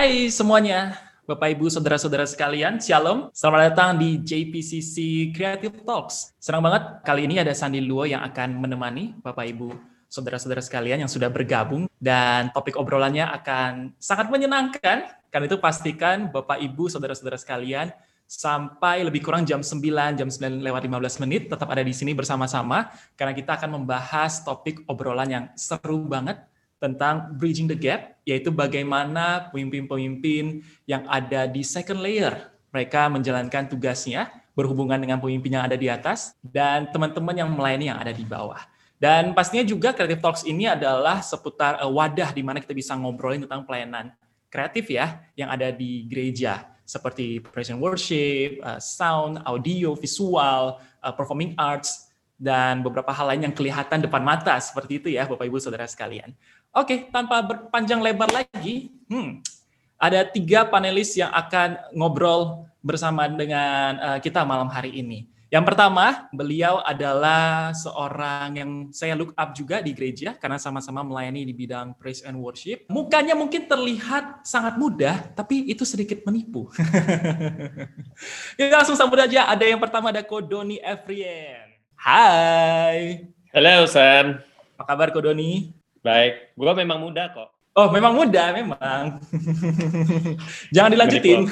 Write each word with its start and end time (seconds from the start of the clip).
Hai 0.00 0.32
semuanya, 0.32 0.96
Bapak 1.28 1.60
Ibu 1.60 1.68
Saudara-saudara 1.68 2.24
sekalian, 2.24 2.80
Shalom. 2.80 3.28
Selamat 3.36 3.68
datang 3.68 4.00
di 4.00 4.16
JPCC 4.16 5.28
Creative 5.36 5.76
Talks. 5.84 6.32
Senang 6.40 6.64
banget 6.64 7.04
kali 7.04 7.28
ini 7.28 7.36
ada 7.36 7.52
Sandi 7.52 7.84
Luo 7.84 8.08
yang 8.08 8.24
akan 8.24 8.64
menemani 8.64 9.12
Bapak 9.20 9.44
Ibu 9.52 9.68
saudara-saudara 10.08 10.64
sekalian 10.64 11.04
yang 11.04 11.10
sudah 11.12 11.28
bergabung 11.28 11.84
dan 12.00 12.48
topik 12.56 12.80
obrolannya 12.80 13.28
akan 13.28 13.92
sangat 14.00 14.32
menyenangkan. 14.32 15.04
Karena 15.28 15.44
itu 15.44 15.60
pastikan 15.60 16.32
Bapak 16.32 16.64
Ibu 16.64 16.88
saudara-saudara 16.88 17.36
sekalian 17.36 17.92
sampai 18.24 19.04
lebih 19.04 19.20
kurang 19.20 19.44
jam 19.44 19.60
9, 19.60 19.84
jam 20.16 20.32
9 20.32 20.64
lewat 20.64 20.80
15 20.80 21.28
menit 21.28 21.52
tetap 21.52 21.68
ada 21.68 21.84
di 21.84 21.92
sini 21.92 22.16
bersama-sama 22.16 22.88
karena 23.20 23.36
kita 23.36 23.60
akan 23.60 23.84
membahas 23.84 24.48
topik 24.48 24.80
obrolan 24.88 25.28
yang 25.28 25.44
seru 25.60 26.08
banget 26.08 26.40
tentang 26.80 27.36
bridging 27.36 27.68
the 27.68 27.76
gap, 27.76 28.16
yaitu 28.24 28.48
bagaimana 28.48 29.52
pemimpin-pemimpin 29.52 30.64
yang 30.88 31.04
ada 31.06 31.44
di 31.44 31.60
second 31.60 32.00
layer, 32.00 32.48
mereka 32.72 33.06
menjalankan 33.12 33.68
tugasnya 33.68 34.32
berhubungan 34.56 34.96
dengan 34.96 35.20
pemimpin 35.20 35.60
yang 35.60 35.64
ada 35.68 35.76
di 35.76 35.92
atas, 35.92 36.32
dan 36.40 36.88
teman-teman 36.88 37.36
yang 37.36 37.52
melayani 37.52 37.92
yang 37.92 38.00
ada 38.00 38.10
di 38.10 38.24
bawah. 38.24 38.58
Dan 39.00 39.32
pastinya 39.32 39.64
juga 39.64 39.96
Creative 39.96 40.20
Talks 40.20 40.44
ini 40.44 40.68
adalah 40.68 41.24
seputar 41.24 41.80
uh, 41.80 41.88
wadah 41.88 42.32
di 42.32 42.44
mana 42.44 42.60
kita 42.60 42.76
bisa 42.76 42.92
ngobrolin 42.96 43.44
tentang 43.44 43.64
pelayanan 43.64 44.12
kreatif 44.52 44.90
ya, 44.92 45.20
yang 45.36 45.48
ada 45.48 45.72
di 45.72 46.04
gereja, 46.08 46.68
seperti 46.84 47.40
praise 47.40 47.72
worship, 47.76 48.60
uh, 48.60 48.80
sound, 48.80 49.40
audio, 49.44 49.96
visual, 49.96 50.80
uh, 51.00 51.12
performing 51.16 51.56
arts, 51.56 52.10
dan 52.40 52.80
beberapa 52.80 53.12
hal 53.12 53.28
lain 53.36 53.52
yang 53.52 53.54
kelihatan 53.54 54.00
depan 54.00 54.24
mata 54.24 54.56
seperti 54.56 54.96
itu 54.96 55.08
ya 55.12 55.28
Bapak 55.28 55.44
Ibu 55.44 55.60
Saudara 55.60 55.84
sekalian. 55.84 56.32
Oke, 56.70 57.10
tanpa 57.10 57.42
berpanjang 57.42 57.98
lebar 57.98 58.30
lagi, 58.30 58.94
hmm, 59.10 59.42
ada 59.98 60.22
tiga 60.22 60.62
panelis 60.62 61.18
yang 61.18 61.34
akan 61.34 61.74
ngobrol 61.90 62.70
bersama 62.78 63.26
dengan 63.26 63.98
uh, 63.98 64.18
kita 64.22 64.46
malam 64.46 64.70
hari 64.70 64.94
ini. 65.02 65.26
Yang 65.50 65.66
pertama, 65.66 66.30
beliau 66.30 66.78
adalah 66.86 67.74
seorang 67.74 68.54
yang 68.54 68.70
saya 68.94 69.18
look 69.18 69.34
up 69.34 69.50
juga 69.50 69.82
di 69.82 69.90
gereja 69.90 70.38
karena 70.38 70.62
sama-sama 70.62 71.02
melayani 71.02 71.42
di 71.42 71.50
bidang 71.50 71.98
praise 71.98 72.22
and 72.22 72.38
worship. 72.38 72.86
Mukanya 72.86 73.34
mungkin 73.34 73.66
terlihat 73.66 74.46
sangat 74.46 74.78
mudah, 74.78 75.26
tapi 75.34 75.66
itu 75.66 75.82
sedikit 75.82 76.22
menipu. 76.22 76.70
Kita 78.62 78.78
langsung 78.78 78.94
sambut 78.94 79.18
aja. 79.18 79.50
Ada 79.50 79.66
yang 79.66 79.82
pertama 79.82 80.14
ada 80.14 80.22
Kodoni 80.22 80.78
Efrien. 80.78 81.66
Hai. 81.98 83.26
Halo, 83.50 83.90
San. 83.90 84.46
Apa 84.78 84.86
kabar 84.86 85.10
Kodoni? 85.10 85.79
Baik, 86.00 86.56
gua 86.56 86.72
memang 86.72 86.96
muda 86.96 87.28
kok. 87.28 87.52
Oh, 87.76 87.92
memang 87.92 88.16
muda, 88.16 88.50
memang. 88.56 89.20
Jangan 90.74 90.90
dilanjutin. 90.90 91.46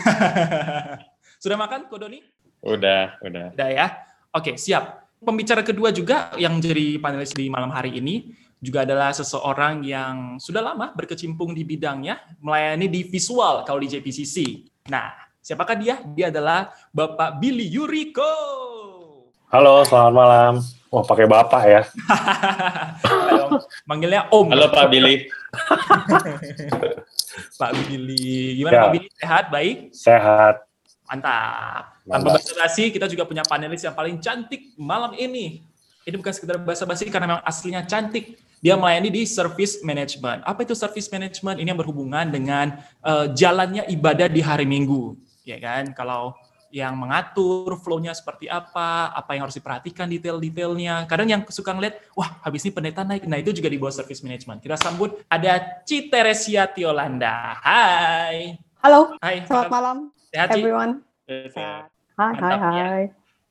Sudah 1.43 1.55
makan, 1.55 1.87
Kodoni? 1.87 2.25
Udah, 2.65 3.21
udah. 3.23 3.55
Udah 3.55 3.69
ya. 3.71 3.87
Oke, 4.35 4.59
siap. 4.59 5.07
Pembicara 5.23 5.63
kedua 5.63 5.95
juga 5.95 6.35
yang 6.41 6.59
jadi 6.59 6.99
panelis 6.99 7.35
di 7.35 7.47
malam 7.51 7.71
hari 7.71 7.99
ini 8.03 8.35
juga 8.59 8.83
adalah 8.83 9.15
seseorang 9.15 9.87
yang 9.87 10.39
sudah 10.43 10.63
lama 10.63 10.91
berkecimpung 10.95 11.55
di 11.55 11.63
bidangnya, 11.63 12.19
melayani 12.43 12.91
di 12.91 13.07
visual 13.07 13.63
kalau 13.63 13.79
di 13.79 13.87
JPCC. 13.87 14.67
Nah, 14.91 15.15
siapakah 15.39 15.79
dia? 15.79 16.03
Dia 16.03 16.35
adalah 16.35 16.75
Bapak 16.91 17.39
Billy 17.39 17.71
Yuriko. 17.71 18.33
Halo, 19.53 19.87
selamat 19.87 20.13
malam. 20.13 20.55
Wah, 20.89 21.05
pakai 21.05 21.29
bapak 21.29 21.63
ya. 21.69 21.83
Manggilnya 23.85 24.25
Om. 24.33 24.49
Halo 24.49 24.73
Pak 24.73 24.89
Billy. 24.89 25.29
Pak 27.61 27.71
Billy. 27.85 28.57
Gimana 28.57 28.73
Ya. 28.73 28.81
Pak 28.89 28.93
Billy? 28.97 29.09
Sehat? 29.13 29.45
Baik? 29.53 29.77
Sehat. 29.93 30.55
Mantap. 31.05 31.93
Tanpa 32.09 32.41
basa-basi, 32.41 32.89
kita 32.89 33.05
juga 33.05 33.29
punya 33.29 33.45
panelis 33.45 33.85
yang 33.85 33.93
paling 33.93 34.17
cantik 34.17 34.73
malam 34.81 35.13
ini. 35.13 35.61
Ini 36.09 36.17
bukan 36.17 36.33
sekedar 36.33 36.57
basa-basi 36.57 37.13
karena 37.13 37.37
memang 37.37 37.45
aslinya 37.45 37.85
cantik. 37.85 38.41
Dia 38.65 38.75
melayani 38.81 39.13
di 39.13 39.23
service 39.29 39.85
management. 39.85 40.41
Apa 40.49 40.65
itu 40.65 40.73
service 40.73 41.13
management? 41.13 41.61
Ini 41.61 41.69
yang 41.77 41.81
berhubungan 41.85 42.33
dengan 42.33 42.81
eh, 43.05 43.27
jalannya 43.37 43.85
ibadah 43.93 44.33
di 44.33 44.41
hari 44.41 44.65
Minggu, 44.65 45.21
ya 45.45 45.61
kan? 45.61 45.93
Kalau 45.93 46.33
yang 46.69 46.97
mengatur 46.97 47.81
flow-nya 47.81 48.13
seperti 48.13 48.49
apa, 48.49 49.13
apa 49.17 49.31
yang 49.33 49.49
harus 49.49 49.57
diperhatikan 49.57 50.05
detail-detailnya. 50.09 51.09
Kadang 51.09 51.29
yang 51.29 51.43
suka 51.49 51.73
ngeliat, 51.73 52.01
wah 52.13 52.41
habis 52.45 52.65
ini 52.69 52.73
pendeta 52.77 53.03
naik. 53.05 53.25
Nah 53.25 53.41
itu 53.41 53.57
juga 53.57 53.73
di 53.73 53.81
bawah 53.81 53.95
service 53.95 54.21
management. 54.21 54.61
Kita 54.61 54.77
sambut 54.77 55.25
ada 55.33 55.83
Citeresia 55.89 56.69
Tiolanda. 56.69 57.57
Hai. 57.65 58.61
Halo, 58.85 59.17
Hai. 59.19 59.43
selamat 59.43 59.71
malam 59.73 59.97
Sehat, 60.29 60.49
everyone. 60.55 60.93
Sehat. 61.25 61.89
Hai, 62.21 62.33
hai, 62.37 62.53
ya. 62.53 62.59
hai. 62.61 63.05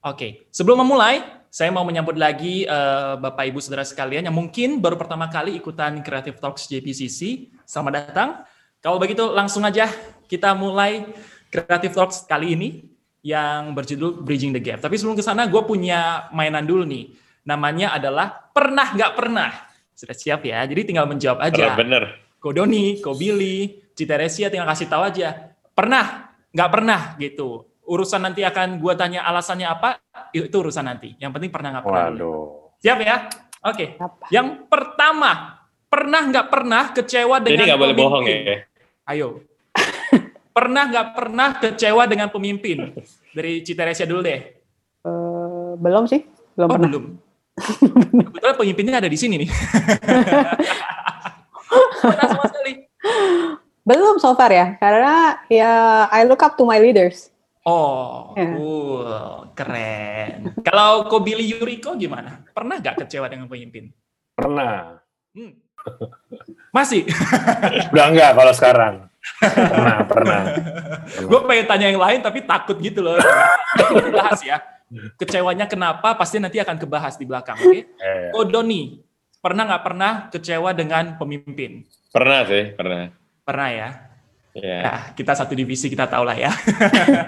Oke, 0.05 0.47
sebelum 0.53 0.85
memulai, 0.85 1.25
saya 1.49 1.73
mau 1.73 1.81
menyambut 1.81 2.15
lagi 2.15 2.69
eh, 2.69 3.13
Bapak 3.17 3.49
Ibu 3.49 3.57
Saudara 3.57 3.81
sekalian 3.81 4.29
yang 4.29 4.35
mungkin 4.35 4.77
baru 4.77 4.93
pertama 4.93 5.25
kali 5.25 5.57
ikutan 5.57 5.99
Creative 6.05 6.37
Talks 6.37 6.69
JPCC. 6.69 7.49
Selamat 7.65 7.93
datang. 8.07 8.29
Kalau 8.77 9.01
begitu 9.01 9.25
langsung 9.33 9.65
aja 9.65 9.89
kita 10.29 10.53
mulai 10.53 11.09
Creative 11.49 11.91
Talks 11.97 12.23
kali 12.29 12.53
ini 12.53 12.69
yang 13.27 13.75
berjudul 13.75 14.23
Bridging 14.23 14.55
the 14.55 14.63
Gap. 14.63 14.79
Tapi 14.79 14.95
sebelum 14.95 15.19
ke 15.19 15.23
sana, 15.25 15.51
gue 15.51 15.59
punya 15.67 16.31
mainan 16.31 16.63
dulu 16.63 16.87
nih. 16.87 17.11
Namanya 17.43 17.99
adalah 17.99 18.47
Pernah 18.55 18.95
Nggak 18.95 19.11
Pernah. 19.19 19.51
Sudah 19.91 20.15
siap 20.15 20.47
ya? 20.47 20.63
Jadi 20.63 20.87
tinggal 20.87 21.11
menjawab 21.11 21.43
aja. 21.43 21.75
Bener, 21.75 21.75
bener. 21.75 22.03
Ko 22.39 22.55
Doni, 22.55 23.03
Ko 23.03 23.11
Billy, 23.17 23.83
Citeresia 23.91 24.47
tinggal 24.47 24.69
kasih 24.71 24.87
tahu 24.87 25.03
aja. 25.03 25.51
Pernah, 25.75 26.31
nggak 26.55 26.69
pernah 26.71 27.01
gitu. 27.19 27.67
Urusan 27.83 28.23
nanti 28.23 28.47
akan 28.47 28.79
gua 28.79 28.95
tanya 28.95 29.27
alasannya 29.27 29.67
apa, 29.67 29.99
itu 30.31 30.53
urusan 30.53 30.85
nanti. 30.85 31.17
Yang 31.19 31.31
penting 31.35 31.51
pernah 31.51 31.69
nggak 31.75 31.85
pernah. 31.87 32.07
Waduh. 32.13 32.77
Siap 32.79 32.99
ya? 33.03 33.15
Oke. 33.65 33.97
Apa? 33.97 34.25
Yang 34.29 34.47
pertama, 34.69 35.31
pernah 35.89 36.21
nggak 36.29 36.47
pernah 36.47 36.83
kecewa 36.93 37.41
dengan 37.41 37.65
Jadi 37.65 37.69
nggak 37.73 37.81
boleh 37.81 37.95
bohong 37.97 38.25
ya. 38.29 38.37
Ayo. 39.09 39.41
Pernah 40.57 40.89
nggak 40.89 41.07
pernah 41.13 41.49
kecewa 41.61 42.03
dengan 42.09 42.33
pemimpin? 42.33 42.97
Dari 43.29 43.61
Citeresia 43.61 44.09
dulu 44.09 44.25
deh. 44.25 44.41
Eh, 45.05 45.71
belum 45.77 46.09
sih, 46.09 46.25
belum 46.57 46.65
oh, 46.65 46.73
pernah. 46.73 46.89
belum. 46.89 47.05
Kebetulan 48.33 48.57
pemimpinnya 48.57 48.97
ada 48.97 49.09
di 49.09 49.17
sini 49.21 49.45
nih. 49.45 49.49
Pernah 52.01 52.25
sama 52.25 52.45
sekali. 52.49 52.73
Belum 53.85 54.17
so 54.17 54.33
far 54.33 54.49
ya, 54.49 54.73
karena 54.81 55.37
ya 55.47 55.71
I 56.09 56.25
look 56.25 56.41
up 56.41 56.57
to 56.57 56.65
my 56.65 56.81
leaders. 56.81 57.29
Oh, 57.67 58.31
Ya. 58.39 58.55
cool, 58.55 59.11
keren. 59.51 60.55
Kalau 60.63 61.11
ko 61.11 61.19
Billy 61.19 61.51
Yuriko 61.51 61.99
gimana? 61.99 62.47
Pernah 62.55 62.79
gak 62.79 63.03
kecewa 63.03 63.27
dengan 63.27 63.51
pemimpin? 63.51 63.91
Pernah. 64.39 65.03
Hmm. 65.35 65.51
Masih. 66.71 67.03
Udah 67.91 68.05
enggak 68.07 68.31
kalau 68.39 68.53
sekarang. 68.55 68.93
Pernah, 69.41 69.97
pernah. 70.11 70.41
Gue 71.23 71.39
pengen 71.45 71.65
tanya 71.67 71.87
yang 71.91 72.01
lain 72.01 72.19
tapi 72.23 72.43
takut 72.43 72.77
gitu 72.79 73.05
loh. 73.05 73.17
Bahas 74.15 74.41
ya. 74.41 74.63
Kecewanya 75.19 75.67
kenapa? 75.67 76.15
Pasti 76.15 76.39
nanti 76.39 76.57
akan 76.63 76.79
kebahas 76.79 77.19
di 77.19 77.27
belakang. 77.27 77.59
Oke. 77.59 77.91
Eh, 77.99 78.31
Ko 78.31 78.47
Doni, 78.47 79.03
pernah 79.43 79.67
nggak 79.67 79.83
pernah 79.83 80.11
kecewa 80.31 80.71
dengan 80.71 81.19
pemimpin? 81.19 81.83
Pernah 82.09 82.39
sih, 82.47 82.63
pernah. 82.73 83.11
Pernah 83.43 83.69
ya. 83.71 83.89
Ya. 84.57 84.79
Nah, 84.81 85.01
kita 85.13 85.37
satu 85.37 85.53
divisi 85.53 85.91
kita 85.91 86.09
tahu 86.09 86.25
lah 86.25 86.33
ya. 86.33 86.51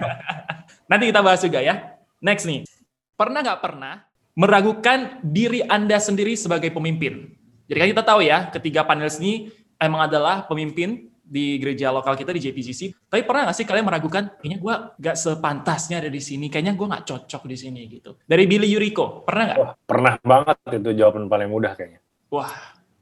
Nanti 0.89 1.13
kita 1.13 1.21
bahas 1.21 1.43
juga 1.43 1.61
ya. 1.61 1.99
Next 2.23 2.47
nih, 2.49 2.65
pernah 3.13 3.45
nggak 3.45 3.61
pernah 3.61 4.07
meragukan 4.33 5.21
diri 5.21 5.61
Anda 5.67 6.01
sendiri 6.01 6.33
sebagai 6.33 6.73
pemimpin? 6.73 7.37
Jadi 7.69 7.77
kan 7.77 7.89
kita 7.93 8.03
tahu 8.07 8.19
ya, 8.25 8.49
ketiga 8.49 8.81
panelis 8.81 9.21
ini 9.21 9.53
emang 9.77 10.09
adalah 10.09 10.47
pemimpin 10.49 11.08
di 11.29 11.61
gereja 11.61 11.93
lokal 11.93 12.17
kita 12.17 12.33
di 12.33 12.41
JPCC. 12.41 13.05
Tapi 13.05 13.21
pernah 13.21 13.45
nggak 13.45 13.57
sih 13.61 13.65
kalian 13.69 13.85
meragukan, 13.85 14.33
kayaknya 14.41 14.57
gue 14.57 14.73
nggak 14.97 15.15
sepantasnya 15.15 16.01
ada 16.01 16.09
di 16.09 16.17
sini, 16.17 16.49
kayaknya 16.49 16.73
gue 16.73 16.87
nggak 16.89 17.05
cocok 17.05 17.45
di 17.45 17.55
sini 17.55 17.81
gitu. 17.85 18.17
Dari 18.25 18.49
Billy 18.49 18.65
Yuriko, 18.65 19.21
pernah 19.21 19.43
nggak? 19.53 19.57
wah, 19.61 19.71
pernah 19.85 20.13
banget 20.25 20.57
itu 20.73 20.89
jawaban 20.97 21.29
paling 21.29 21.49
mudah 21.53 21.77
kayaknya. 21.77 22.01
Wah, 22.33 22.49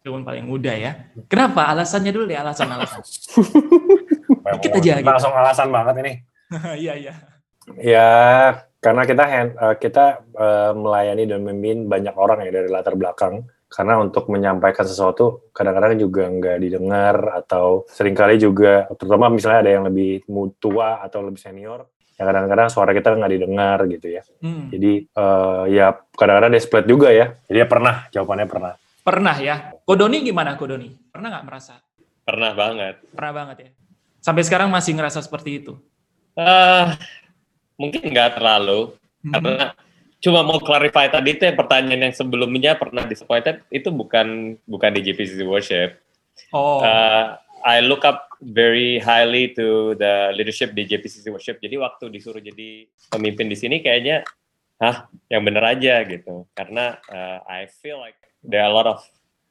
jawaban 0.03 0.27
paling 0.27 0.43
mudah 0.43 0.75
ya. 0.75 0.91
Kenapa? 1.31 1.71
Alasannya 1.71 2.11
dulu 2.11 2.27
deh, 2.27 2.35
alasan-alasan. 2.35 2.99
Dikit 4.59 4.71
aja 4.79 4.91
gitu. 4.99 5.07
Langsung 5.07 5.33
alasan 5.33 5.71
banget 5.71 5.95
ini. 6.03 6.13
Iya, 6.83 6.93
iya. 6.95 7.13
Ya, 7.75 8.09
karena 8.79 9.03
kita 9.03 9.23
hand- 9.27 9.59
eh, 9.59 9.75
kita 9.75 10.23
eh, 10.31 10.71
melayani 10.71 11.27
dan 11.27 11.43
memimpin 11.43 11.91
banyak 11.91 12.15
orang 12.15 12.47
ya 12.47 12.51
dari 12.55 12.71
latar 12.71 12.95
belakang. 12.95 13.43
Karena 13.67 13.99
untuk 13.99 14.31
menyampaikan 14.31 14.87
sesuatu 14.87 15.51
kadang-kadang 15.51 15.99
juga 15.99 16.31
nggak 16.31 16.57
didengar 16.63 17.15
atau 17.35 17.83
sering 17.91 18.15
kali 18.15 18.39
juga, 18.39 18.87
terutama 18.95 19.27
misalnya 19.27 19.59
ada 19.67 19.71
yang 19.75 19.83
lebih 19.85 20.23
tua 20.55 21.03
atau 21.03 21.19
lebih 21.27 21.37
senior, 21.37 21.83
ya 22.15 22.23
kadang-kadang 22.23 22.71
suara 22.71 22.95
kita 22.95 23.11
nggak 23.11 23.33
didengar 23.35 23.77
gitu 23.91 24.07
ya. 24.07 24.23
Hmm. 24.39 24.71
Jadi 24.71 25.05
eh, 25.11 25.63
ya 25.75 25.91
kadang-kadang 26.15 26.51
desperate 26.55 26.87
juga 26.87 27.11
ya. 27.11 27.35
Jadi 27.51 27.57
ya 27.59 27.67
pernah, 27.67 28.07
jawabannya 28.09 28.47
pernah. 28.47 28.73
Pernah 29.03 29.35
ya. 29.39 29.55
Kodoni 29.83 30.23
gimana 30.23 30.55
Kodoni? 30.55 30.87
Pernah 31.11 31.27
nggak 31.27 31.45
merasa? 31.47 31.75
Pernah 32.23 32.51
banget. 32.55 32.95
Pernah 33.11 33.33
banget 33.35 33.57
ya. 33.67 33.69
Sampai 34.19 34.43
sekarang 34.43 34.67
masih 34.67 34.95
ngerasa 34.95 35.23
seperti 35.23 35.63
itu? 35.63 35.79
Uh, 36.35 36.91
mungkin 37.79 38.03
nggak 38.03 38.35
terlalu, 38.39 38.95
Mhm. 39.23 39.31
karena 39.31 39.55
cuma 40.17 40.41
mau 40.41 40.57
clarify 40.57 41.09
tadi 41.09 41.37
itu 41.37 41.45
yang 41.45 41.57
pertanyaan 41.57 42.09
yang 42.09 42.15
sebelumnya 42.15 42.73
pernah 42.73 43.05
disappointed 43.05 43.61
itu 43.69 43.93
bukan 43.93 44.57
bukan 44.65 44.91
di 44.97 45.01
GPCC 45.05 45.41
Worship. 45.45 46.01
Oh, 46.53 46.81
Uh, 46.81 47.37
I 47.65 47.81
look 47.81 48.05
up 48.05 48.29
very 48.41 49.01
highly 49.01 49.53
to 49.57 49.97
the 49.97 50.31
leadership 50.37 50.77
di 50.77 50.85
JPCC 50.85 51.33
Worship. 51.33 51.57
Jadi 51.57 51.75
waktu 51.81 52.13
disuruh 52.13 52.41
jadi 52.41 52.85
pemimpin 53.09 53.49
di 53.49 53.57
sini 53.57 53.81
kayaknya, 53.81 54.21
hah, 54.77 55.09
yang 55.29 55.41
bener 55.41 55.65
aja 55.65 56.05
gitu. 56.05 56.45
Karena 56.53 57.01
uh, 57.09 57.41
I 57.49 57.65
feel 57.81 57.97
like 57.97 58.17
there 58.45 58.61
are 58.61 58.69
a 58.69 58.75
lot 58.75 58.85
of 58.85 59.01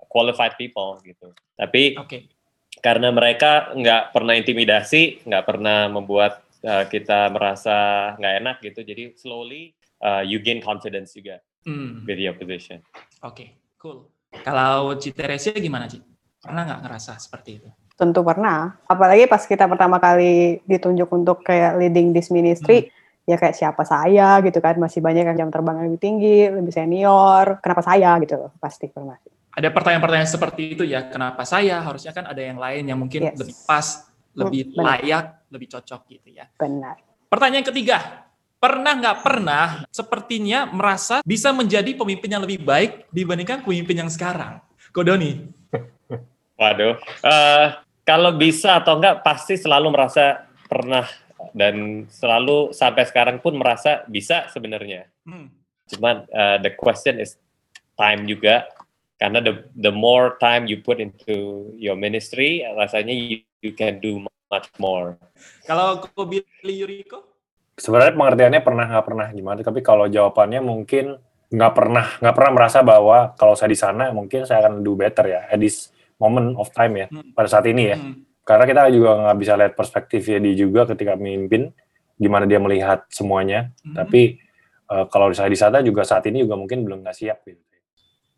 qualified 0.06 0.54
people 0.54 1.02
gitu. 1.02 1.34
Tapi 1.58 1.98
oke. 1.98 2.30
karena 2.78 3.10
mereka 3.10 3.74
nggak 3.74 4.14
pernah 4.14 4.34
intimidasi, 4.38 5.26
nggak 5.26 5.44
pernah 5.44 5.90
membuat 5.90 6.46
uh, 6.62 6.86
kita 6.86 7.26
merasa 7.34 8.14
nggak 8.16 8.34
enak 8.40 8.56
gitu. 8.62 8.80
Jadi 8.86 9.02
slowly 9.18 9.74
uh, 10.00 10.22
you 10.22 10.40
gain 10.40 10.60
confidence 10.60 11.14
juga 11.14 11.40
Hmm, 11.66 12.06
with 12.06 12.22
your 12.22 12.38
position. 12.38 12.78
Oke, 13.26 13.58
cool. 13.82 14.06
Kalau 14.30 14.94
Citeresia 15.02 15.50
gimana, 15.58 15.90
Ci? 15.90 15.98
Pernah 16.38 16.62
nggak 16.62 16.80
ngerasa 16.86 17.18
seperti 17.18 17.58
itu? 17.58 17.68
Tentu 17.98 18.22
pernah. 18.22 18.78
Apalagi 18.86 19.26
pas 19.26 19.42
kita 19.42 19.66
pertama 19.66 19.98
kali 19.98 20.62
ditunjuk 20.62 21.10
untuk 21.10 21.42
kayak 21.42 21.74
leading 21.74 22.14
this 22.14 22.30
ministry, 22.30 22.86
ya 23.26 23.34
kayak 23.34 23.58
siapa 23.58 23.82
saya 23.82 24.38
gitu 24.46 24.62
kan. 24.62 24.78
Masih 24.78 25.02
banyak 25.02 25.26
yang 25.26 25.34
jam 25.34 25.50
terbang 25.50 25.82
lebih 25.82 25.98
tinggi, 25.98 26.46
lebih 26.46 26.70
senior. 26.70 27.58
Kenapa 27.58 27.82
saya 27.82 28.14
gitu 28.22 28.46
loh, 28.46 28.50
pasti 28.62 28.86
pernah. 28.86 29.18
Ada 29.56 29.72
pertanyaan-pertanyaan 29.74 30.30
seperti 30.30 30.78
itu 30.78 30.84
ya, 30.86 31.10
kenapa 31.10 31.42
saya? 31.42 31.82
Harusnya 31.82 32.14
kan 32.14 32.30
ada 32.30 32.42
yang 32.44 32.62
lain 32.62 32.86
yang 32.86 32.98
mungkin 33.00 33.26
Yes. 33.26 33.42
lebih 33.42 33.56
pas, 33.66 34.06
lebih 34.38 34.70
benar. 34.70 35.02
layak, 35.02 35.24
lebih 35.50 35.66
cocok 35.74 36.00
gitu 36.14 36.28
ya. 36.30 36.46
Benar. 36.60 37.00
Pertanyaan 37.26 37.64
ketiga, 37.64 38.25
pernah 38.66 38.92
nggak 38.98 39.18
pernah 39.22 39.66
sepertinya 39.94 40.66
merasa 40.66 41.22
bisa 41.22 41.54
menjadi 41.54 41.94
pemimpin 41.94 42.34
yang 42.34 42.42
lebih 42.42 42.66
baik 42.66 43.06
dibandingkan 43.14 43.62
pemimpin 43.62 44.02
yang 44.02 44.10
sekarang? 44.10 44.58
Kodoni. 44.90 45.46
Waduh, 46.58 46.98
Eh, 47.22 47.66
kalau 48.02 48.34
bisa 48.34 48.82
atau 48.82 48.98
enggak 48.98 49.22
pasti 49.22 49.54
selalu 49.54 49.94
merasa 49.94 50.50
pernah 50.66 51.06
dan 51.54 52.08
selalu 52.10 52.74
sampai 52.74 53.06
sekarang 53.06 53.38
pun 53.38 53.54
merasa 53.54 54.02
bisa 54.10 54.50
sebenarnya. 54.50 55.06
Hmm. 55.22 55.46
Cuman 55.86 56.26
eh, 56.26 56.58
the 56.66 56.72
question 56.74 57.22
is 57.22 57.38
time 57.94 58.26
juga 58.26 58.66
karena 59.22 59.38
the 59.38 59.62
the 59.78 59.94
more 59.94 60.34
time 60.42 60.66
you 60.66 60.82
put 60.82 60.98
into 60.98 61.70
your 61.78 61.94
ministry 61.94 62.66
rasanya 62.74 63.14
you, 63.14 63.46
you 63.62 63.70
can 63.70 64.02
do 64.02 64.26
much 64.50 64.68
more. 64.82 65.14
Kalau 65.62 66.02
Ko 66.02 66.26
Billy 66.26 66.74
Yuriko? 66.82 67.35
Sebenarnya 67.76 68.16
pengertiannya 68.16 68.60
pernah 68.64 68.84
nggak 68.88 69.04
pernah 69.04 69.26
gimana, 69.30 69.60
tapi 69.60 69.84
kalau 69.84 70.08
jawabannya 70.08 70.64
mungkin 70.64 71.20
nggak 71.46 71.72
pernah 71.76 72.06
nggak 72.18 72.34
pernah 72.34 72.52
merasa 72.56 72.82
bahwa 72.82 73.36
kalau 73.38 73.54
saya 73.54 73.70
di 73.70 73.78
sana 73.78 74.10
mungkin 74.10 74.42
saya 74.48 74.66
akan 74.66 74.82
do 74.82 74.98
better 74.98 75.30
ya 75.30 75.46
at 75.46 75.60
this 75.60 75.92
moment 76.18 76.56
of 76.58 76.72
time 76.72 76.96
ya 76.96 77.06
Hmm. 77.12 77.36
pada 77.36 77.46
saat 77.46 77.68
ini 77.68 77.92
ya. 77.92 77.96
Hmm. 78.00 78.24
Karena 78.42 78.64
kita 78.64 78.82
juga 78.90 79.10
nggak 79.14 79.36
bisa 79.38 79.52
lihat 79.60 79.72
perspektifnya 79.76 80.38
dia 80.40 80.54
juga 80.56 80.88
ketika 80.88 81.14
memimpin 81.14 81.70
gimana 82.16 82.48
dia 82.48 82.56
melihat 82.58 83.04
semuanya. 83.12 83.70
Hmm. 83.84 83.92
Tapi 83.94 84.40
eh, 84.86 85.04
kalau 85.12 85.28
saya 85.36 85.52
di 85.52 85.58
sana 85.60 85.84
juga 85.84 86.02
saat 86.02 86.24
ini 86.26 86.42
juga 86.42 86.56
mungkin 86.56 86.80
belum 86.82 87.04
nggak 87.04 87.16
siap 87.16 87.44
gitu. 87.44 87.60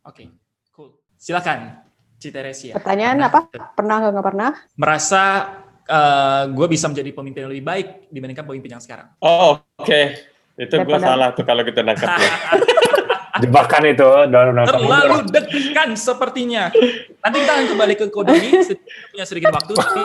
Oke, 0.03 0.25
cool. 0.75 0.99
Silakan, 1.15 1.85
Citeresia. 2.19 2.75
Pertanyaan 2.75 3.23
apa? 3.23 3.47
Pernah 3.73 4.03
nggak 4.03 4.13
nggak 4.19 4.27
pernah? 4.27 4.51
Merasa 4.75 5.23
gue 6.53 6.67
bisa 6.69 6.87
menjadi 6.87 7.11
pemimpin 7.17 7.41
yang 7.49 7.53
lebih 7.53 7.65
baik 7.65 7.87
dibandingkan 8.13 8.45
pemimpin 8.45 8.77
yang 8.77 8.83
sekarang. 8.85 9.09
Oh, 9.25 9.57
oke. 9.81 10.01
Itu 10.59 10.75
gue 10.75 10.99
salah 10.99 11.33
tuh 11.33 11.47
kalau 11.47 11.63
gitu 11.65 11.81
nangkepnya. 11.81 12.31
Jebakan 13.43 13.83
itu 13.87 14.09
Terlalu 14.67 15.17
deg-degan 15.31 15.95
sepertinya. 15.95 16.75
Nanti 17.23 17.37
kita 17.39 17.53
akan 17.55 17.67
kembali 17.71 17.95
ke 17.95 18.05
Kodoni, 18.11 18.51
sedikit- 18.67 18.83
punya 19.15 19.25
sedikit 19.25 19.55
waktu, 19.55 19.73
tapi. 19.79 20.01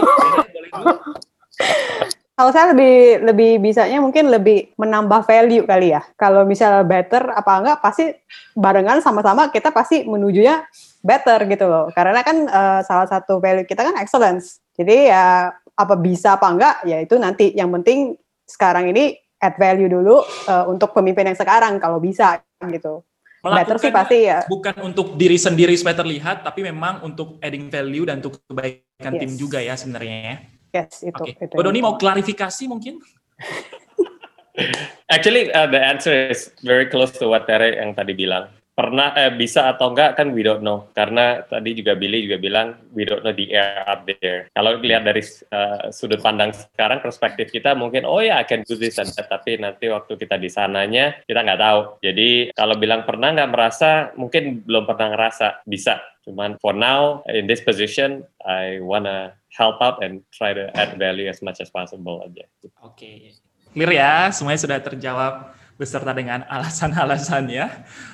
Kalau 2.33 2.49
saya 2.49 2.73
lebih 2.73 3.21
lebih 3.29 3.51
bisanya 3.61 4.01
mungkin 4.01 4.33
lebih 4.33 4.73
menambah 4.73 5.21
value 5.25 5.69
kali 5.69 5.93
ya. 5.93 6.01
Kalau 6.17 6.45
misal 6.49 6.81
better 6.81 7.29
apa 7.29 7.51
enggak 7.61 7.77
pasti 7.77 8.09
barengan 8.57 9.05
sama-sama 9.05 9.53
kita 9.53 9.69
pasti 9.69 10.01
menujunya 10.01 10.65
better 11.05 11.45
gitu 11.45 11.69
loh. 11.69 11.93
Karena 11.93 12.25
kan 12.25 12.37
eh, 12.49 12.81
salah 12.89 13.05
satu 13.05 13.37
value 13.37 13.69
kita 13.69 13.85
kan 13.85 14.01
excellence. 14.01 14.61
Jadi 14.73 15.13
ya 15.13 15.53
apa 15.73 15.95
bisa 15.97 16.37
apa 16.37 16.47
enggak 16.49 16.75
ya 16.85 16.97
itu 17.01 17.15
nanti. 17.17 17.53
Yang 17.53 17.69
penting 17.81 17.99
sekarang 18.45 18.91
ini 18.93 19.17
add 19.41 19.59
value 19.59 19.89
dulu 19.91 20.23
eh, 20.23 20.65
untuk 20.69 20.95
pemimpin 20.95 21.27
yang 21.29 21.39
sekarang 21.39 21.81
kalau 21.81 21.99
bisa 21.99 22.39
gitu. 22.69 23.03
Better 23.43 23.75
sih 23.75 23.91
pasti 23.91 24.23
ya. 24.23 24.47
bukan 24.47 24.71
untuk 24.87 25.19
diri 25.19 25.35
sendiri 25.35 25.75
supaya 25.75 25.99
terlihat, 25.99 26.47
tapi 26.47 26.63
memang 26.63 27.03
untuk 27.03 27.43
adding 27.43 27.67
value 27.67 28.07
dan 28.07 28.23
untuk 28.23 28.39
kebaikan 28.47 29.19
Yes. 29.19 29.19
tim 29.19 29.31
juga 29.35 29.59
ya 29.59 29.75
sebenarnya. 29.75 30.15
ya. 30.15 30.35
Yes, 30.71 31.03
itu. 31.03 31.19
Oke, 31.19 31.35
itu. 31.35 31.83
Mau 31.83 31.99
klarifikasi 31.99 32.63
mungkin? 32.71 33.03
Actually, 35.11 35.51
uh, 35.51 35.67
the 35.67 35.81
answer 35.81 36.13
is 36.31 36.55
very 36.63 36.87
close 36.87 37.11
to 37.19 37.27
what 37.27 37.43
Tere 37.43 37.75
yang 37.75 37.91
tadi 37.91 38.15
bilang. 38.15 38.47
Pernah 38.73 39.13
eh, 39.13 39.29
bisa 39.37 39.69
atau 39.69 39.93
enggak 39.93 40.17
kan 40.17 40.33
we 40.33 40.41
don't 40.41 40.65
know. 40.65 40.89
Karena 40.97 41.45
tadi 41.45 41.77
juga 41.77 41.93
Billy 41.93 42.25
juga 42.25 42.41
bilang 42.41 42.73
we 42.89 43.05
don't 43.05 43.21
know 43.21 43.29
the 43.29 43.53
air 43.53 43.85
up 43.85 44.01
there. 44.09 44.49
Kalau 44.49 44.81
lihat 44.81 45.05
dari 45.05 45.21
uh, 45.53 45.93
sudut 45.93 46.17
pandang 46.25 46.49
sekarang 46.57 46.97
perspektif 47.05 47.53
kita 47.53 47.77
mungkin 47.77 48.01
oh 48.01 48.17
ya 48.17 48.41
I 48.41 48.49
can 48.49 48.65
do 48.65 48.73
this 48.73 48.97
and 48.97 49.13
that. 49.13 49.29
Tapi 49.29 49.61
nanti 49.61 49.93
waktu 49.93 50.17
kita 50.17 50.41
di 50.41 50.49
sananya 50.49 51.21
kita 51.21 51.45
nggak 51.45 51.61
tahu. 51.61 51.79
Jadi 52.01 52.49
kalau 52.57 52.73
bilang 52.81 53.05
pernah 53.05 53.29
nggak 53.29 53.51
merasa 53.53 54.09
mungkin 54.17 54.65
belum 54.65 54.89
pernah 54.89 55.13
ngerasa 55.13 55.61
bisa. 55.69 56.01
Cuman 56.25 56.57
for 56.57 56.73
now 56.73 57.21
in 57.29 57.45
this 57.45 57.61
position 57.61 58.25
I 58.41 58.81
wanna 58.81 59.37
help 59.53 59.77
out 59.85 60.01
and 60.01 60.25
try 60.33 60.49
to 60.55 60.73
add 60.73 60.97
value 60.97 61.29
as 61.29 61.45
much 61.45 61.61
as 61.61 61.69
possible 61.69 62.25
aja. 62.25 62.49
Oke, 62.81 63.37
clear 63.69 63.91
ya, 63.93 64.33
semuanya 64.33 64.61
sudah 64.65 64.79
terjawab 64.81 65.33
beserta 65.75 66.13
dengan 66.13 66.45
alasan-alasannya. 66.47 67.65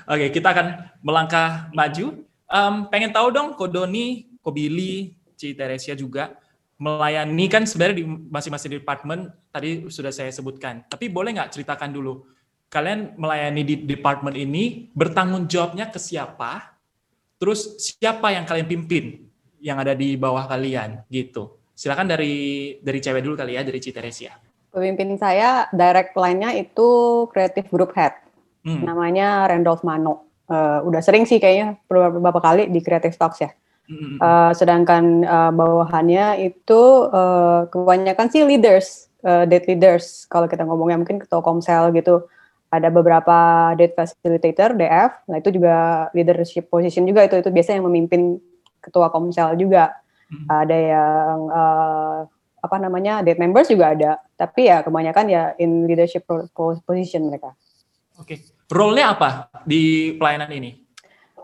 Oke, 0.07 0.31
kita 0.31 0.55
akan 0.55 0.67
melangkah 1.03 1.69
maju. 1.75 2.25
Em, 2.49 2.75
pengen 2.89 3.11
tahu 3.13 3.27
dong, 3.29 3.53
Kodoni, 3.53 4.29
Kobili, 4.41 5.13
Ci 5.39 5.55
Teresia 5.55 5.93
juga 5.95 6.35
melayani 6.79 7.45
kan 7.51 7.67
sebenarnya 7.67 7.97
di 8.01 8.05
masing-masing 8.07 8.79
department 8.79 9.35
tadi 9.51 9.91
sudah 9.91 10.15
saya 10.15 10.31
sebutkan. 10.31 10.87
Tapi 10.87 11.11
boleh 11.11 11.35
nggak 11.35 11.51
ceritakan 11.51 11.91
dulu, 11.91 12.23
kalian 12.71 13.19
melayani 13.19 13.61
di 13.67 13.75
department 13.83 14.39
ini 14.39 14.87
bertanggung 14.95 15.45
jawabnya 15.51 15.91
ke 15.91 15.99
siapa? 15.99 16.79
Terus 17.35 17.75
siapa 17.79 18.31
yang 18.31 18.47
kalian 18.47 18.67
pimpin 18.67 19.05
yang 19.59 19.79
ada 19.79 19.91
di 19.91 20.15
bawah 20.15 20.47
kalian 20.47 21.03
gitu? 21.11 21.59
Silakan 21.75 22.11
dari 22.11 22.75
dari 22.79 22.99
cewek 22.99 23.23
dulu 23.23 23.35
kali 23.35 23.59
ya, 23.59 23.63
dari 23.63 23.79
Ci 23.79 23.91
Teresia. 23.91 24.48
Pemimpin 24.69 25.17
saya 25.17 25.65
direct 25.73 26.13
line-nya 26.13 26.53
itu 26.53 26.89
creative 27.33 27.69
group 27.73 27.93
head. 27.97 28.13
Hmm. 28.59 28.83
namanya 28.83 29.47
Randolph 29.47 29.87
Mano. 29.87 30.27
Eh, 30.49 30.79
udah 30.83 30.99
sering 30.99 31.23
sih 31.23 31.39
kayaknya 31.39 31.79
beberapa 31.87 32.41
kali 32.41 32.67
di 32.67 32.83
Creative 32.83 33.15
Talks 33.15 33.39
ya. 33.39 33.51
Eh, 33.89 34.51
sedangkan 34.53 35.23
eh, 35.23 35.51
bawahannya 35.55 36.43
itu 36.43 36.81
eh, 37.09 37.61
kebanyakan 37.71 38.27
sih 38.29 38.43
leaders, 38.43 39.07
eh, 39.23 39.47
date 39.47 39.65
leaders. 39.71 40.27
Kalau 40.27 40.49
kita 40.51 40.67
ngomongnya 40.67 40.99
mungkin 40.99 41.21
ketua 41.21 41.39
komsel 41.39 41.93
gitu. 41.95 42.27
Ada 42.69 42.93
beberapa 42.93 43.71
date 43.73 43.97
facilitator 43.97 44.77
DF. 44.77 45.25
Nah 45.25 45.37
itu 45.41 45.49
juga 45.49 46.09
leadership 46.13 46.69
position 46.69 47.09
juga 47.09 47.25
itu 47.25 47.41
itu 47.41 47.49
biasanya 47.49 47.81
yang 47.81 47.87
memimpin 47.89 48.21
ketua 48.83 49.09
komsel 49.09 49.57
juga. 49.57 49.97
mm. 50.29 50.45
Ada 50.45 50.77
yang 50.77 51.37
eh, 51.49 52.17
apa 52.59 52.75
namanya 52.77 53.23
date 53.23 53.39
members 53.39 53.71
juga 53.71 53.95
ada. 53.95 54.11
Tapi 54.35 54.67
ya 54.69 54.83
kebanyakan 54.83 55.25
ya 55.27 55.43
in 55.57 55.87
leadership 55.87 56.27
po- 56.27 56.47
po- 56.51 56.79
position 56.83 57.27
mereka. 57.27 57.55
Oke, 58.19 58.39
role-nya 58.67 59.15
apa 59.15 59.47
di 59.63 60.13
pelayanan 60.19 60.51
ini? 60.51 60.71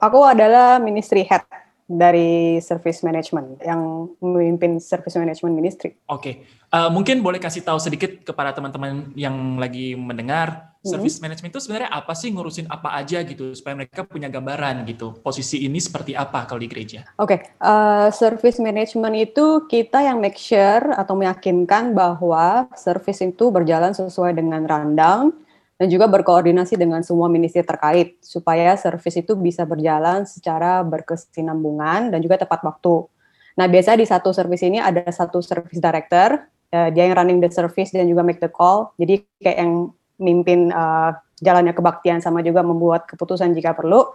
Aku 0.04 0.22
adalah 0.28 0.78
ministry 0.78 1.24
head 1.24 1.48
dari 1.86 2.58
service 2.66 3.06
management 3.06 3.62
yang 3.62 4.10
memimpin 4.18 4.82
service 4.82 5.14
management 5.18 5.54
ministry. 5.54 5.94
Oke, 6.10 6.42
Eh, 6.76 6.92
mungkin 6.92 7.24
boleh 7.24 7.40
kasih 7.40 7.64
tahu 7.64 7.80
sedikit 7.80 8.26
kepada 8.28 8.52
teman-teman 8.52 9.16
yang 9.16 9.56
lagi 9.56 9.96
mendengar 9.96 10.76
Hmm. 10.84 10.92
service 10.92 11.18
management 11.18 11.50
itu 11.50 11.62
sebenarnya 11.66 11.90
apa 11.90 12.14
sih 12.14 12.30
ngurusin 12.30 12.70
apa 12.70 12.94
aja 12.94 13.24
gitu 13.26 13.58
supaya 13.58 13.74
mereka 13.74 14.06
punya 14.06 14.30
gambaran 14.30 14.86
gitu 14.86 15.18
posisi 15.24 15.66
ini 15.66 15.82
seperti 15.82 16.14
apa 16.14 16.46
kalau 16.46 16.62
di 16.62 16.70
gereja. 16.70 17.08
Oke, 17.18 17.42
eh, 17.42 18.08
service 18.12 18.60
management 18.60 19.16
itu 19.18 19.66
kita 19.72 20.04
yang 20.04 20.20
make 20.20 20.36
sure 20.38 20.94
atau 20.94 21.16
meyakinkan 21.16 21.96
bahwa 21.96 22.68
service 22.76 23.24
itu 23.24 23.50
berjalan 23.50 23.96
sesuai 23.96 24.36
dengan 24.36 24.68
rundown 24.68 25.32
dan 25.76 25.88
juga 25.92 26.08
berkoordinasi 26.08 26.80
dengan 26.80 27.04
semua 27.04 27.28
ministry 27.28 27.64
terkait 27.64 28.16
supaya 28.24 28.80
service 28.80 29.20
itu 29.20 29.36
bisa 29.36 29.68
berjalan 29.68 30.24
secara 30.24 30.80
berkesinambungan 30.88 32.16
dan 32.16 32.20
juga 32.24 32.40
tepat 32.40 32.64
waktu. 32.64 33.12
Nah, 33.56 33.68
biasanya 33.68 34.00
di 34.00 34.08
satu 34.08 34.32
service 34.32 34.64
ini 34.64 34.80
ada 34.80 35.04
satu 35.12 35.44
service 35.44 35.80
director 35.80 36.44
uh, 36.72 36.90
dia 36.92 37.08
yang 37.08 37.16
running 37.16 37.40
the 37.44 37.52
service 37.52 37.92
dan 37.92 38.08
juga 38.08 38.24
make 38.24 38.40
the 38.40 38.52
call. 38.52 38.96
Jadi 38.96 39.24
kayak 39.40 39.58
yang 39.60 39.92
mimpin 40.20 40.72
uh, 40.72 41.16
jalannya 41.44 41.76
kebaktian 41.76 42.24
sama 42.24 42.40
juga 42.40 42.64
membuat 42.64 43.08
keputusan 43.08 43.52
jika 43.56 43.76
perlu. 43.76 44.08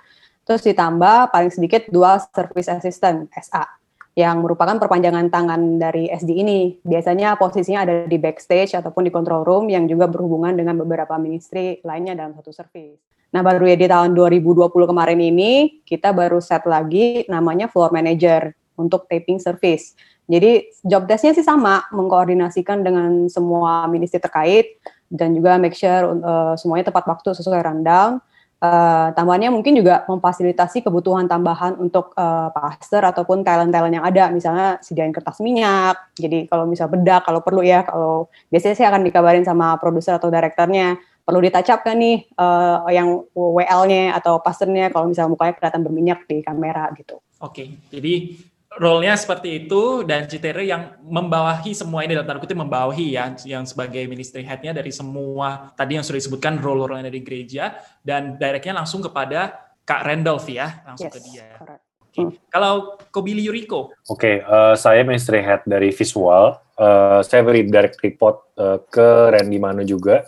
Terus 0.48 0.64
ditambah 0.64 1.28
paling 1.32 1.52
sedikit 1.52 1.88
dua 1.92 2.16
service 2.32 2.68
assistant 2.72 3.28
SA 3.36 3.79
yang 4.18 4.42
merupakan 4.42 4.74
perpanjangan 4.76 5.30
tangan 5.30 5.78
dari 5.78 6.10
SD 6.10 6.30
ini. 6.42 6.60
Biasanya 6.82 7.38
posisinya 7.38 7.86
ada 7.86 7.94
di 8.10 8.18
backstage 8.18 8.74
ataupun 8.74 9.06
di 9.06 9.12
control 9.14 9.46
room 9.46 9.70
yang 9.70 9.86
juga 9.86 10.10
berhubungan 10.10 10.54
dengan 10.58 10.74
beberapa 10.78 11.14
ministry 11.16 11.78
lainnya 11.86 12.18
dalam 12.18 12.34
satu 12.34 12.50
service. 12.50 12.98
Nah, 13.30 13.46
baru 13.46 13.62
ya 13.70 13.78
di 13.78 13.86
tahun 13.86 14.10
2020 14.18 14.90
kemarin 14.90 15.20
ini, 15.22 15.82
kita 15.86 16.10
baru 16.10 16.42
set 16.42 16.66
lagi 16.66 17.22
namanya 17.30 17.70
floor 17.70 17.94
manager 17.94 18.50
untuk 18.74 19.06
taping 19.06 19.38
service. 19.38 19.94
Jadi 20.26 20.66
job 20.82 21.06
desk-nya 21.06 21.34
sih 21.34 21.46
sama, 21.46 21.86
mengkoordinasikan 21.94 22.82
dengan 22.82 23.30
semua 23.30 23.86
ministry 23.86 24.18
terkait 24.18 24.78
dan 25.10 25.34
juga 25.34 25.58
make 25.58 25.74
sure 25.74 26.22
uh, 26.22 26.54
semuanya 26.54 26.90
tepat 26.90 27.06
waktu 27.06 27.34
sesuai 27.34 27.66
rundown 27.66 28.22
Uh, 28.60 29.08
tambahannya 29.16 29.48
mungkin 29.48 29.72
juga 29.72 30.04
memfasilitasi 30.04 30.84
kebutuhan 30.84 31.24
tambahan 31.24 31.80
untuk 31.80 32.12
uh, 32.12 32.52
pastor 32.52 33.00
ataupun 33.08 33.40
talent-talent 33.40 33.96
yang 33.96 34.04
ada, 34.04 34.28
misalnya 34.28 34.76
sediain 34.84 35.16
kertas 35.16 35.40
minyak. 35.40 35.96
Jadi 36.12 36.44
kalau 36.44 36.68
misal 36.68 36.92
bedak, 36.92 37.24
kalau 37.24 37.40
perlu 37.40 37.64
ya, 37.64 37.88
kalau 37.88 38.28
biasanya 38.52 38.76
saya 38.76 38.88
akan 38.92 39.08
dikabarin 39.08 39.48
sama 39.48 39.80
produser 39.80 40.20
atau 40.20 40.28
direkturnya, 40.28 41.00
perlu 41.24 41.40
ditacap 41.40 41.88
kan 41.88 41.96
nih 41.96 42.28
uh, 42.36 42.84
yang 42.92 43.24
WL-nya 43.32 44.18
atau 44.20 44.44
pastornya 44.44 44.92
kalau 44.92 45.08
misalnya 45.08 45.32
mukanya 45.32 45.54
kelihatan 45.56 45.80
berminyak 45.80 46.20
di 46.28 46.44
kamera 46.44 46.92
gitu. 47.00 47.16
Oke, 47.40 47.80
jadi 47.88 48.36
role-nya 48.78 49.18
seperti 49.18 49.66
itu 49.66 50.06
dan 50.06 50.30
Citere 50.30 50.62
yang 50.62 50.94
membawahi 51.02 51.74
semua 51.74 52.06
ini 52.06 52.14
dalam 52.14 52.28
tanda 52.28 52.38
kutip 52.38 52.54
membawahi 52.54 53.18
ya 53.18 53.34
yang 53.42 53.66
sebagai 53.66 54.06
ministry 54.06 54.46
head-nya 54.46 54.70
dari 54.70 54.94
semua 54.94 55.74
tadi 55.74 55.98
yang 55.98 56.06
sudah 56.06 56.22
disebutkan 56.22 56.62
role-role 56.62 57.02
dari 57.02 57.18
gereja 57.18 57.82
dan 58.06 58.38
directnya 58.38 58.78
langsung 58.78 59.02
kepada 59.02 59.74
Kak 59.82 60.06
Randolph 60.06 60.46
ya 60.46 60.86
langsung 60.86 61.10
yes, 61.10 61.14
ke 61.18 61.20
dia. 61.26 61.48
Okay. 61.58 61.78
Hmm. 62.10 62.34
Kalau 62.50 62.98
Kobili 63.10 63.42
Yuriko. 63.46 63.94
Oke, 64.10 64.18
okay, 64.18 64.34
uh, 64.42 64.74
eh, 64.74 64.76
saya 64.78 65.02
ministry 65.06 65.42
head 65.42 65.62
dari 65.66 65.94
visual. 65.94 66.58
Uh, 66.74 67.22
saya 67.22 67.46
beri 67.46 67.66
direct 67.66 68.02
report 68.02 68.50
uh, 68.58 68.82
ke 68.82 69.30
Randy 69.30 69.62
Manu 69.62 69.86
juga, 69.86 70.26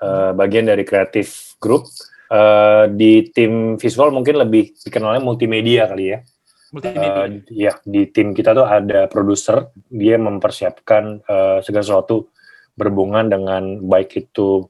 uh, 0.00 0.32
bagian 0.32 0.68
dari 0.68 0.88
kreatif 0.88 1.56
group. 1.60 1.84
Uh, 2.28 2.84
di 2.92 3.32
tim 3.32 3.80
visual 3.80 4.12
mungkin 4.12 4.36
lebih 4.36 4.76
dikenalnya 4.84 5.20
multimedia 5.20 5.88
kali 5.88 6.16
ya. 6.16 6.20
Uh, 6.68 7.40
ya 7.48 7.80
di 7.80 8.12
tim 8.12 8.36
kita 8.36 8.52
tuh 8.52 8.68
ada 8.68 9.08
produser, 9.08 9.72
dia 9.88 10.20
mempersiapkan 10.20 11.24
uh, 11.24 11.58
segala 11.64 11.80
sesuatu 11.80 12.28
berhubungan 12.76 13.32
dengan 13.32 13.80
baik 13.88 14.28
itu 14.28 14.68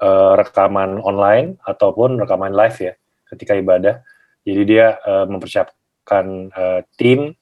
uh, 0.00 0.32
rekaman 0.40 1.04
online 1.04 1.60
ataupun 1.68 2.16
rekaman 2.16 2.56
live 2.56 2.78
ya 2.80 2.92
ketika 3.28 3.52
ibadah. 3.60 4.00
Jadi 4.48 4.62
dia 4.64 4.96
uh, 5.04 5.28
mempersiapkan 5.28 6.48
uh, 6.48 6.80
tim, 6.96 7.36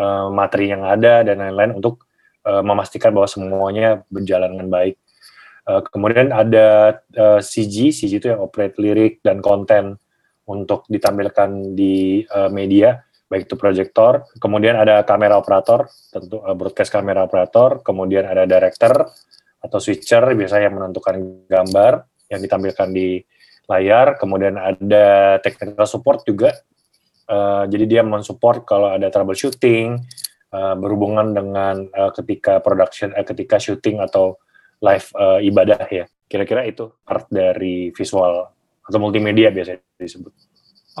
uh, 0.00 0.32
materi 0.32 0.72
yang 0.72 0.88
ada 0.88 1.20
dan 1.20 1.44
lain-lain 1.44 1.76
untuk 1.76 2.08
uh, 2.48 2.64
memastikan 2.64 3.12
bahwa 3.12 3.28
semuanya 3.28 4.00
berjalan 4.08 4.56
dengan 4.56 4.68
baik. 4.72 4.96
Uh, 5.68 5.84
kemudian 5.92 6.32
ada 6.32 6.98
uh, 7.20 7.38
CG, 7.38 7.92
CG 7.92 8.16
itu 8.16 8.32
yang 8.32 8.40
operate 8.40 8.80
lirik 8.80 9.20
dan 9.20 9.44
konten 9.44 10.00
untuk 10.48 10.88
ditampilkan 10.88 11.76
di 11.76 12.24
uh, 12.32 12.48
media 12.48 12.98
baik 13.32 13.48
itu 13.48 13.56
proyektor, 13.56 14.28
kemudian 14.36 14.76
ada 14.76 15.00
kamera 15.08 15.40
operator, 15.40 15.88
tentu 16.12 16.44
uh, 16.44 16.52
broadcast 16.52 16.92
kamera 16.92 17.24
operator, 17.24 17.80
kemudian 17.80 18.28
ada 18.28 18.44
director 18.44 19.08
atau 19.64 19.78
switcher 19.80 20.20
biasanya 20.36 20.68
yang 20.68 20.76
menentukan 20.76 21.48
gambar 21.48 22.04
yang 22.28 22.44
ditampilkan 22.44 22.92
di 22.92 23.24
layar, 23.72 24.20
kemudian 24.20 24.60
ada 24.60 25.40
technical 25.40 25.88
support 25.88 26.28
juga, 26.28 26.52
uh, 27.32 27.64
jadi 27.64 27.84
dia 27.88 28.02
mensupport 28.04 28.68
kalau 28.68 28.92
ada 28.92 29.08
troubleshooting 29.08 29.96
uh, 30.52 30.76
berhubungan 30.76 31.32
dengan 31.32 31.88
uh, 31.88 32.12
ketika 32.12 32.60
production, 32.60 33.16
uh, 33.16 33.24
ketika 33.24 33.56
syuting 33.56 34.04
atau 34.04 34.36
live 34.84 35.08
uh, 35.16 35.40
ibadah 35.40 35.88
ya. 35.88 36.04
Kira-kira 36.28 36.68
itu 36.68 36.92
part 37.00 37.32
dari 37.32 37.96
visual 37.96 38.52
atau 38.84 38.98
multimedia 39.00 39.48
biasanya 39.48 39.80
disebut. 39.96 40.32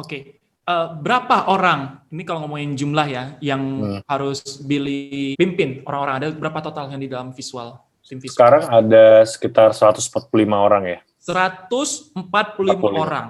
okay 0.00 0.41
uh, 0.72 0.96
berapa 0.96 1.52
orang 1.52 2.00
ini 2.08 2.24
kalau 2.24 2.48
ngomongin 2.48 2.72
jumlah 2.72 3.06
ya 3.08 3.24
yang 3.44 3.60
hmm. 3.60 4.00
harus 4.08 4.40
Billy 4.64 5.36
pimpin 5.36 5.84
orang-orang 5.84 6.14
ada 6.16 6.28
berapa 6.32 6.58
total 6.64 6.88
yang 6.88 7.00
di 7.04 7.12
dalam 7.12 7.36
visual 7.36 7.84
tim 8.12 8.20
visual? 8.20 8.36
Sekarang 8.36 8.64
ada 8.68 9.24
sekitar 9.24 9.72
145 9.72 10.28
orang 10.52 10.82
ya. 10.84 10.98
145 11.24 12.12
45. 12.12 12.92
orang. 12.92 13.26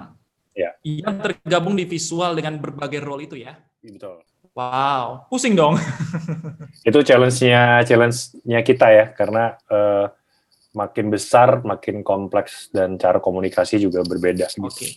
Ya. 0.53 0.75
Yang 0.83 1.17
tergabung 1.23 1.79
di 1.79 1.85
visual 1.87 2.35
dengan 2.35 2.59
berbagai 2.59 2.99
role 2.99 3.25
itu 3.25 3.39
ya. 3.39 3.55
Betul. 3.79 4.21
Wow, 4.53 5.25
pusing 5.33 5.57
dong. 5.57 5.81
itu 6.87 6.99
challenge-nya 7.01 7.81
challenge-nya 7.89 8.59
kita 8.61 8.87
ya 8.93 9.05
karena 9.09 9.57
uh, 9.65 10.05
makin 10.77 11.09
besar, 11.09 11.65
makin 11.65 12.05
kompleks 12.05 12.69
dan 12.69 13.01
cara 13.01 13.17
komunikasi 13.17 13.81
juga 13.81 14.05
berbeda. 14.05 14.53
Oke. 14.61 14.69
Okay. 14.69 14.91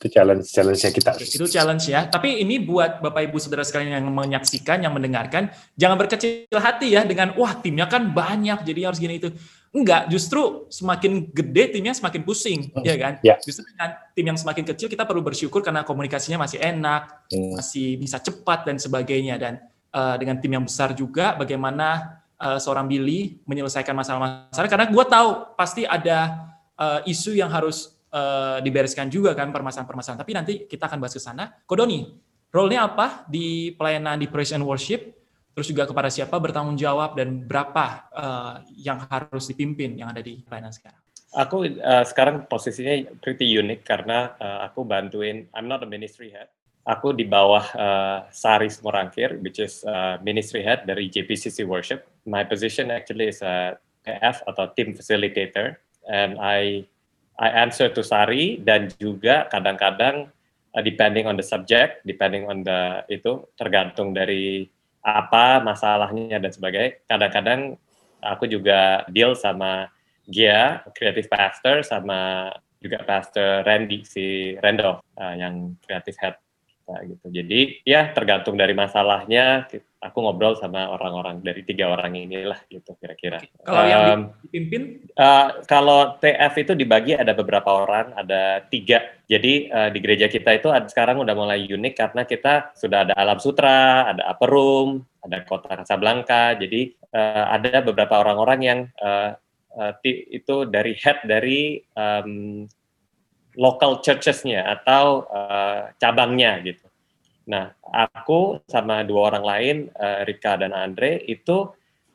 Itu 0.00 0.16
challenge 0.16 0.48
challenge-nya 0.48 0.90
kita. 0.96 1.12
Okay, 1.12 1.28
itu 1.28 1.44
challenge 1.44 1.84
ya. 1.92 2.08
Tapi 2.08 2.40
ini 2.40 2.56
buat 2.56 3.04
Bapak 3.04 3.28
Ibu 3.28 3.36
Saudara 3.36 3.60
sekalian 3.60 4.00
yang 4.00 4.08
menyaksikan, 4.08 4.80
yang 4.80 4.96
mendengarkan, 4.96 5.52
jangan 5.76 6.00
berkecil 6.00 6.48
hati 6.56 6.96
ya 6.96 7.04
dengan 7.04 7.36
wah 7.36 7.52
timnya 7.60 7.84
kan 7.84 8.08
banyak 8.08 8.64
jadi 8.64 8.88
harus 8.88 8.96
gini 8.96 9.20
itu. 9.20 9.28
Enggak, 9.76 10.08
justru 10.08 10.64
semakin 10.72 11.28
gede 11.28 11.76
timnya 11.76 11.92
semakin 11.92 12.24
pusing, 12.24 12.72
hmm. 12.72 12.80
ya 12.80 12.96
kan? 12.96 13.12
Ya. 13.20 13.36
Justru 13.44 13.68
dengan 13.68 13.92
tim 14.16 14.24
yang 14.24 14.40
semakin 14.40 14.64
kecil 14.72 14.88
kita 14.88 15.04
perlu 15.04 15.20
bersyukur 15.20 15.60
karena 15.60 15.84
komunikasinya 15.84 16.48
masih 16.48 16.64
enak, 16.64 17.28
hmm. 17.28 17.60
masih 17.60 18.00
bisa 18.00 18.16
cepat 18.24 18.64
dan 18.64 18.80
sebagainya 18.80 19.36
dan 19.36 19.60
uh, 19.92 20.16
dengan 20.16 20.40
tim 20.40 20.56
yang 20.56 20.64
besar 20.64 20.96
juga 20.96 21.36
bagaimana 21.36 22.18
uh, 22.40 22.56
seorang 22.56 22.88
Billy 22.88 23.36
menyelesaikan 23.44 23.92
masalah-masalah 23.92 24.68
karena 24.72 24.88
gue 24.88 25.04
tahu 25.04 25.28
pasti 25.54 25.84
ada 25.84 26.50
uh, 26.80 27.04
isu 27.04 27.36
yang 27.36 27.52
harus 27.52 27.99
uh, 28.12 28.58
dibereskan 28.62 29.08
juga 29.08 29.32
kan 29.32 29.50
permasalahan-permasalahan. 29.50 30.20
Tapi 30.20 30.32
nanti 30.34 30.52
kita 30.66 30.86
akan 30.86 30.98
bahas 31.02 31.14
ke 31.14 31.22
sana. 31.22 31.50
Kodoni, 31.66 32.06
role-nya 32.50 32.86
apa 32.86 33.26
di 33.26 33.74
pelayanan 33.74 34.20
di 34.20 34.26
praise 34.30 34.54
and 34.54 34.62
worship? 34.62 35.16
Terus 35.50 35.66
juga 35.66 35.82
kepada 35.88 36.06
siapa 36.08 36.38
bertanggung 36.38 36.78
jawab 36.78 37.18
dan 37.18 37.42
berapa 37.42 38.06
uh, 38.14 38.54
yang 38.78 39.02
harus 39.10 39.50
dipimpin 39.50 39.98
yang 39.98 40.14
ada 40.14 40.22
di 40.22 40.40
pelayanan 40.46 40.70
sekarang? 40.70 41.00
Aku 41.30 41.62
uh, 41.62 42.04
sekarang 42.06 42.46
posisinya 42.50 43.06
pretty 43.22 43.46
unik 43.46 43.86
karena 43.86 44.34
uh, 44.38 44.66
aku 44.66 44.82
bantuin. 44.82 45.46
I'm 45.54 45.66
not 45.70 45.82
a 45.82 45.88
ministry 45.90 46.30
head 46.34 46.50
aku 46.90 47.12
di 47.12 47.28
bawah 47.28 47.64
uh, 47.76 48.18
Sari 48.32 48.66
Semorangkir, 48.66 49.38
which 49.38 49.60
is 49.60 49.84
uh, 49.84 50.16
ministry 50.24 50.64
head 50.64 50.82
dari 50.88 51.06
JPCC 51.06 51.62
Worship. 51.62 52.02
My 52.24 52.44
position 52.44 52.90
actually 52.90 53.30
is 53.30 53.40
a 53.44 53.76
PF 54.02 54.42
atau 54.48 54.72
team 54.72 54.96
facilitator, 54.96 55.76
and 56.08 56.40
I 56.40 56.88
I 57.40 57.48
answer 57.48 57.88
to 57.88 58.04
Sari 58.04 58.60
dan 58.60 58.92
juga 59.00 59.48
kadang-kadang 59.48 60.28
uh, 60.76 60.82
depending 60.84 61.24
on 61.24 61.40
the 61.40 61.46
subject, 61.46 62.04
depending 62.04 62.44
on 62.44 62.60
the 62.60 63.00
itu 63.08 63.48
tergantung 63.56 64.12
dari 64.12 64.68
apa 65.00 65.64
masalahnya 65.64 66.36
dan 66.36 66.52
sebagainya. 66.52 67.00
Kadang-kadang 67.08 67.80
aku 68.20 68.44
juga 68.44 69.08
deal 69.08 69.32
sama 69.32 69.88
Gia, 70.30 70.84
creative 70.94 71.26
pastor, 71.26 71.82
sama 71.82 72.52
juga 72.78 73.02
pastor 73.02 73.66
Randy 73.66 74.06
si 74.06 74.54
Randolph 74.60 75.02
uh, 75.18 75.34
yang 75.34 75.74
creative 75.82 76.16
head 76.20 76.36
kita 76.68 76.94
gitu. 77.08 77.26
Jadi 77.34 77.60
ya 77.82 78.12
tergantung 78.14 78.54
dari 78.54 78.76
masalahnya. 78.76 79.66
Aku 80.00 80.24
ngobrol 80.24 80.56
sama 80.56 80.88
orang-orang 80.88 81.44
dari 81.44 81.60
tiga 81.60 81.92
orang 81.92 82.16
inilah 82.16 82.56
gitu 82.72 82.96
kira-kira. 82.96 83.36
Kalau 83.68 83.84
um, 83.84 83.92
yang 83.92 84.20
dipimpin? 84.48 85.04
Uh, 85.12 85.60
kalau 85.68 86.16
TF 86.16 86.52
itu 86.56 86.72
dibagi 86.72 87.12
ada 87.12 87.36
beberapa 87.36 87.84
orang, 87.84 88.16
ada 88.16 88.64
tiga. 88.72 89.04
Jadi 89.28 89.68
uh, 89.68 89.92
di 89.92 90.00
gereja 90.00 90.32
kita 90.32 90.56
itu 90.56 90.72
ada, 90.72 90.88
sekarang 90.88 91.20
udah 91.20 91.36
mulai 91.36 91.68
unik 91.68 91.94
karena 92.00 92.24
kita 92.24 92.72
sudah 92.72 93.04
ada 93.04 93.12
Alam 93.12 93.38
Sutra, 93.44 94.08
ada 94.08 94.24
Upper 94.32 94.48
Room, 94.48 95.04
ada 95.20 95.44
Kota 95.44 95.84
Casablanca. 95.84 96.56
Jadi 96.56 96.96
uh, 97.12 97.44
ada 97.52 97.84
beberapa 97.84 98.24
orang-orang 98.24 98.60
yang 98.64 98.80
uh, 99.04 99.36
uh, 99.76 99.92
itu 100.04 100.64
dari 100.66 100.96
head 100.96 101.22
dari 101.28 101.84
um, 101.94 102.64
local 103.58 104.02
churches-nya 104.02 104.62
atau 104.80 105.26
uh, 105.30 105.90
cabangnya 105.98 106.58
gitu. 106.62 106.89
Nah, 107.48 107.72
aku 107.80 108.60
sama 108.68 109.06
dua 109.06 109.32
orang 109.32 109.44
lain, 109.44 109.76
uh, 109.96 110.26
Rika 110.26 110.60
dan 110.60 110.76
Andre, 110.76 111.24
itu 111.24 111.70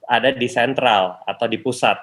ada 0.06 0.30
di 0.30 0.46
sentral 0.46 1.18
atau 1.26 1.46
di 1.50 1.58
pusat. 1.58 1.98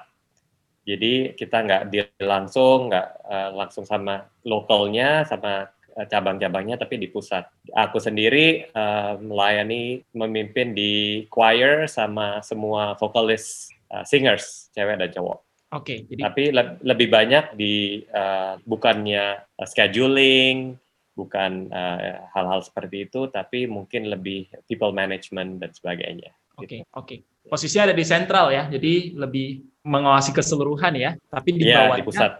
Jadi 0.83 1.31
kita 1.39 1.63
nggak 1.63 1.83
di 1.87 2.03
langsung, 2.19 2.91
nggak 2.91 3.07
uh, 3.23 3.49
langsung 3.55 3.87
sama 3.87 4.27
lokalnya, 4.43 5.23
sama 5.23 5.71
cabang-cabangnya, 5.93 6.75
tapi 6.75 6.97
di 6.97 7.05
pusat. 7.05 7.45
Aku 7.69 8.01
sendiri 8.01 8.65
uh, 8.73 9.15
melayani, 9.21 10.01
memimpin 10.17 10.73
di 10.73 11.23
choir 11.29 11.85
sama 11.85 12.41
semua 12.41 12.97
vokalis 12.97 13.69
uh, 13.93 14.01
singers, 14.01 14.73
cewek 14.73 14.97
dan 14.97 15.13
cowok. 15.13 15.39
Oke, 15.73 16.05
jadi 16.05 16.21
Tapi 16.29 16.43
le- 16.53 16.77
lebih 16.85 17.07
banyak 17.09 17.57
di 17.57 18.05
uh, 18.09 18.57
bukannya 18.65 19.41
uh, 19.57 19.67
scheduling, 19.69 20.77
bukan 21.13 21.69
uh, 21.69 22.25
hal-hal 22.33 22.61
seperti 22.61 23.05
itu, 23.05 23.29
tapi 23.29 23.65
mungkin 23.65 24.09
lebih 24.09 24.49
people 24.65 24.91
management 24.91 25.61
dan 25.61 25.69
sebagainya. 25.71 26.33
oke, 26.57 26.85
oke. 26.93 27.15
Posisinya 27.43 27.91
ada 27.91 27.95
di 27.97 28.05
sentral 28.05 28.49
ya, 28.49 28.69
jadi 28.69 29.13
lebih 29.13 29.61
mengawasi 29.83 30.31
keseluruhan 30.31 30.95
ya, 30.95 31.11
tapi 31.27 31.53
di 31.53 31.67
Iya, 31.67 31.91
bawahnya 31.91 31.99
di 31.99 32.07
pusat. 32.07 32.31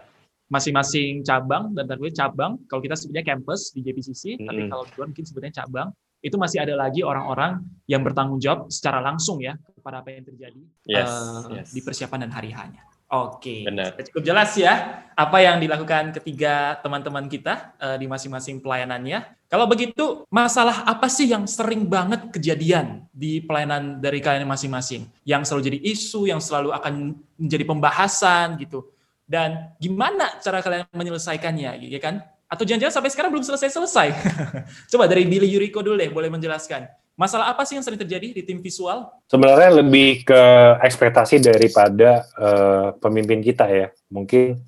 masing-masing 0.44 1.24
cabang 1.24 1.72
dan 1.72 1.88
tadi 1.88 2.12
cabang 2.12 2.60
kalau 2.68 2.80
kita 2.80 2.94
sebutnya 2.94 3.24
campus 3.24 3.72
di 3.72 3.80
JPCC 3.80 4.38
tapi 4.38 4.64
Mm-mm. 4.64 4.70
kalau 4.70 4.84
di 4.84 4.92
luar 4.94 5.06
mungkin 5.10 5.24
sebutnya 5.24 5.52
cabang 5.56 5.88
itu 6.20 6.36
masih 6.36 6.60
ada 6.60 6.76
lagi 6.76 7.00
orang-orang 7.00 7.64
yang 7.84 8.04
bertanggung 8.04 8.38
jawab 8.38 8.68
secara 8.68 9.00
langsung 9.00 9.40
ya 9.40 9.56
kepada 9.72 10.04
apa 10.04 10.12
yang 10.12 10.24
terjadi 10.24 10.60
Yes, 10.84 11.10
eh, 11.10 11.58
yes. 11.58 11.68
di 11.72 11.80
persiapan 11.80 12.28
dan 12.28 12.32
hari 12.32 12.52
hanya. 12.52 12.84
Oke, 13.14 13.62
Benar. 13.62 13.94
Sudah 13.94 14.04
cukup 14.10 14.22
jelas 14.26 14.50
ya 14.58 15.06
apa 15.14 15.38
yang 15.38 15.62
dilakukan 15.62 16.10
ketiga 16.18 16.74
teman-teman 16.82 17.30
kita 17.30 17.78
eh, 17.78 17.96
di 18.02 18.10
masing-masing 18.10 18.58
pelayanannya. 18.58 19.22
Kalau 19.46 19.70
begitu, 19.70 20.26
masalah 20.26 20.82
apa 20.82 21.06
sih 21.06 21.30
yang 21.30 21.46
sering 21.46 21.86
banget 21.86 22.34
kejadian 22.34 23.06
di 23.14 23.38
pelayanan 23.38 24.02
dari 24.02 24.18
kalian 24.18 24.50
masing-masing? 24.50 25.06
Yang 25.22 25.46
selalu 25.46 25.62
jadi 25.70 25.78
isu, 25.94 26.26
yang 26.26 26.42
selalu 26.42 26.74
akan 26.74 27.14
menjadi 27.38 27.62
pembahasan 27.62 28.58
gitu. 28.58 28.90
Dan 29.22 29.70
gimana 29.78 30.42
cara 30.42 30.58
kalian 30.58 30.90
menyelesaikannya, 30.90 31.86
ya 31.86 32.00
kan? 32.02 32.18
Atau 32.50 32.66
jangan-jangan 32.66 32.98
sampai 32.98 33.10
sekarang 33.14 33.30
belum 33.30 33.46
selesai-selesai? 33.46 34.08
Coba 34.90 35.06
dari 35.06 35.22
Billy 35.22 35.46
Yuriko 35.46 35.86
dulu 35.86 35.94
deh, 35.94 36.10
boleh 36.10 36.34
menjelaskan. 36.34 36.90
Masalah 37.14 37.54
apa 37.54 37.62
sih 37.62 37.78
yang 37.78 37.86
sering 37.86 37.98
terjadi 37.98 38.34
di 38.34 38.42
tim 38.42 38.58
visual? 38.58 39.06
Sebenarnya 39.30 39.78
lebih 39.78 40.26
ke 40.26 40.42
ekspektasi 40.82 41.38
daripada 41.38 42.26
eh, 42.34 42.88
pemimpin 42.98 43.38
kita 43.38 43.70
ya. 43.70 43.94
Mungkin 44.10 44.58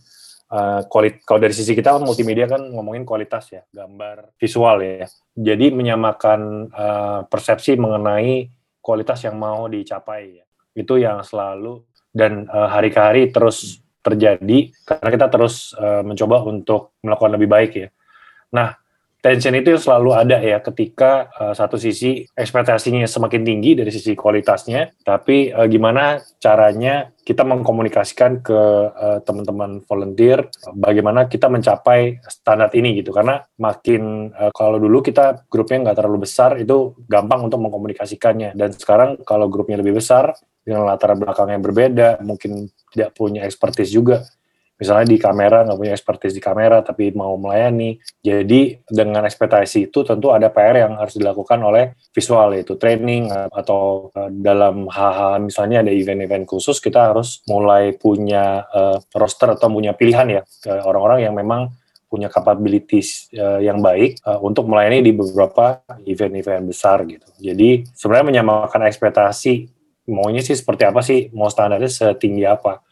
eh, 0.54 0.80
kualit 0.86 1.26
kalau 1.26 1.42
dari 1.42 1.50
sisi 1.50 1.74
kita 1.74 1.98
kan 1.98 2.06
multimedia 2.06 2.46
kan 2.46 2.62
ngomongin 2.70 3.02
kualitas 3.02 3.50
ya, 3.50 3.66
gambar 3.74 4.30
visual 4.38 4.78
ya. 4.78 5.10
Jadi 5.34 5.74
menyamakan 5.74 6.70
eh, 6.70 7.20
persepsi 7.26 7.74
mengenai 7.74 8.46
kualitas 8.78 9.26
yang 9.26 9.34
mau 9.34 9.66
dicapai 9.66 10.38
ya. 10.38 10.46
Itu 10.70 11.02
yang 11.02 11.26
selalu 11.26 11.82
dan 12.14 12.46
eh, 12.46 12.68
hari 12.70 12.94
ke 12.94 13.00
hari 13.02 13.22
terus 13.34 13.82
terjadi 14.06 14.70
karena 14.86 15.08
kita 15.10 15.26
terus 15.34 15.74
eh, 15.74 16.06
mencoba 16.06 16.46
untuk 16.46 16.94
melakukan 17.02 17.34
lebih 17.34 17.48
baik 17.50 17.72
ya. 17.74 17.88
Nah, 18.54 18.78
tension 19.20 19.54
itu 19.58 19.74
selalu 19.80 20.10
ada 20.14 20.38
ya 20.38 20.62
ketika 20.62 21.30
uh, 21.34 21.54
satu 21.56 21.74
sisi 21.80 22.24
ekspektasinya 22.30 23.04
semakin 23.08 23.42
tinggi 23.42 23.74
dari 23.74 23.90
sisi 23.90 24.14
kualitasnya, 24.14 24.94
tapi 25.02 25.50
uh, 25.50 25.66
gimana 25.66 26.22
caranya 26.38 27.10
kita 27.26 27.42
mengkomunikasikan 27.42 28.44
ke 28.46 28.60
uh, 28.94 29.18
teman-teman 29.26 29.82
volunteer 29.82 30.46
bagaimana 30.78 31.26
kita 31.26 31.50
mencapai 31.50 32.22
standar 32.30 32.70
ini 32.78 33.02
gitu. 33.02 33.10
Karena 33.10 33.42
makin 33.58 34.30
uh, 34.30 34.54
kalau 34.54 34.78
dulu 34.78 35.02
kita 35.02 35.48
grupnya 35.50 35.90
nggak 35.90 35.98
terlalu 35.98 36.22
besar 36.22 36.54
itu 36.62 36.94
gampang 37.10 37.50
untuk 37.50 37.58
mengkomunikasikannya. 37.66 38.54
Dan 38.54 38.70
sekarang 38.78 39.26
kalau 39.26 39.50
grupnya 39.50 39.82
lebih 39.82 39.98
besar 39.98 40.38
dengan 40.62 40.86
latar 40.86 41.14
belakang 41.14 41.50
yang 41.50 41.62
berbeda 41.62 42.22
mungkin 42.26 42.66
tidak 42.90 43.14
punya 43.14 43.46
expertise 43.46 43.94
juga 43.94 44.26
misalnya 44.76 45.06
di 45.08 45.18
kamera 45.18 45.64
nggak 45.64 45.78
punya 45.80 45.92
expertise 45.96 46.36
di 46.36 46.42
kamera 46.44 46.84
tapi 46.84 47.10
mau 47.16 47.34
melayani. 47.40 47.96
Jadi 48.20 48.76
dengan 48.84 49.24
ekspektasi 49.24 49.88
itu 49.90 50.04
tentu 50.04 50.30
ada 50.32 50.52
PR 50.52 50.86
yang 50.86 50.92
harus 51.00 51.16
dilakukan 51.16 51.58
oleh 51.64 51.96
visual 52.12 52.52
yaitu 52.52 52.76
training 52.76 53.32
uh, 53.32 53.48
atau 53.50 54.12
uh, 54.12 54.30
dalam 54.30 54.86
hal-hal 54.92 55.40
misalnya 55.40 55.80
ada 55.80 55.92
event-event 55.92 56.44
khusus 56.44 56.78
kita 56.78 57.12
harus 57.12 57.40
mulai 57.48 57.96
punya 57.96 58.68
uh, 58.68 59.00
roster 59.16 59.56
atau 59.56 59.72
punya 59.72 59.96
pilihan 59.96 60.40
ya 60.40 60.42
orang-orang 60.84 61.24
yang 61.24 61.34
memang 61.34 61.72
punya 62.06 62.30
capabilities 62.30 63.26
uh, 63.34 63.58
yang 63.58 63.82
baik 63.82 64.22
uh, 64.22 64.38
untuk 64.38 64.70
melayani 64.70 65.02
di 65.02 65.12
beberapa 65.12 65.82
event-event 66.06 66.64
besar 66.70 67.02
gitu. 67.02 67.26
Jadi 67.42 67.82
sebenarnya 67.92 68.26
menyamakan 68.30 68.86
ekspektasi 68.86 69.68
maunya 70.06 70.38
sih 70.38 70.54
seperti 70.54 70.86
apa 70.86 71.02
sih? 71.02 71.34
Mau 71.34 71.50
standarnya 71.50 71.90
setinggi 71.90 72.46
apa 72.46 72.85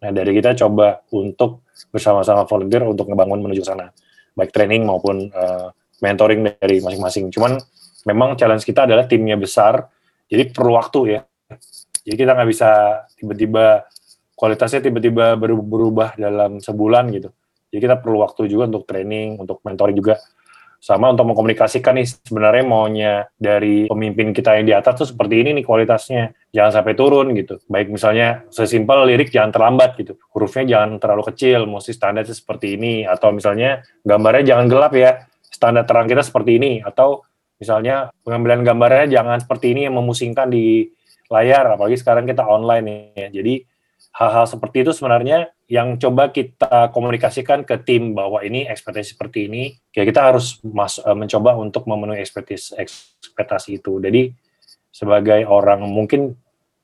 Nah, 0.00 0.10
dari 0.16 0.32
kita 0.32 0.56
coba 0.56 1.04
untuk 1.12 1.68
bersama-sama 1.92 2.48
volunteer 2.48 2.88
untuk 2.88 3.12
ngebangun 3.12 3.44
menuju 3.44 3.60
sana, 3.60 3.92
baik 4.32 4.48
training 4.48 4.88
maupun 4.88 5.28
uh, 5.28 5.68
mentoring 6.00 6.56
dari 6.56 6.80
masing-masing. 6.80 7.28
Cuman 7.28 7.60
memang 8.08 8.32
challenge 8.40 8.64
kita 8.64 8.88
adalah 8.88 9.04
timnya 9.04 9.36
besar, 9.36 9.84
jadi 10.24 10.48
perlu 10.48 10.72
waktu 10.80 11.00
ya. 11.16 11.20
Jadi 12.00 12.16
kita 12.16 12.32
nggak 12.32 12.48
bisa 12.48 12.68
tiba-tiba 13.20 13.84
kualitasnya 14.32 14.80
tiba-tiba 14.88 15.36
berubah 15.36 16.16
dalam 16.16 16.64
sebulan 16.64 17.12
gitu. 17.12 17.28
Jadi 17.68 17.80
kita 17.84 18.00
perlu 18.00 18.24
waktu 18.24 18.48
juga 18.48 18.72
untuk 18.72 18.88
training, 18.88 19.36
untuk 19.36 19.60
mentoring 19.60 19.94
juga 19.94 20.16
sama 20.80 21.12
untuk 21.12 21.28
mengkomunikasikan 21.28 21.92
nih 22.00 22.08
sebenarnya 22.08 22.64
maunya 22.64 23.14
dari 23.36 23.84
pemimpin 23.84 24.32
kita 24.32 24.56
yang 24.56 24.64
di 24.64 24.72
atas 24.72 25.04
tuh 25.04 25.08
seperti 25.12 25.44
ini 25.44 25.60
nih 25.60 25.64
kualitasnya. 25.68 26.32
Jangan 26.56 26.72
sampai 26.80 26.96
turun 26.96 27.36
gitu. 27.36 27.60
Baik 27.68 27.92
misalnya 27.92 28.48
sesimpel 28.48 29.04
lirik 29.04 29.28
jangan 29.28 29.52
terlambat 29.52 30.00
gitu. 30.00 30.16
Hurufnya 30.32 30.64
jangan 30.64 30.96
terlalu 30.96 31.28
kecil 31.28 31.68
mesti 31.68 31.92
standarnya 31.92 32.32
seperti 32.32 32.80
ini. 32.80 33.04
Atau 33.04 33.36
misalnya 33.36 33.84
gambarnya 34.08 34.56
jangan 34.56 34.66
gelap 34.72 34.92
ya 34.96 35.20
standar 35.52 35.84
terang 35.84 36.08
kita 36.08 36.24
seperti 36.24 36.56
ini. 36.56 36.72
Atau 36.80 37.28
misalnya 37.60 38.08
pengambilan 38.24 38.64
gambarnya 38.64 39.20
jangan 39.20 39.36
seperti 39.36 39.76
ini 39.76 39.84
yang 39.84 40.00
memusingkan 40.00 40.48
di 40.48 40.88
layar 41.28 41.76
apalagi 41.76 42.00
sekarang 42.00 42.24
kita 42.24 42.42
online 42.48 43.14
ya. 43.14 43.28
Jadi 43.28 43.68
hal-hal 44.10 44.46
seperti 44.46 44.82
itu 44.82 44.92
sebenarnya 44.92 45.54
yang 45.70 45.96
coba 46.02 46.34
kita 46.34 46.90
komunikasikan 46.90 47.62
ke 47.62 47.78
tim 47.86 48.12
bahwa 48.12 48.42
ini 48.42 48.66
ekspektasi 48.66 49.14
seperti 49.14 49.46
ini, 49.46 49.78
ya 49.94 50.02
kita 50.02 50.34
harus 50.34 50.58
mas, 50.66 50.98
mencoba 50.98 51.54
untuk 51.54 51.86
memenuhi 51.86 52.18
ekspektasi, 52.18 52.74
ekspektasi 52.74 53.78
itu. 53.78 54.02
Jadi 54.02 54.34
sebagai 54.90 55.46
orang 55.46 55.86
mungkin 55.86 56.34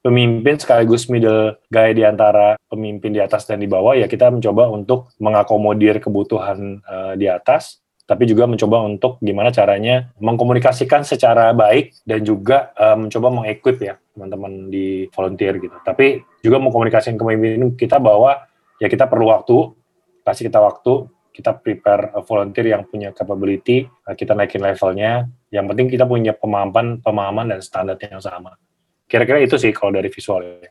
pemimpin 0.06 0.54
sekaligus 0.54 1.10
middle 1.10 1.58
guy 1.66 1.90
di 1.90 2.06
antara 2.06 2.54
pemimpin 2.70 3.10
di 3.10 3.18
atas 3.18 3.42
dan 3.42 3.58
di 3.58 3.66
bawah, 3.66 3.98
ya 3.98 4.06
kita 4.06 4.30
mencoba 4.30 4.70
untuk 4.70 5.10
mengakomodir 5.18 5.98
kebutuhan 5.98 6.78
uh, 6.86 7.18
di 7.18 7.26
atas, 7.26 7.82
tapi 8.06 8.22
juga 8.30 8.46
mencoba 8.46 8.86
untuk 8.86 9.18
gimana 9.18 9.50
caranya 9.50 10.14
mengkomunikasikan 10.22 11.02
secara 11.02 11.50
baik 11.50 12.06
dan 12.06 12.22
juga 12.22 12.70
uh, 12.78 12.94
mencoba 12.94 13.28
mengequip 13.34 13.82
ya 13.82 13.98
teman-teman 14.14 14.70
di 14.70 15.10
volunteer 15.10 15.58
gitu. 15.58 15.74
Tapi 15.82 16.22
juga 16.40 16.62
mengkomunikasikan 16.62 17.18
ke 17.18 17.24
pemimpin 17.26 17.74
kita 17.74 17.98
bahwa 17.98 18.46
ya 18.78 18.86
kita 18.86 19.10
perlu 19.10 19.34
waktu, 19.34 19.74
kasih 20.22 20.46
kita 20.46 20.62
waktu, 20.62 21.10
kita 21.34 21.52
prepare 21.58 22.14
volunteer 22.24 22.72
yang 22.72 22.86
punya 22.86 23.12
capability, 23.12 23.84
kita 24.16 24.32
naikin 24.32 24.62
levelnya. 24.62 25.28
Yang 25.52 25.64
penting 25.74 25.86
kita 25.92 26.08
punya 26.08 26.32
pemahaman, 26.32 27.04
pemahaman 27.04 27.52
dan 27.52 27.60
standar 27.60 27.98
yang 28.00 28.22
sama. 28.22 28.56
Kira-kira 29.04 29.42
itu 29.42 29.58
sih 29.60 29.74
kalau 29.74 29.92
dari 29.92 30.08
visual. 30.08 30.42
Ya. 30.46 30.70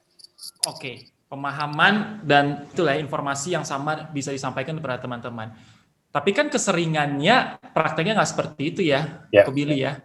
Oke, 0.66 1.14
pemahaman 1.30 2.26
dan 2.26 2.66
itulah 2.72 2.98
informasi 2.98 3.54
yang 3.54 3.68
sama 3.68 4.10
bisa 4.10 4.34
disampaikan 4.34 4.80
kepada 4.80 4.98
teman-teman. 4.98 5.54
Tapi 6.16 6.32
kan 6.32 6.48
keseringannya 6.48 7.60
prakteknya 7.76 8.16
nggak 8.16 8.30
seperti 8.32 8.62
itu 8.72 8.82
ya, 8.88 9.28
Ya. 9.36 9.44
Kebili 9.44 9.84
ya. 9.84 10.00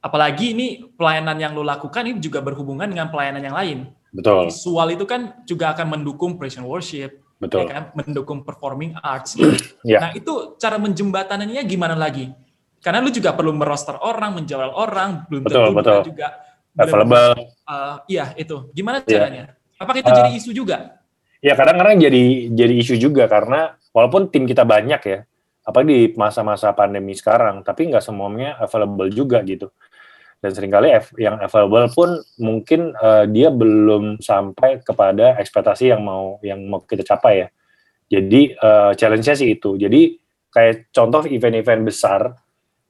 Apalagi 0.00 0.56
ini 0.56 0.88
pelayanan 0.96 1.36
yang 1.36 1.52
lo 1.52 1.60
lakukan 1.60 2.08
ini 2.08 2.16
juga 2.16 2.40
berhubungan 2.40 2.88
dengan 2.88 3.12
pelayanan 3.12 3.44
yang 3.44 3.52
lain. 3.52 3.78
Betul, 4.10 4.48
Visual 4.48 4.88
itu 4.96 5.04
kan 5.04 5.44
juga 5.44 5.76
akan 5.76 6.00
mendukung 6.00 6.40
praise 6.40 6.56
and 6.56 6.64
worship, 6.64 7.20
betul. 7.36 7.68
ya 7.68 7.68
kan? 7.68 7.82
mendukung 7.92 8.40
performing 8.42 8.96
arts. 9.04 9.36
Ya. 9.84 10.00
Nah 10.00 10.10
itu 10.16 10.56
cara 10.56 10.80
menjembatannya 10.80 11.60
gimana 11.68 11.92
lagi? 11.92 12.32
Karena 12.80 13.04
lu 13.04 13.12
juga 13.12 13.36
perlu 13.36 13.52
meroster 13.52 14.00
orang, 14.00 14.40
menjual 14.40 14.72
orang, 14.72 15.28
belum 15.28 15.44
Betul, 15.44 15.68
tentu 15.68 15.76
betul. 15.76 16.00
juga 16.16 16.28
Available. 16.80 17.36
Uh, 17.68 17.96
iya 18.08 18.32
itu. 18.40 18.72
Gimana 18.72 19.04
Iya. 19.04 19.10
caranya? 19.20 19.44
Apakah 19.76 20.00
itu 20.00 20.10
Uh, 20.10 20.16
jadi 20.16 20.30
isu 20.38 20.50
juga? 20.56 20.76
Ya 21.40 21.52
kadang-kadang 21.56 22.00
jadi 22.00 22.52
jadi 22.52 22.74
isu 22.80 22.94
juga 23.00 23.24
karena 23.28 23.76
walaupun 23.92 24.28
tim 24.32 24.44
kita 24.48 24.64
banyak 24.64 25.00
ya, 25.04 25.18
apalagi 25.64 25.88
di 25.92 26.06
masa-masa 26.16 26.72
pandemi 26.72 27.12
sekarang, 27.12 27.62
tapi 27.62 27.90
nggak 27.92 28.04
semuanya 28.04 28.56
available 28.60 29.10
juga 29.12 29.44
gitu. 29.44 29.68
Dan 30.40 30.56
sering 30.56 30.72
kali 30.72 30.88
yang 31.20 31.36
available 31.36 31.92
pun 31.92 32.10
mungkin 32.40 32.96
eh, 32.96 33.24
dia 33.28 33.52
belum 33.52 34.24
sampai 34.24 34.80
kepada 34.80 35.36
ekspektasi 35.36 35.92
yang 35.92 36.00
mau 36.00 36.40
yang 36.40 36.64
mau 36.64 36.80
kita 36.80 37.04
capai 37.04 37.44
ya. 37.44 37.48
Jadi 38.08 38.56
eh, 38.56 38.92
challenge-nya 38.96 39.36
sih 39.36 39.52
itu. 39.52 39.76
Jadi 39.76 40.16
kayak 40.48 40.90
contoh 40.90 41.28
event-event 41.28 41.82
besar 41.84 42.32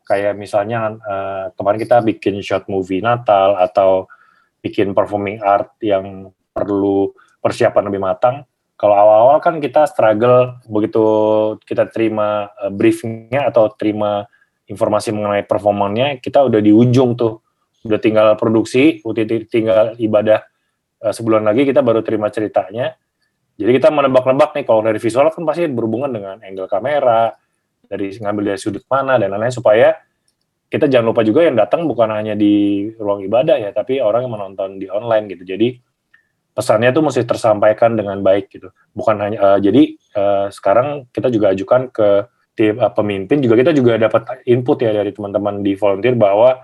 kayak 0.07 0.39
misalnya 0.39 0.95
eh, 0.95 1.45
kemarin 1.59 1.81
kita 1.83 1.97
bikin 2.07 2.39
short 2.39 2.71
movie 2.71 3.03
Natal 3.03 3.59
atau 3.59 4.07
bikin 4.63 4.95
performing 4.95 5.43
art 5.43 5.75
yang 5.83 6.31
perlu 6.55 7.11
persiapan 7.43 7.91
lebih 7.91 8.03
matang. 8.03 8.47
Kalau 8.81 8.97
awal-awal 8.97 9.45
kan 9.45 9.61
kita 9.61 9.85
struggle 9.85 10.57
begitu 10.64 11.05
kita 11.69 11.93
terima 11.93 12.49
uh, 12.57 12.73
briefingnya 12.73 13.53
atau 13.53 13.69
terima 13.77 14.25
informasi 14.64 15.12
mengenai 15.12 15.45
performanya, 15.45 16.16
kita 16.16 16.40
udah 16.40 16.64
di 16.64 16.73
ujung 16.73 17.12
tuh, 17.12 17.45
udah 17.85 18.01
tinggal 18.01 18.33
produksi, 18.40 19.05
udah 19.05 19.45
tinggal 19.53 20.01
ibadah 20.01 20.49
uh, 21.05 21.12
sebulan 21.12 21.45
lagi 21.45 21.69
kita 21.69 21.85
baru 21.85 22.01
terima 22.01 22.33
ceritanya. 22.33 22.97
Jadi 23.61 23.69
kita 23.77 23.93
menebak-nebak 23.93 24.57
nih 24.57 24.64
kalau 24.64 24.81
dari 24.81 24.97
visual 24.97 25.29
kan 25.29 25.45
pasti 25.45 25.69
berhubungan 25.69 26.09
dengan 26.09 26.40
angle 26.40 26.64
kamera, 26.64 27.37
dari 27.85 28.16
ngambil 28.16 28.57
dari 28.57 28.61
sudut 28.64 28.88
mana 28.88 29.21
dan 29.21 29.29
lain-lain 29.29 29.53
supaya 29.53 29.93
kita 30.73 30.88
jangan 30.88 31.12
lupa 31.12 31.21
juga 31.21 31.45
yang 31.45 31.59
datang 31.59 31.85
bukan 31.85 32.09
hanya 32.16 32.33
di 32.33 32.88
ruang 32.97 33.21
ibadah 33.29 33.61
ya, 33.61 33.77
tapi 33.77 34.01
orang 34.01 34.25
yang 34.25 34.33
menonton 34.33 34.81
di 34.81 34.88
online 34.88 35.29
gitu. 35.37 35.45
Jadi 35.45 35.89
pesannya 36.61 36.92
tuh 36.92 37.01
mesti 37.01 37.25
tersampaikan 37.25 37.96
dengan 37.96 38.20
baik 38.20 38.53
gitu. 38.53 38.68
Bukan 38.92 39.16
hanya 39.16 39.38
uh, 39.40 39.59
jadi 39.59 39.96
uh, 40.12 40.46
sekarang 40.53 41.09
kita 41.09 41.33
juga 41.33 41.57
ajukan 41.57 41.88
ke 41.88 42.29
tim 42.53 42.77
uh, 42.77 42.92
pemimpin 42.92 43.40
juga 43.40 43.57
kita 43.57 43.73
juga 43.73 43.96
dapat 43.96 44.44
input 44.44 44.85
ya 44.85 44.92
dari 44.92 45.16
teman-teman 45.16 45.64
di 45.64 45.73
volunteer 45.73 46.12
bahwa 46.20 46.61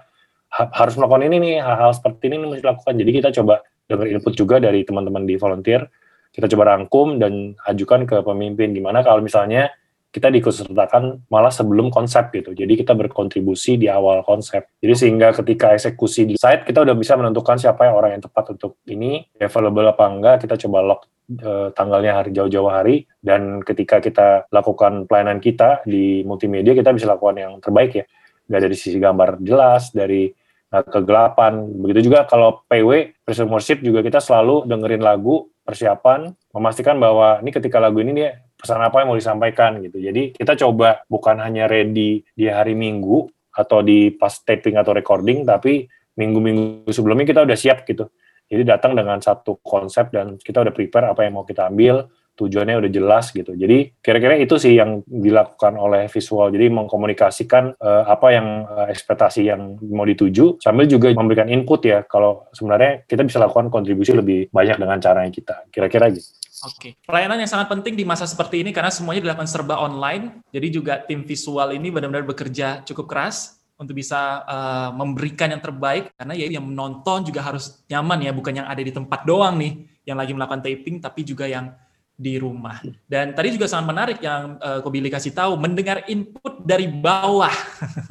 ha 0.53 0.63
harus 0.77 0.95
melakukan 1.01 1.25
ini 1.33 1.37
nih 1.41 1.55
hal-hal 1.65 1.97
seperti 1.97 2.29
ini 2.29 2.45
mesti 2.45 2.61
dilakukan. 2.61 2.95
Jadi 3.01 3.11
kita 3.17 3.29
coba 3.41 3.65
dengar 3.89 4.07
input 4.13 4.37
juga 4.37 4.61
dari 4.61 4.85
teman-teman 4.85 5.25
di 5.25 5.41
volunteer 5.41 5.89
kita 6.37 6.53
coba 6.53 6.77
rangkum 6.77 7.17
dan 7.17 7.57
ajukan 7.65 8.05
ke 8.05 8.21
pemimpin 8.21 8.77
gimana 8.77 9.01
kalau 9.01 9.25
misalnya 9.25 9.73
kita 10.17 10.33
diikutsertakan 10.33 11.29
malah 11.29 11.53
sebelum 11.53 11.93
konsep 11.93 12.33
gitu. 12.33 12.57
Jadi 12.57 12.81
kita 12.81 12.97
berkontribusi 12.97 13.77
di 13.77 13.93
awal 13.93 14.25
konsep. 14.25 14.65
Jadi 14.81 14.95
sehingga 14.97 15.37
ketika 15.37 15.77
eksekusi 15.77 16.25
di 16.25 16.35
site 16.41 16.65
kita 16.65 16.89
udah 16.89 16.97
bisa 16.97 17.21
menentukan 17.21 17.61
siapa 17.61 17.85
yang 17.85 18.01
orang 18.01 18.17
yang 18.17 18.25
tepat 18.25 18.57
untuk 18.57 18.81
ini 18.89 19.29
available 19.37 19.85
apa 19.85 20.05
enggak. 20.09 20.37
Kita 20.49 20.57
coba 20.65 20.79
lock 20.81 21.01
e, 21.29 21.69
tanggalnya 21.77 22.25
hari 22.25 22.33
jauh-jauh 22.33 22.73
hari 22.73 23.05
dan 23.21 23.61
ketika 23.61 24.01
kita 24.01 24.49
lakukan 24.49 25.05
pelayanan 25.05 25.37
kita 25.37 25.85
di 25.85 26.25
multimedia 26.25 26.73
kita 26.73 26.97
bisa 26.97 27.13
lakukan 27.13 27.37
yang 27.37 27.53
terbaik 27.61 27.93
ya. 28.01 28.05
Gak 28.49 28.61
dari 28.65 28.77
sisi 28.79 28.97
gambar 28.97 29.45
jelas, 29.45 29.93
dari 29.93 30.33
uh, 30.71 30.87
kegelapan. 30.87 31.67
Begitu 31.83 32.09
juga 32.09 32.31
kalau 32.31 32.63
PW, 32.71 33.19
Prison 33.27 33.51
Worship 33.51 33.83
juga 33.83 34.07
kita 34.07 34.23
selalu 34.23 34.71
dengerin 34.71 35.03
lagu 35.03 35.51
persiapan, 35.67 36.31
memastikan 36.55 36.95
bahwa 37.03 37.43
ini 37.43 37.51
ketika 37.51 37.83
lagu 37.83 37.99
ini 37.99 38.15
dia 38.15 38.46
pesan 38.57 38.81
apa 38.81 39.05
yang 39.05 39.09
mau 39.13 39.19
disampaikan 39.19 39.79
gitu. 39.85 40.01
Jadi 40.01 40.33
kita 40.33 40.57
coba 40.57 41.05
bukan 41.07 41.39
hanya 41.45 41.69
ready 41.69 42.25
di 42.33 42.47
hari 42.49 42.73
Minggu 42.73 43.29
atau 43.53 43.81
di 43.81 44.13
pas 44.13 44.33
taping 44.45 44.77
atau 44.77 44.93
recording, 44.93 45.45
tapi 45.45 45.89
minggu-minggu 46.17 46.89
sebelumnya 46.93 47.29
kita 47.29 47.45
udah 47.45 47.57
siap 47.57 47.85
gitu. 47.89 48.09
Jadi 48.47 48.63
datang 48.63 48.95
dengan 48.95 49.19
satu 49.19 49.59
konsep 49.61 50.13
dan 50.15 50.39
kita 50.39 50.63
udah 50.63 50.73
prepare 50.73 51.11
apa 51.11 51.27
yang 51.27 51.35
mau 51.35 51.45
kita 51.45 51.67
ambil, 51.67 52.07
tujuannya 52.37 52.79
udah 52.79 52.91
jelas 52.93 53.33
gitu. 53.33 53.57
Jadi 53.57 53.97
kira-kira 53.99 54.37
itu 54.39 54.55
sih 54.61 54.77
yang 54.77 55.03
dilakukan 55.09 55.75
oleh 55.75 56.07
visual. 56.07 56.53
Jadi 56.53 56.69
mengkomunikasikan 56.69 57.81
uh, 57.81 58.05
apa 58.07 58.29
yang 58.31 58.47
uh, 58.69 58.87
ekspektasi 58.93 59.49
yang 59.51 59.81
mau 59.91 60.05
dituju 60.05 60.61
sambil 60.61 60.85
juga 60.87 61.11
memberikan 61.17 61.49
input 61.49 61.81
ya 61.89 62.05
kalau 62.05 62.47
sebenarnya 62.53 63.09
kita 63.09 63.25
bisa 63.25 63.41
lakukan 63.41 63.73
kontribusi 63.73 64.13
lebih 64.15 64.53
banyak 64.53 64.77
dengan 64.79 65.01
cara 65.01 65.25
yang 65.25 65.35
kita. 65.35 65.67
Kira-kira 65.73 66.13
gitu. 66.13 66.29
Oke, 66.65 66.97
pelayanan 67.05 67.45
yang 67.45 67.51
sangat 67.53 67.69
penting 67.69 67.93
di 67.93 68.09
masa 68.09 68.25
seperti 68.25 68.65
ini 68.65 68.73
karena 68.73 68.89
semuanya 68.89 69.29
dilakukan 69.29 69.45
serba 69.45 69.77
online. 69.77 70.41
Jadi 70.49 70.67
juga 70.73 71.05
tim 71.05 71.21
visual 71.29 71.77
ini 71.77 71.93
benar-benar 71.93 72.25
bekerja 72.25 72.81
cukup 72.89 73.13
keras 73.13 73.61
untuk 73.77 73.93
bisa 73.93 74.41
uh, 74.49 74.89
memberikan 74.97 75.53
yang 75.53 75.61
terbaik 75.61 76.09
karena 76.17 76.33
ya 76.33 76.49
yang 76.49 76.65
menonton 76.65 77.29
juga 77.29 77.45
harus 77.45 77.85
nyaman 77.93 78.25
ya, 78.25 78.33
bukan 78.33 78.65
yang 78.65 78.67
ada 78.73 78.81
di 78.81 78.89
tempat 78.89 79.29
doang 79.29 79.61
nih 79.61 79.85
yang 80.09 80.17
lagi 80.17 80.33
melakukan 80.33 80.65
taping 80.65 80.97
tapi 80.97 81.21
juga 81.29 81.45
yang 81.45 81.77
di 82.17 82.41
rumah. 82.41 82.81
Dan 83.05 83.37
tadi 83.37 83.53
juga 83.53 83.69
sangat 83.69 83.87
menarik 83.93 84.19
yang 84.25 84.57
uh, 84.57 84.81
Billy 84.89 85.13
kasih 85.13 85.37
tahu, 85.37 85.61
mendengar 85.61 86.09
input 86.09 86.65
dari 86.65 86.89
bawah. 86.89 87.53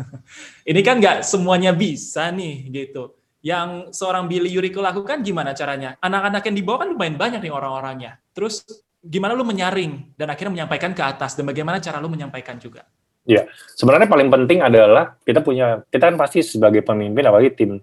Ini 0.70 0.86
kan 0.86 1.02
nggak 1.02 1.26
semuanya 1.26 1.74
bisa 1.74 2.30
nih 2.30 2.70
gitu. 2.70 3.10
Yang 3.46 3.94
seorang 3.94 4.26
Billy 4.26 4.50
Yuriko 4.50 4.82
lakukan 4.82 5.22
gimana 5.22 5.54
caranya? 5.54 5.94
Anak-anak 6.02 6.50
yang 6.50 6.56
di 6.58 6.64
bawah 6.66 6.82
kan 6.82 6.90
lumayan 6.98 7.14
banyak 7.14 7.46
nih 7.46 7.54
orang-orangnya. 7.54 8.18
Terus 8.34 8.66
gimana 9.06 9.38
lu 9.38 9.46
menyaring 9.46 10.18
dan 10.18 10.34
akhirnya 10.34 10.66
menyampaikan 10.66 10.98
ke 10.98 11.04
atas 11.06 11.38
dan 11.38 11.46
bagaimana 11.46 11.78
cara 11.78 12.02
lu 12.02 12.10
menyampaikan 12.10 12.58
juga? 12.58 12.90
Ya, 13.26 13.46
sebenarnya 13.78 14.10
paling 14.10 14.34
penting 14.34 14.66
adalah 14.66 15.18
kita 15.22 15.46
punya, 15.46 15.86
kita 15.94 16.10
kan 16.10 16.18
pasti 16.18 16.42
sebagai 16.42 16.82
pemimpin, 16.82 17.26
apalagi 17.26 17.54
tim 17.54 17.82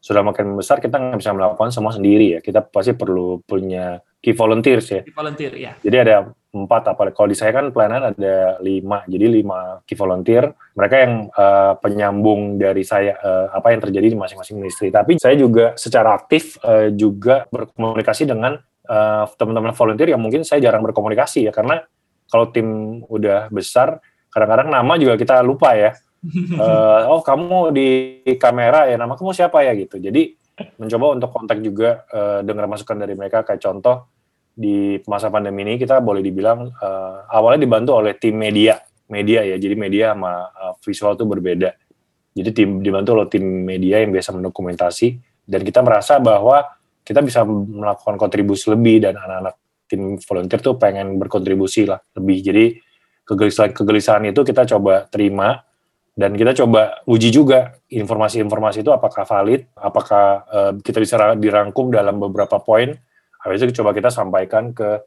sudah 0.00 0.24
makin 0.24 0.56
besar, 0.56 0.80
kita 0.80 0.96
nggak 0.96 1.20
bisa 1.20 1.32
melakukan 1.36 1.68
semua 1.68 1.92
sendiri 1.92 2.36
ya. 2.36 2.40
Kita 2.40 2.64
pasti 2.64 2.96
perlu 2.96 3.44
punya 3.44 4.00
key 4.24 4.32
volunteers 4.32 4.86
ya. 4.88 5.00
Key 5.04 5.12
volunteer 5.12 5.52
ya. 5.60 5.72
Jadi 5.80 5.96
ada 5.96 6.32
empat 6.52 6.92
apa 6.92 7.16
kalau 7.16 7.32
di 7.32 7.36
saya 7.36 7.48
kan 7.56 7.72
pelayanan 7.72 8.12
ada 8.12 8.60
lima 8.60 9.00
jadi 9.08 9.40
lima 9.40 9.80
key 9.88 9.96
volunteer. 9.96 10.52
Mereka 10.76 10.96
yang 11.00 11.14
uh, 11.32 11.72
penyambung 11.80 12.60
dari 12.60 12.84
saya 12.84 13.16
uh, 13.16 13.56
apa 13.56 13.72
yang 13.72 13.80
terjadi 13.80 14.12
di 14.12 14.16
masing-masing 14.20 14.60
ministry. 14.60 14.92
Tapi 14.92 15.16
saya 15.16 15.32
juga 15.32 15.72
secara 15.80 16.12
aktif 16.12 16.60
uh, 16.60 16.92
juga 16.92 17.48
berkomunikasi 17.48 18.28
dengan 18.28 18.60
uh, 18.88 19.24
teman-teman 19.40 19.72
volunteer 19.72 20.12
yang 20.12 20.20
mungkin 20.20 20.44
saya 20.44 20.60
jarang 20.60 20.84
berkomunikasi 20.84 21.48
ya. 21.48 21.52
Karena 21.56 21.80
kalau 22.28 22.52
tim 22.52 23.00
udah 23.08 23.48
besar 23.48 24.00
kadang-kadang 24.28 24.68
nama 24.68 24.92
juga 25.00 25.16
kita 25.16 25.40
lupa 25.40 25.72
ya. 25.72 25.96
Uh, 26.52 27.00
oh 27.16 27.24
kamu 27.24 27.72
di 27.72 27.88
kamera 28.36 28.92
ya 28.92 29.00
nama 29.00 29.16
kamu 29.16 29.32
siapa 29.32 29.64
ya 29.64 29.72
gitu. 29.72 29.96
Jadi 29.96 30.36
mencoba 30.76 31.16
untuk 31.16 31.32
kontak 31.32 31.64
juga 31.64 32.04
uh, 32.12 32.44
dengar 32.44 32.68
masukan 32.68 33.00
dari 33.00 33.16
mereka. 33.16 33.40
Kayak 33.40 33.64
contoh 33.64 34.11
di 34.52 35.00
masa 35.08 35.32
pandemi 35.32 35.64
ini 35.64 35.80
kita 35.80 36.04
boleh 36.04 36.20
dibilang 36.20 36.68
uh, 36.68 37.24
awalnya 37.32 37.64
dibantu 37.64 37.96
oleh 37.96 38.16
tim 38.20 38.36
media 38.36 38.76
media 39.12 39.44
ya. 39.44 39.56
Jadi 39.60 39.74
media 39.76 40.16
sama 40.16 40.48
uh, 40.48 40.74
visual 40.80 41.12
itu 41.16 41.24
berbeda. 41.28 41.70
Jadi 42.32 42.50
tim 42.56 42.80
dibantu 42.80 43.20
oleh 43.20 43.28
tim 43.28 43.44
media 43.44 44.00
yang 44.00 44.12
biasa 44.12 44.32
mendokumentasi. 44.32 45.20
Dan 45.44 45.60
kita 45.66 45.84
merasa 45.84 46.16
bahwa 46.16 46.64
kita 47.04 47.20
bisa 47.20 47.44
melakukan 47.44 48.16
kontribusi 48.16 48.72
lebih 48.72 49.04
dan 49.04 49.20
anak-anak 49.20 49.54
tim 49.90 50.16
volunteer 50.16 50.60
tuh 50.64 50.80
pengen 50.80 51.20
berkontribusi 51.20 51.84
lah 51.84 52.00
lebih. 52.16 52.38
Jadi 52.40 52.64
kegelisahan 53.28 53.76
kegelisahan 53.76 54.24
itu 54.32 54.40
kita 54.40 54.64
coba 54.64 55.04
terima 55.12 55.60
dan 56.16 56.32
kita 56.36 56.56
coba 56.64 57.04
uji 57.04 57.28
juga 57.28 57.76
informasi-informasi 57.92 58.84
itu 58.84 58.92
apakah 58.92 59.24
valid, 59.28 59.68
apakah 59.76 60.24
uh, 60.48 60.72
kita 60.80 61.00
bisa 61.00 61.36
dirangkum 61.36 61.92
dalam 61.92 62.16
beberapa 62.16 62.56
poin. 62.60 62.96
Habis 63.42 63.66
itu 63.66 63.82
coba 63.82 63.90
kita 63.90 64.08
sampaikan 64.08 64.70
ke 64.70 65.02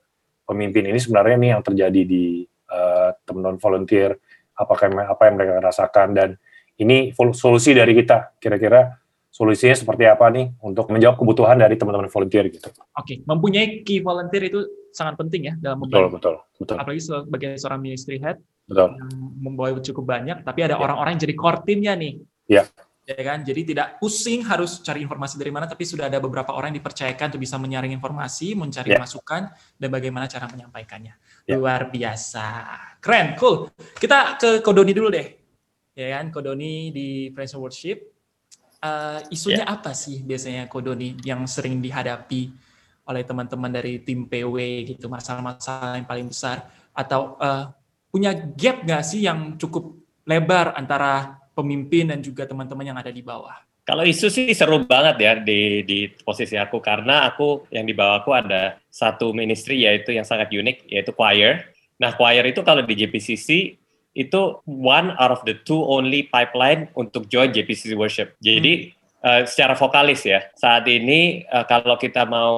pemimpin 0.45 0.85
ini 0.91 0.99
sebenarnya 0.99 1.35
ini 1.39 1.47
yang 1.55 1.63
terjadi 1.63 2.01
di 2.03 2.43
uh, 2.69 3.15
teman-teman 3.23 3.57
volunteer, 3.57 4.19
apakah 4.55 4.91
apa 4.91 5.21
yang 5.27 5.35
mereka 5.39 5.63
rasakan 5.63 6.07
dan 6.13 6.29
ini 6.75 7.15
solusi 7.15 7.71
dari 7.71 7.95
kita. 7.95 8.35
Kira-kira 8.37 8.91
solusinya 9.31 9.75
seperti 9.75 10.07
apa 10.07 10.31
nih 10.31 10.51
untuk 10.63 10.87
menjawab 10.91 11.19
kebutuhan 11.19 11.59
dari 11.59 11.75
teman-teman 11.75 12.07
volunteer 12.07 12.47
gitu. 12.51 12.71
Oke, 12.95 13.23
mempunyai 13.27 13.83
key 13.83 13.99
volunteer 13.99 14.47
itu 14.47 14.63
sangat 14.95 15.19
penting 15.19 15.51
ya 15.51 15.53
dalam. 15.59 15.83
Betul, 15.83 16.07
betul, 16.07 16.35
betul. 16.55 16.77
Apalagi 16.79 17.01
sebagai 17.03 17.51
seorang 17.59 17.83
ministry 17.83 18.15
head, 18.23 18.39
Betul. 18.65 18.95
yang 18.95 19.11
membawa 19.43 19.75
cukup 19.83 20.05
banyak, 20.07 20.41
tapi 20.47 20.59
ada 20.63 20.79
orang-orang 20.79 21.11
ya. 21.11 21.13
yang 21.19 21.23
jadi 21.27 21.35
core 21.35 21.59
timnya 21.67 21.93
nih. 21.99 22.13
Iya. 22.47 22.63
Ya 23.05 23.21
kan, 23.21 23.45
jadi 23.45 23.61
tidak 23.61 24.01
pusing 24.01 24.41
harus 24.49 24.81
cari 24.81 25.05
informasi 25.05 25.37
dari 25.37 25.53
mana, 25.53 25.69
tapi 25.69 25.85
sudah 25.85 26.09
ada 26.09 26.17
beberapa 26.17 26.57
orang 26.57 26.73
yang 26.73 26.81
dipercayakan 26.81 27.29
untuk 27.29 27.45
bisa 27.45 27.61
menyaring 27.61 27.93
informasi, 27.93 28.57
mencari 28.57 28.97
ya. 28.97 28.97
masukan, 28.97 29.53
dan 29.77 29.89
bagaimana 29.93 30.25
cara 30.25 30.49
menyampaikannya. 30.49 31.13
Ya. 31.45 31.53
Luar 31.53 31.93
biasa, 31.93 32.65
keren, 32.97 33.37
cool. 33.37 33.69
Kita 33.93 34.41
ke 34.41 34.65
Kodoni 34.65 34.89
dulu 34.89 35.13
deh, 35.13 35.27
ya 35.93 36.17
kan, 36.17 36.33
Kodoni 36.33 36.89
di 36.89 37.29
Friends 37.29 37.53
Worship. 37.53 38.09
Uh, 38.81 39.21
isunya 39.29 39.65
ya. 39.65 39.77
apa 39.77 39.93
sih 39.93 40.25
biasanya 40.25 40.65
Kodoni 40.65 41.17
yang 41.21 41.45
sering 41.45 41.81
dihadapi 41.81 42.53
oleh 43.05 43.21
teman-teman 43.21 43.69
dari 43.69 44.01
tim 44.01 44.25
PW 44.25 44.57
gitu, 44.97 45.05
masalah-masalah 45.13 46.01
yang 46.01 46.09
paling 46.09 46.25
besar, 46.25 46.65
atau 46.89 47.37
uh, 47.37 47.69
punya 48.09 48.33
gap 48.33 48.81
nggak 48.81 49.05
sih 49.05 49.29
yang 49.29 49.61
cukup 49.61 49.93
lebar 50.25 50.73
antara 50.73 51.44
pemimpin 51.55 52.11
dan 52.11 52.19
juga 52.19 52.43
teman-teman 52.43 52.83
yang 52.83 52.97
ada 52.99 53.09
di 53.09 53.23
bawah? 53.23 53.55
Kalau 53.85 54.01
isu 54.01 54.33
sih 54.33 54.49
seru 54.51 54.81
banget 54.83 55.15
ya 55.21 55.33
di, 55.37 55.85
di 55.85 56.09
posisi 56.25 56.57
aku 56.57 56.81
karena 56.81 57.29
aku 57.29 57.69
yang 57.69 57.85
di 57.85 57.93
bawah 57.93 58.25
aku 58.25 58.33
ada 58.33 58.81
satu 58.89 59.29
ministry 59.31 59.85
yaitu 59.85 60.11
yang 60.11 60.25
sangat 60.25 60.51
unik 60.51 60.89
yaitu 60.89 61.13
choir. 61.13 61.69
Nah 62.01 62.11
choir 62.17 62.41
itu 62.49 62.65
kalau 62.65 62.81
di 62.81 62.97
JPCC 62.97 63.77
itu 64.17 64.41
one 64.65 65.13
out 65.21 65.31
of 65.37 65.41
the 65.45 65.53
two 65.63 65.79
only 65.85 66.25
pipeline 66.25 66.89
untuk 66.97 67.29
join 67.29 67.53
JPCC 67.53 67.93
worship. 67.93 68.33
Jadi 68.41 68.89
hmm. 68.89 69.21
uh, 69.21 69.41
secara 69.45 69.77
vokalis 69.77 70.25
ya 70.25 70.49
saat 70.57 70.89
ini 70.89 71.45
uh, 71.53 71.63
kalau 71.69 71.95
kita 72.01 72.25
mau 72.25 72.57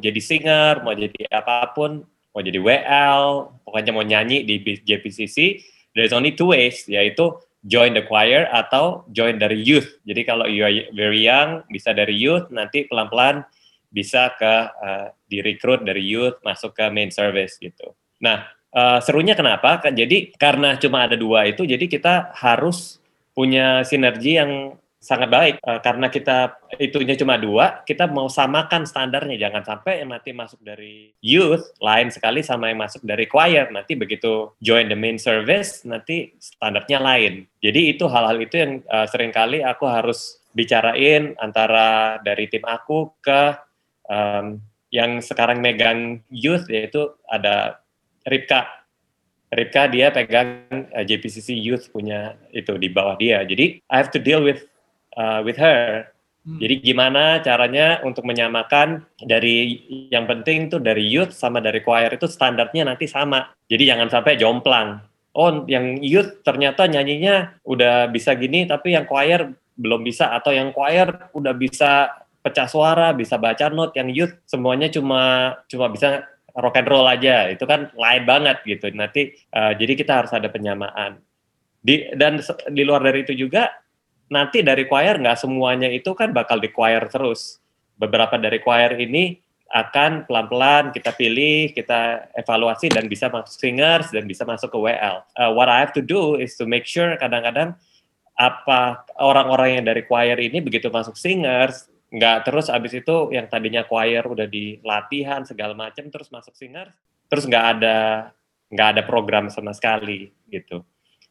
jadi 0.00 0.20
singer 0.22 0.80
mau 0.80 0.96
jadi 0.96 1.28
apa 1.28 1.76
pun 1.76 2.08
mau 2.34 2.42
jadi 2.42 2.58
WL, 2.58 3.22
pokoknya 3.62 3.94
mau 3.94 4.02
nyanyi 4.02 4.42
di 4.42 4.58
JPCC, 4.58 5.62
there's 5.94 6.10
only 6.10 6.34
two 6.34 6.50
ways, 6.50 6.82
yaitu 6.90 7.30
join 7.64 7.96
the 7.96 8.04
choir 8.04 8.44
atau 8.52 9.08
join 9.10 9.40
dari 9.40 9.56
youth. 9.60 9.88
Jadi 10.04 10.22
kalau 10.28 10.44
you 10.44 10.62
are 10.62 10.84
very 10.92 11.24
young, 11.24 11.64
bisa 11.72 11.96
dari 11.96 12.12
youth, 12.12 12.52
nanti 12.52 12.84
pelan-pelan 12.84 13.42
bisa 13.88 14.30
ke 14.36 14.54
uh, 14.68 15.08
direkrut 15.30 15.82
dari 15.82 16.04
youth 16.04 16.36
masuk 16.44 16.76
ke 16.76 16.84
main 16.92 17.08
service 17.08 17.56
gitu. 17.56 17.96
Nah, 18.20 18.44
uh, 18.74 19.00
serunya 19.00 19.32
kenapa? 19.32 19.80
Jadi 19.80 20.36
karena 20.36 20.76
cuma 20.76 21.08
ada 21.08 21.16
dua 21.16 21.48
itu, 21.48 21.64
jadi 21.64 21.86
kita 21.88 22.36
harus 22.36 23.00
punya 23.34 23.82
sinergi 23.82 24.38
yang 24.38 24.78
sangat 25.04 25.28
baik 25.28 25.54
uh, 25.60 25.84
karena 25.84 26.08
kita 26.08 26.56
itunya 26.80 27.12
cuma 27.20 27.36
dua, 27.36 27.84
kita 27.84 28.08
mau 28.08 28.32
samakan 28.32 28.88
standarnya 28.88 29.36
jangan 29.36 29.60
sampai 29.60 30.00
yang 30.00 30.16
nanti 30.16 30.32
masuk 30.32 30.64
dari 30.64 31.12
youth 31.20 31.76
lain 31.76 32.08
sekali 32.08 32.40
sama 32.40 32.72
yang 32.72 32.80
masuk 32.80 33.04
dari 33.04 33.28
choir 33.28 33.68
nanti 33.68 33.92
begitu 34.00 34.56
join 34.64 34.88
the 34.88 34.96
main 34.96 35.20
service 35.20 35.84
nanti 35.84 36.32
standarnya 36.40 37.04
lain. 37.04 37.44
Jadi 37.60 37.92
itu 37.92 38.08
hal-hal 38.08 38.40
itu 38.40 38.56
yang 38.56 38.72
uh, 38.88 39.04
sering 39.04 39.28
kali 39.28 39.60
aku 39.60 39.84
harus 39.84 40.40
bicarain 40.56 41.36
antara 41.36 42.16
dari 42.24 42.48
tim 42.48 42.64
aku 42.64 43.12
ke 43.20 43.60
um, 44.08 44.56
yang 44.88 45.20
sekarang 45.20 45.60
megang 45.60 46.24
youth 46.32 46.64
yaitu 46.72 47.12
ada 47.28 47.84
Ripka 48.24 48.84
Ripka 49.54 49.86
dia 49.86 50.10
pegang 50.10 50.66
uh, 50.90 50.98
eh, 50.98 51.04
JPCC 51.06 51.54
Youth 51.54 51.94
punya 51.94 52.34
itu 52.50 52.74
di 52.74 52.90
bawah 52.90 53.14
dia. 53.14 53.46
Jadi 53.46 53.78
I 53.86 53.96
have 54.02 54.10
to 54.10 54.18
deal 54.18 54.42
with 54.42 54.66
uh, 55.16 55.40
with 55.42 55.58
her. 55.58 56.10
Hmm. 56.44 56.60
Jadi 56.60 56.74
gimana 56.84 57.40
caranya 57.40 58.04
untuk 58.04 58.28
menyamakan 58.28 59.00
dari 59.16 59.80
yang 60.12 60.28
penting 60.28 60.68
tuh 60.68 60.78
dari 60.78 61.08
youth 61.08 61.32
sama 61.32 61.64
dari 61.64 61.80
choir 61.80 62.12
itu 62.12 62.28
standarnya 62.28 62.84
nanti 62.84 63.08
sama. 63.08 63.48
Jadi 63.64 63.88
jangan 63.88 64.12
sampai 64.12 64.36
jomplang. 64.36 65.00
Oh, 65.34 65.66
yang 65.66 65.98
youth 65.98 66.46
ternyata 66.46 66.86
nyanyinya 66.86 67.58
udah 67.66 68.06
bisa 68.06 68.38
gini 68.38 68.70
tapi 68.70 68.94
yang 68.94 69.02
choir 69.02 69.50
belum 69.74 70.06
bisa 70.06 70.30
atau 70.30 70.54
yang 70.54 70.70
choir 70.70 71.10
udah 71.34 71.50
bisa 71.58 72.22
pecah 72.38 72.70
suara, 72.70 73.10
bisa 73.16 73.34
baca 73.40 73.66
note, 73.66 73.98
yang 73.98 74.12
youth 74.14 74.36
semuanya 74.46 74.86
cuma 74.92 75.56
cuma 75.66 75.90
bisa 75.90 76.22
rock 76.54 76.78
and 76.78 76.86
roll 76.86 77.06
aja 77.06 77.50
itu 77.50 77.66
kan 77.66 77.90
lain 77.98 78.22
banget 78.22 78.62
gitu 78.62 78.86
nanti 78.94 79.34
uh, 79.50 79.74
jadi 79.74 79.92
kita 79.98 80.12
harus 80.22 80.32
ada 80.32 80.46
penyamaan 80.46 81.18
di 81.82 82.14
dan 82.14 82.38
di 82.70 82.82
luar 82.86 83.02
dari 83.02 83.26
itu 83.26 83.34
juga 83.34 83.74
nanti 84.32 84.64
dari 84.64 84.88
choir 84.88 85.20
nggak 85.20 85.38
semuanya 85.40 85.88
itu 85.88 86.12
kan 86.16 86.32
bakal 86.32 86.60
di 86.60 86.72
choir 86.72 87.04
terus 87.12 87.60
beberapa 87.98 88.34
dari 88.40 88.58
choir 88.60 88.96
ini 88.98 89.38
akan 89.74 90.30
pelan-pelan 90.30 90.94
kita 90.94 91.10
pilih, 91.18 91.74
kita 91.74 92.30
evaluasi 92.38 92.94
dan 92.94 93.10
bisa 93.10 93.26
masuk 93.26 93.58
singers 93.58 94.06
dan 94.14 94.22
bisa 94.22 94.46
masuk 94.46 94.70
ke 94.70 94.78
WL. 94.78 95.26
Uh, 95.34 95.50
what 95.50 95.66
I 95.66 95.82
have 95.82 95.90
to 95.98 96.04
do 96.04 96.38
is 96.38 96.54
to 96.62 96.64
make 96.68 96.86
sure 96.86 97.10
kadang-kadang 97.18 97.74
apa 98.38 99.02
orang-orang 99.18 99.82
yang 99.82 99.84
dari 99.86 100.06
choir 100.06 100.38
ini 100.38 100.62
begitu 100.62 100.90
masuk 100.90 101.14
singers 101.14 101.90
nggak 102.14 102.46
terus 102.46 102.70
abis 102.70 103.02
itu 103.02 103.34
yang 103.34 103.50
tadinya 103.50 103.82
choir 103.82 104.22
udah 104.22 104.46
di 104.46 104.78
latihan 104.86 105.42
segala 105.42 105.74
macam 105.74 106.06
terus 106.10 106.30
masuk 106.30 106.54
singer 106.54 106.90
terus 107.26 107.46
nggak 107.46 107.64
ada 107.78 108.30
nggak 108.70 108.88
ada 108.94 109.02
program 109.02 109.50
sama 109.50 109.74
sekali 109.74 110.30
gitu 110.46 110.82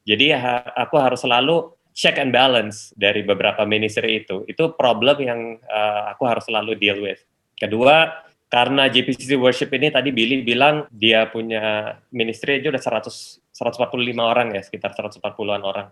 jadi 0.03 0.35
ya, 0.35 0.39
aku 0.75 0.99
harus 0.99 1.23
selalu 1.23 1.71
check 1.93 2.17
and 2.17 2.33
balance 2.33 2.91
dari 2.97 3.21
beberapa 3.21 3.63
ministry 3.63 4.25
itu 4.25 4.43
itu 4.49 4.73
problem 4.75 5.17
yang 5.21 5.41
uh, 5.69 6.13
aku 6.13 6.25
harus 6.25 6.43
selalu 6.49 6.75
deal 6.75 6.99
with 6.99 7.21
kedua 7.55 8.25
karena 8.49 8.85
JPCC 8.85 9.33
Worship 9.37 9.73
ini 9.73 9.89
tadi 9.89 10.13
Billy 10.13 10.45
bilang 10.45 10.85
dia 10.93 11.25
punya 11.29 11.97
ministry 12.13 12.61
aja 12.61 12.69
udah 12.69 12.83
100 13.01 13.41
145 13.53 14.17
orang 14.17 14.57
ya 14.57 14.61
sekitar 14.65 14.97
140-an 14.97 15.61
orang 15.61 15.87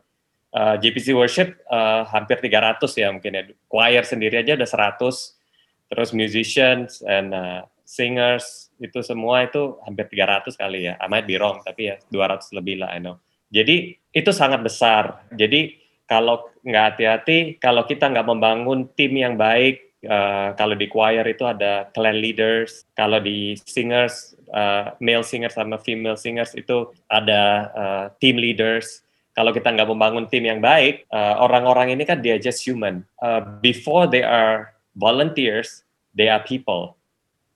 uh, 0.55 0.75
eh, 0.75 0.75
JPC 0.79 1.15
Worship 1.15 1.59
uh, 1.71 2.03
hampir 2.07 2.39
300 2.39 2.83
ya 2.95 3.07
mungkin 3.11 3.31
ya. 3.31 3.43
Choir 3.67 4.03
sendiri 4.03 4.43
aja 4.43 4.55
udah 4.55 4.69
100, 4.69 5.91
terus 5.91 6.09
musicians 6.11 7.03
and 7.03 7.31
uh, 7.31 7.63
singers 7.87 8.71
itu 8.79 9.03
semua 9.03 9.47
itu 9.47 9.79
hampir 9.83 10.07
300 10.11 10.55
kali 10.55 10.91
ya. 10.91 10.93
I 10.99 11.07
might 11.07 11.27
be 11.27 11.39
wrong, 11.39 11.63
tapi 11.63 11.91
ya 11.91 11.95
200 12.11 12.55
lebih 12.55 12.83
lah, 12.83 12.91
I 12.95 12.99
know. 13.03 13.19
Jadi 13.51 13.99
itu 14.15 14.31
sangat 14.31 14.63
besar. 14.63 15.27
Jadi 15.35 15.75
kalau 16.12 16.52
nggak 16.67 16.86
hati-hati, 16.91 17.56
kalau 17.63 17.88
kita 17.88 18.12
nggak 18.12 18.28
membangun 18.28 18.91
tim 19.00 19.15
yang 19.15 19.39
baik, 19.39 19.95
uh, 20.04 20.52
kalau 20.60 20.76
di 20.76 20.91
choir 20.91 21.24
itu 21.24 21.47
ada 21.47 21.88
clan 21.95 22.19
leaders, 22.19 22.84
kalau 23.00 23.24
di 23.24 23.56
singers, 23.63 24.36
uh, 24.52 24.91
male 25.00 25.24
singers 25.24 25.56
sama 25.56 25.80
female 25.80 26.19
singers 26.19 26.52
itu 26.52 26.91
ada 27.08 27.71
uh, 27.71 28.06
team 28.19 28.36
leaders 28.36 29.08
kalau 29.32 29.56
kita 29.56 29.71
nggak 29.71 29.88
membangun 29.88 30.28
tim 30.28 30.43
yang 30.43 30.60
baik, 30.60 31.08
orang-orang 31.15 31.88
uh, 31.88 31.95
ini 31.95 32.04
kan 32.04 32.19
dia 32.19 32.36
just 32.36 32.67
human. 32.67 33.08
Uh, 33.24 33.39
before 33.63 34.04
they 34.04 34.28
are 34.28 34.76
volunteers, 35.00 35.88
they 36.12 36.28
are 36.28 36.43
people, 36.43 37.00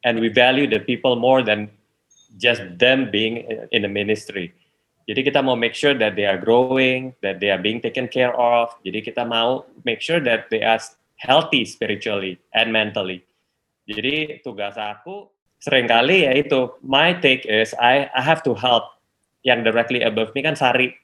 and 0.08 0.24
we 0.24 0.32
value 0.32 0.72
the 0.72 0.80
people 0.80 1.20
more 1.20 1.44
than 1.44 1.68
just 2.40 2.64
them 2.80 3.12
being 3.12 3.44
in 3.76 3.84
the 3.84 3.92
ministry. 3.92 4.56
Jadi 5.06 5.22
kita 5.22 5.46
mau 5.46 5.54
make 5.54 5.78
sure 5.78 5.94
that 5.94 6.18
they 6.18 6.26
are 6.26 6.42
growing, 6.42 7.14
that 7.22 7.38
they 7.38 7.54
are 7.54 7.62
being 7.62 7.78
taken 7.78 8.10
care 8.10 8.34
of. 8.34 8.74
Jadi 8.82 9.06
kita 9.06 9.22
mau 9.22 9.70
make 9.86 10.02
sure 10.02 10.18
that 10.18 10.50
they 10.50 10.66
are 10.66 10.82
healthy 11.22 11.62
spiritually 11.62 12.42
and 12.58 12.74
mentally. 12.74 13.22
Jadi 13.86 14.42
tugas 14.42 14.74
aku 14.82 15.30
sering 15.62 15.86
kali 15.86 16.26
ya 16.26 16.34
itu 16.34 16.74
my 16.82 17.14
take 17.22 17.46
is 17.46 17.78
I 17.78 18.10
I 18.14 18.22
have 18.22 18.42
to 18.50 18.58
help 18.58 18.98
yang 19.46 19.62
directly 19.62 20.02
above 20.02 20.34
me 20.34 20.42
kan 20.42 20.58
Sari 20.58 20.98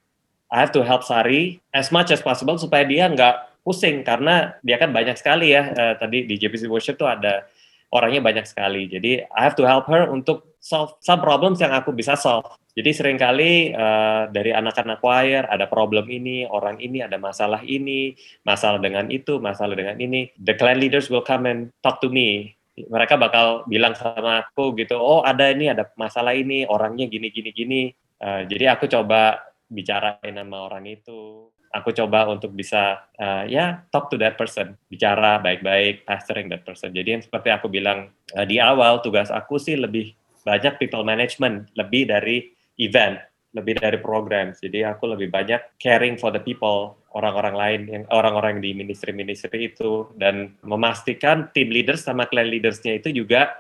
I 0.49 0.57
have 0.57 0.73
to 0.75 0.81
help 0.81 1.05
Sari 1.05 1.61
as 1.71 1.93
much 1.93 2.09
as 2.09 2.25
possible 2.25 2.57
supaya 2.57 2.83
dia 2.83 3.05
nggak 3.05 3.61
pusing 3.61 4.01
karena 4.01 4.57
dia 4.65 4.81
kan 4.81 4.89
banyak 4.89 5.13
sekali 5.17 5.53
ya 5.53 5.71
uh, 5.71 5.93
tadi 5.97 6.25
di 6.25 6.35
JPC 6.41 6.65
Worship 6.65 6.97
tuh 6.97 7.09
ada 7.09 7.45
orangnya 7.91 8.23
banyak 8.23 8.47
sekali 8.47 8.87
jadi 8.87 9.27
I 9.29 9.41
have 9.43 9.59
to 9.59 9.67
help 9.67 9.85
her 9.91 10.07
untuk 10.09 10.57
solve 10.63 10.95
some 11.03 11.21
problems 11.21 11.59
yang 11.59 11.75
aku 11.75 11.91
bisa 11.91 12.15
solve 12.17 12.47
jadi 12.71 12.91
sering 12.95 13.19
kali 13.19 13.75
uh, 13.75 14.31
dari 14.31 14.55
anak-anak 14.55 15.03
choir 15.03 15.43
ada 15.43 15.67
problem 15.67 16.07
ini, 16.07 16.47
orang 16.47 16.79
ini 16.79 17.03
ada 17.03 17.19
masalah 17.19 17.59
ini, 17.67 18.15
masalah 18.47 18.79
dengan 18.79 19.11
itu, 19.11 19.43
masalah 19.43 19.75
dengan 19.75 19.99
ini. 19.99 20.31
The 20.39 20.55
clan 20.55 20.79
leaders 20.79 21.11
will 21.11 21.23
come 21.23 21.51
and 21.51 21.61
talk 21.83 21.99
to 21.99 22.07
me. 22.07 22.55
Mereka 22.79 23.19
bakal 23.19 23.67
bilang 23.67 23.91
sama 23.99 24.47
aku 24.47 24.71
gitu, 24.79 24.95
oh 24.95 25.19
ada 25.27 25.51
ini, 25.51 25.67
ada 25.67 25.91
masalah 25.99 26.31
ini, 26.31 26.63
orangnya 26.63 27.11
gini, 27.11 27.27
gini, 27.27 27.51
gini. 27.51 27.81
Uh, 28.23 28.47
jadi 28.47 28.79
aku 28.79 28.87
coba 28.87 29.43
bicarain 29.67 30.31
sama 30.31 30.57
orang 30.71 30.87
itu 30.87 31.51
aku 31.71 31.95
coba 31.95 32.27
untuk 32.27 32.51
bisa 32.51 33.07
uh, 33.17 33.43
ya 33.47 33.83
talk 33.89 34.11
to 34.11 34.19
that 34.19 34.35
person. 34.35 34.75
Bicara 34.91 35.39
baik-baik 35.39 36.03
pastoring 36.05 36.51
that 36.51 36.67
person. 36.67 36.91
Jadi 36.91 37.19
yang 37.19 37.23
seperti 37.23 37.49
aku 37.51 37.71
bilang 37.71 38.11
uh, 38.35 38.45
di 38.45 38.59
awal 38.59 38.99
tugas 38.99 39.31
aku 39.31 39.57
sih 39.57 39.79
lebih 39.79 40.11
banyak 40.41 40.77
people 40.81 41.05
management 41.05 41.69
lebih 41.77 42.11
dari 42.11 42.51
event 42.77 43.17
lebih 43.51 43.79
dari 43.83 43.99
program. 43.99 44.55
Jadi 44.55 44.87
aku 44.87 45.11
lebih 45.11 45.27
banyak 45.27 45.75
caring 45.75 46.15
for 46.15 46.31
the 46.31 46.39
people 46.39 46.95
orang-orang 47.11 47.55
lain 47.55 47.81
yang 47.91 48.03
orang-orang 48.15 48.63
di 48.63 48.71
ministry-ministry 48.71 49.75
itu. 49.75 50.07
Dan 50.15 50.55
memastikan 50.63 51.51
team 51.51 51.67
leaders 51.67 52.07
sama 52.07 52.31
clan 52.31 52.47
leadersnya 52.47 52.95
itu 52.95 53.11
juga 53.11 53.51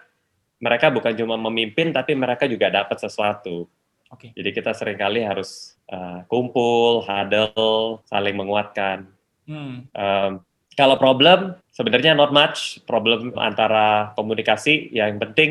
mereka 0.61 0.93
bukan 0.93 1.11
cuma 1.17 1.35
memimpin 1.35 1.91
tapi 1.91 2.13
mereka 2.15 2.45
juga 2.45 2.69
dapat 2.69 2.97
sesuatu 3.01 3.67
Okay. 4.11 4.35
Jadi 4.35 4.49
kita 4.51 4.75
sering 4.75 4.99
kali 4.99 5.23
harus 5.23 5.79
uh, 5.87 6.27
kumpul, 6.27 7.03
huddle, 7.07 8.03
saling 8.11 8.35
menguatkan. 8.35 9.07
Hmm. 9.47 9.87
Um, 9.95 10.31
kalau 10.75 10.95
problem 10.99 11.59
sebenarnya 11.71 12.15
not 12.15 12.31
much 12.35 12.83
problem 12.83 13.31
antara 13.39 14.11
komunikasi. 14.15 14.91
Yang 14.91 15.11
penting 15.19 15.49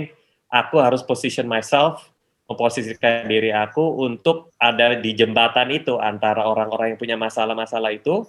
aku 0.53 0.77
harus 0.81 1.01
position 1.01 1.49
myself, 1.49 2.13
memposisikan 2.49 3.29
diri 3.29 3.53
aku 3.55 4.05
untuk 4.05 4.53
ada 4.61 4.97
di 4.99 5.17
jembatan 5.17 5.73
itu 5.73 5.97
antara 5.97 6.45
orang-orang 6.45 6.95
yang 6.95 7.01
punya 7.01 7.17
masalah-masalah 7.17 7.93
itu. 7.97 8.25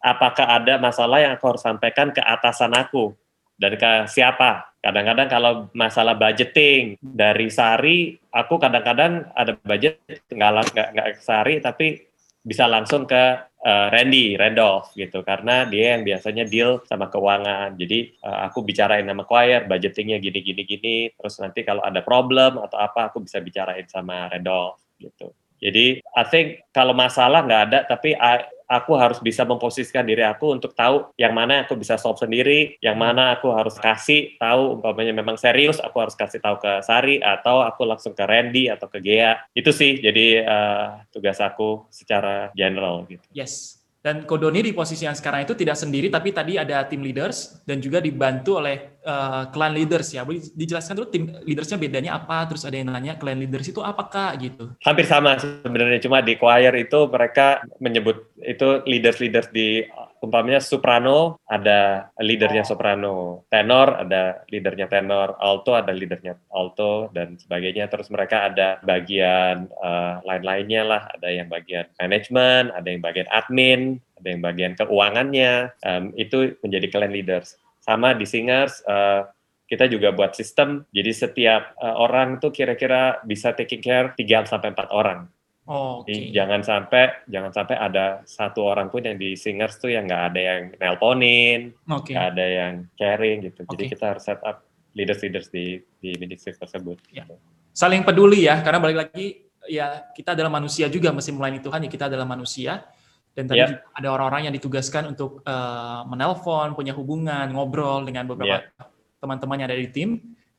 Apakah 0.00 0.60
ada 0.60 0.76
masalah 0.78 1.18
yang 1.24 1.32
aku 1.34 1.56
harus 1.56 1.64
sampaikan 1.64 2.12
ke 2.12 2.20
atasan 2.20 2.72
aku 2.76 3.16
dan 3.58 3.74
ke 3.74 3.92
siapa? 4.06 4.75
Kadang-kadang 4.86 5.26
kalau 5.26 5.52
masalah 5.74 6.14
budgeting 6.14 6.94
dari 7.02 7.50
Sari, 7.50 8.14
aku 8.30 8.54
kadang-kadang 8.62 9.26
ada 9.34 9.58
budget 9.58 9.98
nggak 10.30 10.94
nggak 10.94 11.06
Sari 11.18 11.58
tapi 11.58 12.06
bisa 12.46 12.70
langsung 12.70 13.10
ke 13.10 13.22
uh, 13.66 13.86
Randy, 13.90 14.38
Randolph 14.38 14.94
gitu 14.94 15.26
karena 15.26 15.66
dia 15.66 15.98
yang 15.98 16.06
biasanya 16.06 16.46
deal 16.46 16.78
sama 16.86 17.10
keuangan. 17.10 17.74
Jadi 17.74 18.14
uh, 18.22 18.46
aku 18.46 18.62
bicarain 18.62 19.02
sama 19.02 19.26
choir, 19.26 19.66
budgetingnya 19.66 20.22
gini 20.22 20.38
gini 20.46 20.62
gini. 20.62 20.96
Terus 21.18 21.34
nanti 21.42 21.66
kalau 21.66 21.82
ada 21.82 22.06
problem 22.06 22.62
atau 22.62 22.78
apa 22.78 23.10
aku 23.10 23.26
bisa 23.26 23.42
bicarain 23.42 23.90
sama 23.90 24.30
Randolph 24.30 24.78
gitu. 25.02 25.34
Jadi 25.58 25.98
I 25.98 26.24
think 26.30 26.62
kalau 26.70 26.94
masalah 26.94 27.42
nggak 27.42 27.62
ada, 27.74 27.78
tapi 27.90 28.14
I, 28.14 28.46
aku 28.66 28.98
harus 28.98 29.22
bisa 29.22 29.46
memposisikan 29.46 30.02
diri 30.02 30.26
aku 30.26 30.52
untuk 30.52 30.74
tahu 30.74 31.14
yang 31.14 31.32
mana 31.32 31.64
aku 31.64 31.78
bisa 31.78 31.94
solve 31.96 32.18
sendiri, 32.18 32.76
yang 32.82 32.98
mana 32.98 33.38
aku 33.38 33.54
harus 33.54 33.78
kasih 33.78 34.34
tahu 34.36 34.78
umpamanya 34.78 35.14
memang 35.14 35.38
serius, 35.38 35.78
aku 35.78 36.02
harus 36.02 36.18
kasih 36.18 36.42
tahu 36.42 36.58
ke 36.58 36.82
Sari 36.82 37.22
atau 37.22 37.62
aku 37.62 37.86
langsung 37.86 38.12
ke 38.12 38.26
Randy 38.26 38.68
atau 38.68 38.90
ke 38.90 38.98
Gea. 38.98 39.38
Itu 39.54 39.70
sih 39.70 40.02
jadi 40.02 40.42
uh, 40.42 40.86
tugas 41.14 41.38
aku 41.38 41.86
secara 41.88 42.50
general 42.52 43.06
gitu. 43.06 43.24
Yes. 43.30 43.85
Dan 44.06 44.22
Kodoni 44.22 44.62
di 44.62 44.70
posisi 44.70 45.02
yang 45.02 45.18
sekarang 45.18 45.42
itu 45.42 45.58
tidak 45.58 45.74
sendiri, 45.74 46.06
tapi 46.06 46.30
tadi 46.30 46.54
ada 46.54 46.86
tim 46.86 47.02
leaders 47.02 47.58
dan 47.66 47.82
juga 47.82 47.98
dibantu 47.98 48.62
oleh 48.62 49.02
uh, 49.02 49.50
clan 49.50 49.74
leaders 49.74 50.14
ya. 50.14 50.22
Boleh 50.22 50.46
dijelaskan 50.54 50.94
dulu 50.94 51.10
tim 51.10 51.26
leadersnya 51.42 51.74
bedanya 51.74 52.14
apa? 52.14 52.46
Terus 52.46 52.62
ada 52.62 52.78
yang 52.78 52.86
nanya 52.94 53.18
clan 53.18 53.42
leaders 53.42 53.66
itu 53.66 53.82
apakah 53.82 54.38
gitu? 54.38 54.78
Hampir 54.86 55.10
sama 55.10 55.34
sebenarnya, 55.42 55.98
cuma 55.98 56.22
di 56.22 56.38
choir 56.38 56.70
itu 56.78 57.10
mereka 57.10 57.66
menyebut 57.82 58.30
itu 58.46 58.86
leaders-leaders 58.86 59.50
di 59.50 59.82
umpamanya 60.20 60.62
soprano 60.62 61.40
ada 61.46 62.10
leadernya 62.20 62.64
soprano, 62.64 63.46
tenor 63.52 64.06
ada 64.06 64.42
leadernya 64.48 64.88
tenor, 64.88 65.36
alto 65.38 65.76
ada 65.76 65.92
leadernya 65.92 66.36
alto 66.50 67.12
dan 67.12 67.36
sebagainya. 67.36 67.88
Terus 67.92 68.08
mereka 68.08 68.48
ada 68.48 68.80
bagian 68.82 69.68
uh, 69.80 70.20
lain-lainnya 70.24 70.82
lah, 70.84 71.02
ada 71.12 71.28
yang 71.28 71.48
bagian 71.48 71.86
manajemen, 72.00 72.72
ada 72.72 72.88
yang 72.88 73.02
bagian 73.02 73.28
admin, 73.30 73.80
ada 74.18 74.28
yang 74.28 74.42
bagian 74.42 74.72
keuangannya. 74.78 75.52
Um, 75.84 76.14
itu 76.16 76.56
menjadi 76.64 76.86
clan 76.92 77.12
leaders. 77.12 77.56
Sama 77.84 78.16
di 78.16 78.26
singers. 78.26 78.82
Uh, 78.86 79.28
kita 79.66 79.90
juga 79.90 80.14
buat 80.14 80.30
sistem 80.38 80.86
jadi 80.94 81.10
setiap 81.10 81.74
uh, 81.82 81.98
orang 81.98 82.38
tuh 82.38 82.54
kira-kira 82.54 83.18
bisa 83.26 83.50
taking 83.50 83.82
care 83.82 84.14
3 84.14 84.46
sampai 84.46 84.70
4 84.70 84.94
orang. 84.94 85.26
Oh, 85.66 86.06
okay. 86.06 86.30
jangan 86.30 86.62
sampai 86.62 87.26
jangan 87.26 87.50
sampai 87.50 87.74
ada 87.74 88.22
satu 88.22 88.62
orang 88.70 88.86
pun 88.86 89.02
yang 89.02 89.18
di 89.18 89.34
singers 89.34 89.82
tuh 89.82 89.90
yang 89.90 90.06
nggak 90.06 90.22
ada 90.30 90.40
yang 90.40 90.62
nelponin, 90.78 91.74
nggak 91.90 92.06
okay. 92.06 92.14
ada 92.14 92.44
yang 92.46 92.74
caring 92.94 93.50
gitu. 93.50 93.66
Okay. 93.66 93.70
Jadi 93.74 93.84
kita 93.98 94.04
harus 94.14 94.22
set 94.22 94.38
up 94.46 94.62
leaders-leaders 94.94 95.50
di 95.50 95.82
di 95.98 96.14
ministry 96.22 96.54
tersebut. 96.54 97.02
Ya. 97.10 97.26
Gitu. 97.26 97.34
Saling 97.74 98.06
peduli 98.06 98.46
ya, 98.46 98.62
karena 98.62 98.78
balik 98.78 98.98
lagi 99.10 99.42
ya 99.66 100.06
kita 100.14 100.38
adalah 100.38 100.54
manusia 100.54 100.86
juga 100.86 101.10
mesti 101.10 101.34
melayani 101.34 101.58
Tuhan 101.58 101.82
ya 101.82 101.90
kita 101.90 102.06
adalah 102.06 102.22
manusia 102.22 102.86
dan 103.34 103.50
tadi 103.50 103.66
yeah. 103.66 103.82
ada 103.90 104.08
orang-orang 104.14 104.48
yang 104.48 104.54
ditugaskan 104.54 105.12
untuk 105.12 105.42
uh, 105.42 106.06
menelpon, 106.06 106.78
punya 106.78 106.94
hubungan, 106.94 107.50
ngobrol 107.50 108.06
dengan 108.06 108.24
beberapa 108.30 108.62
yeah 108.62 108.94
teman-teman 109.20 109.56
yang 109.58 109.68
ada 109.72 109.78
di 109.78 109.90
tim. 109.90 110.10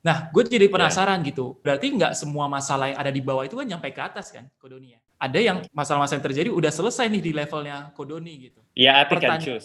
Nah, 0.06 0.30
gue 0.30 0.42
jadi 0.46 0.70
iya. 0.70 0.74
penasaran 0.74 1.20
yeah. 1.22 1.30
gitu. 1.34 1.46
Berarti 1.60 1.86
nggak 1.94 2.14
semua 2.14 2.46
masalah 2.46 2.94
yang 2.94 3.00
ada 3.02 3.12
di 3.12 3.22
bawah 3.22 3.44
itu 3.44 3.58
kan 3.58 3.66
nyampe 3.66 3.90
ke 3.92 4.02
atas 4.02 4.30
kan, 4.30 4.46
Kodoni 4.62 4.96
ya? 4.96 5.00
Ada 5.18 5.40
yang 5.42 5.58
masalah-masalah 5.74 6.22
yang 6.22 6.28
terjadi 6.30 6.50
udah 6.54 6.72
selesai 6.72 7.10
nih 7.10 7.22
di 7.22 7.32
levelnya 7.34 7.90
Kodoni 7.98 8.34
gitu. 8.50 8.62
Iya, 8.78 9.04
yeah, 9.04 9.10
Pertanya-. 9.10 9.58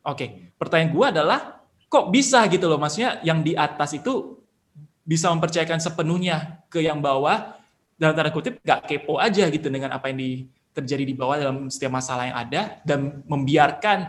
Oke, 0.00 0.16
okay. 0.16 0.28
pertanyaan 0.56 0.90
gue 0.96 1.06
adalah 1.12 1.40
kok 1.90 2.08
bisa 2.08 2.40
gitu 2.48 2.70
loh, 2.70 2.80
maksudnya 2.80 3.20
yang 3.20 3.44
di 3.44 3.52
atas 3.52 3.92
itu 3.92 4.40
bisa 5.04 5.28
mempercayakan 5.34 5.82
sepenuhnya 5.82 6.64
ke 6.70 6.80
yang 6.80 7.02
bawah 7.02 7.58
dalam 8.00 8.16
tanda 8.16 8.32
kutip 8.32 8.62
nggak 8.64 8.88
kepo 8.88 9.20
aja 9.20 9.44
gitu 9.52 9.68
dengan 9.68 9.92
apa 9.92 10.08
yang 10.08 10.16
di, 10.22 10.48
terjadi 10.72 11.04
di 11.04 11.12
bawah 11.12 11.36
dalam 11.36 11.56
setiap 11.68 11.92
masalah 11.92 12.32
yang 12.32 12.38
ada 12.38 12.62
dan 12.86 13.20
membiarkan 13.28 14.08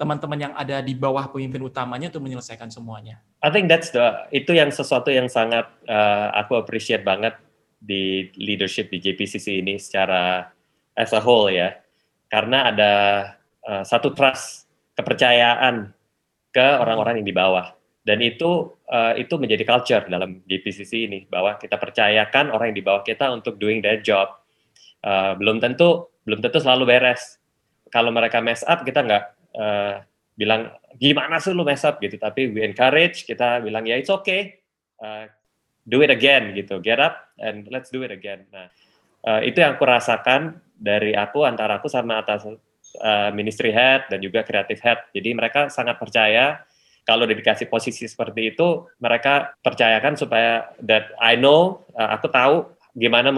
teman-teman 0.00 0.38
uh, 0.40 0.42
yang 0.48 0.54
ada 0.56 0.80
di 0.80 0.96
bawah 0.96 1.28
pemimpin 1.28 1.60
utamanya 1.60 2.08
untuk 2.08 2.24
menyelesaikan 2.24 2.72
semuanya. 2.72 3.20
I 3.44 3.52
think 3.52 3.68
that's 3.68 3.92
the 3.92 4.24
itu 4.32 4.56
yang 4.56 4.72
sesuatu 4.72 5.12
yang 5.12 5.28
sangat 5.28 5.68
uh, 5.84 6.32
aku 6.32 6.56
appreciate 6.56 7.04
banget 7.04 7.36
di 7.76 8.32
leadership 8.40 8.88
di 8.88 9.04
JPCC 9.04 9.60
ini 9.60 9.76
secara 9.76 10.48
as 10.96 11.12
a 11.12 11.20
whole 11.20 11.52
ya, 11.52 11.76
karena 12.32 12.72
ada 12.72 12.92
uh, 13.68 13.84
satu 13.84 14.16
trust 14.16 14.64
kepercayaan 14.96 15.92
ke 16.48 16.66
orang-orang 16.80 17.20
yang 17.20 17.28
di 17.28 17.36
bawah 17.36 17.74
dan 18.04 18.20
itu 18.20 18.68
uh, 18.92 19.16
itu 19.16 19.40
menjadi 19.40 19.64
culture 19.64 20.04
dalam 20.08 20.44
JPCC 20.44 21.08
ini 21.08 21.20
bahwa 21.24 21.56
kita 21.56 21.80
percayakan 21.80 22.52
orang 22.52 22.72
yang 22.72 22.78
di 22.80 22.84
bawah 22.84 23.00
kita 23.00 23.32
untuk 23.32 23.56
doing 23.56 23.80
their 23.80 24.00
job. 24.04 24.28
Uh, 25.04 25.36
belum 25.36 25.60
tentu 25.60 26.08
belum 26.24 26.40
tentu 26.40 26.60
selalu 26.60 26.88
beres 26.88 27.36
kalau 27.92 28.08
mereka 28.12 28.40
mess 28.40 28.64
up 28.64 28.84
kita 28.84 29.04
nggak 29.04 29.33
uh, 29.58 30.02
bilang 30.34 30.74
gimana 30.98 31.38
sih 31.38 31.54
lu 31.54 31.62
mess 31.62 31.86
up? 31.86 32.02
Gitu. 32.02 32.18
Tapi 32.18 32.50
we 32.50 32.62
encourage 32.66 33.26
kita 33.26 33.62
bilang 33.62 33.86
ya 33.86 33.98
it's 33.98 34.10
okay. 34.10 34.60
Uh, 34.98 35.26
do 35.84 36.00
it 36.00 36.10
again 36.10 36.54
gitu. 36.54 36.80
Get 36.80 36.98
up 36.98 37.34
and 37.38 37.66
let's 37.70 37.90
do 37.90 38.02
it 38.02 38.10
again. 38.10 38.46
Nah 38.50 38.68
uh, 39.26 39.40
itu 39.42 39.60
yang 39.60 39.76
aku 39.76 39.84
rasakan 39.88 40.60
dari 40.74 41.16
aku 41.16 41.46
antara 41.48 41.80
aku 41.80 41.88
sama 41.88 42.20
atas 42.20 42.44
uh, 42.44 43.30
ministry 43.32 43.72
head 43.72 44.06
dan 44.12 44.20
juga 44.20 44.44
creative 44.44 44.80
head. 44.80 45.00
Jadi 45.16 45.30
mereka 45.32 45.72
sangat 45.72 45.96
percaya 45.96 46.62
kalau 47.04 47.28
dikasih 47.28 47.68
posisi 47.68 48.08
seperti 48.08 48.56
itu 48.56 48.88
mereka 48.96 49.52
percayakan 49.60 50.16
supaya 50.16 50.72
that 50.80 51.12
I 51.20 51.36
know 51.36 51.84
uh, 51.96 52.16
aku 52.16 52.32
tahu 52.32 52.68
gimana 52.94 53.34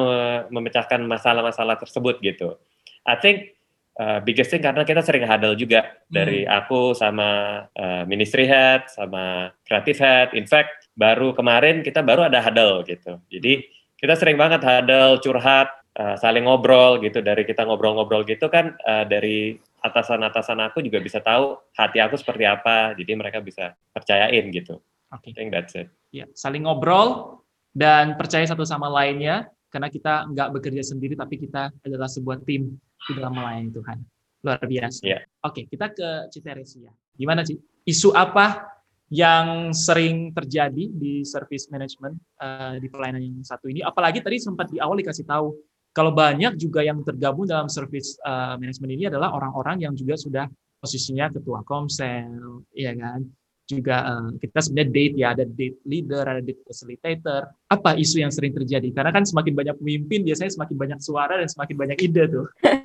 memecahkan 0.52 1.00
masalah-masalah 1.08 1.80
tersebut 1.80 2.20
gitu. 2.20 2.60
I 3.08 3.16
think 3.16 3.55
uh, 4.00 4.18
biggest 4.22 4.52
thing 4.52 4.62
karena 4.62 4.84
kita 4.84 5.00
sering 5.02 5.24
huddle 5.24 5.56
juga 5.56 5.96
dari 6.06 6.44
hmm. 6.44 6.52
aku 6.52 6.92
sama 6.92 7.62
uh, 7.72 8.02
ministry 8.04 8.44
head 8.44 8.86
sama 8.92 9.52
creative 9.64 9.98
head. 9.98 10.28
In 10.36 10.44
fact, 10.44 10.88
baru 10.96 11.32
kemarin 11.32 11.80
kita 11.80 12.04
baru 12.04 12.28
ada 12.28 12.40
huddle 12.40 12.84
gitu. 12.86 13.20
Jadi 13.32 13.64
kita 13.96 14.14
sering 14.16 14.36
banget 14.36 14.60
huddle, 14.60 15.18
curhat, 15.24 15.72
uh, 15.96 16.16
saling 16.20 16.44
ngobrol 16.44 17.00
gitu. 17.00 17.24
Dari 17.24 17.42
kita 17.48 17.64
ngobrol-ngobrol 17.64 18.24
gitu 18.28 18.48
kan 18.52 18.76
uh, 18.84 19.04
dari 19.08 19.56
atasan-atasan 19.84 20.58
aku 20.66 20.82
juga 20.82 20.98
bisa 20.98 21.22
tahu 21.22 21.56
hati 21.76 21.98
aku 22.00 22.16
seperti 22.20 22.44
apa. 22.44 22.92
Jadi 22.94 23.12
mereka 23.16 23.40
bisa 23.40 23.72
percayain 23.92 24.44
gitu. 24.52 24.80
Oke. 25.14 25.30
Okay. 25.30 25.32
I 25.32 25.34
think 25.34 25.50
that's 25.54 25.74
it. 25.78 25.88
Ya, 26.12 26.26
saling 26.32 26.64
ngobrol 26.64 27.40
dan 27.76 28.16
percaya 28.16 28.44
satu 28.48 28.64
sama 28.64 28.88
lainnya 28.88 29.52
karena 29.70 29.88
kita 29.90 30.30
nggak 30.30 30.48
bekerja 30.56 30.82
sendiri 30.82 31.14
tapi 31.18 31.36
kita 31.42 31.70
adalah 31.82 32.08
sebuah 32.08 32.42
tim 32.46 32.74
di 32.78 33.12
dalam 33.14 33.34
melayani 33.34 33.70
Tuhan. 33.74 33.98
Luar 34.46 34.62
biasa. 34.62 35.00
Yeah. 35.02 35.22
Oke, 35.42 35.66
kita 35.66 35.90
ke 35.90 36.30
Citeresia. 36.30 36.90
Gimana 37.16 37.42
sih? 37.42 37.58
Isu 37.86 38.14
apa 38.14 38.76
yang 39.10 39.70
sering 39.70 40.34
terjadi 40.34 40.90
di 40.90 41.22
service 41.22 41.70
management 41.70 42.18
uh, 42.42 42.74
di 42.78 42.86
pelayanan 42.90 43.22
yang 43.22 43.46
satu 43.46 43.70
ini? 43.70 43.82
Apalagi 43.82 44.22
tadi 44.22 44.42
sempat 44.42 44.70
di 44.70 44.78
awal 44.82 44.98
dikasih 44.98 45.26
tahu 45.26 45.54
kalau 45.96 46.12
banyak 46.12 46.60
juga 46.60 46.84
yang 46.84 47.00
tergabung 47.00 47.48
dalam 47.48 47.72
service 47.72 48.20
uh, 48.20 48.60
management 48.60 48.92
ini 48.92 49.04
adalah 49.08 49.32
orang-orang 49.32 49.80
yang 49.88 49.96
juga 49.96 50.20
sudah 50.20 50.44
posisinya 50.76 51.32
ketua 51.32 51.64
komsel, 51.64 52.68
ya 52.76 52.92
kan? 52.92 53.24
Juga 53.66 53.96
uh, 54.06 54.28
kita 54.38 54.62
sebenarnya 54.62 54.90
date 54.94 55.14
ya 55.18 55.26
ada 55.34 55.44
date 55.44 55.78
leader 55.82 56.22
ada 56.22 56.42
date 56.42 56.62
facilitator. 56.62 57.50
Apa 57.66 57.98
isu 57.98 58.22
yang 58.22 58.30
sering 58.30 58.54
terjadi? 58.54 58.88
Karena 58.94 59.10
kan 59.10 59.26
semakin 59.26 59.52
banyak 59.52 59.76
pemimpin 59.82 60.22
biasanya 60.22 60.54
semakin 60.54 60.76
banyak 60.78 60.98
suara 61.02 61.34
dan 61.36 61.50
semakin 61.50 61.76
banyak 61.76 61.98
ide 62.00 62.24
tuh. 62.30 62.46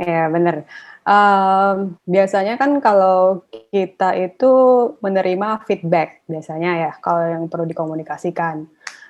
Ya 0.00 0.32
benar 0.32 0.64
um, 1.06 1.96
biasanya 2.04 2.54
kan 2.60 2.78
kalau 2.82 3.44
kita 3.70 4.16
itu 4.16 4.52
menerima 5.00 5.64
feedback 5.64 6.24
biasanya 6.28 6.70
ya 6.88 6.92
kalau 7.00 7.22
yang 7.24 7.44
perlu 7.48 7.64
dikomunikasikan. 7.68 8.66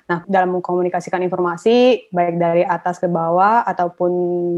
Nah, 0.09 0.27
dalam 0.27 0.59
mengkomunikasikan 0.59 1.23
informasi 1.23 2.09
baik 2.11 2.35
dari 2.35 2.67
atas 2.67 2.99
ke 2.99 3.07
bawah 3.07 3.63
ataupun 3.63 4.11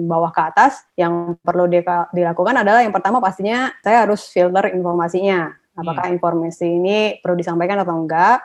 bawah 0.10 0.34
ke 0.34 0.42
atas, 0.50 0.82
yang 0.98 1.38
perlu 1.46 1.70
dilakukan 2.10 2.58
adalah 2.58 2.82
yang 2.82 2.90
pertama 2.90 3.22
pastinya 3.22 3.70
saya 3.86 4.02
harus 4.02 4.26
filter 4.34 4.74
informasinya 4.74 5.54
apakah 5.74 6.10
hmm. 6.10 6.16
informasi 6.18 6.68
ini 6.68 6.98
perlu 7.20 7.38
disampaikan 7.38 7.82
atau 7.82 7.96
enggak? 7.98 8.42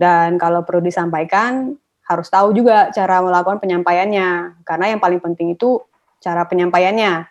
Dan 0.00 0.40
kalau 0.40 0.64
perlu 0.64 0.80
disampaikan 0.80 1.76
harus 2.08 2.26
tahu 2.26 2.50
juga 2.56 2.90
cara 2.90 3.22
melakukan 3.22 3.62
penyampaiannya. 3.62 4.62
Karena 4.66 4.86
yang 4.90 5.00
paling 5.02 5.20
penting 5.22 5.54
itu 5.54 5.78
cara 6.18 6.42
penyampaiannya. 6.48 7.28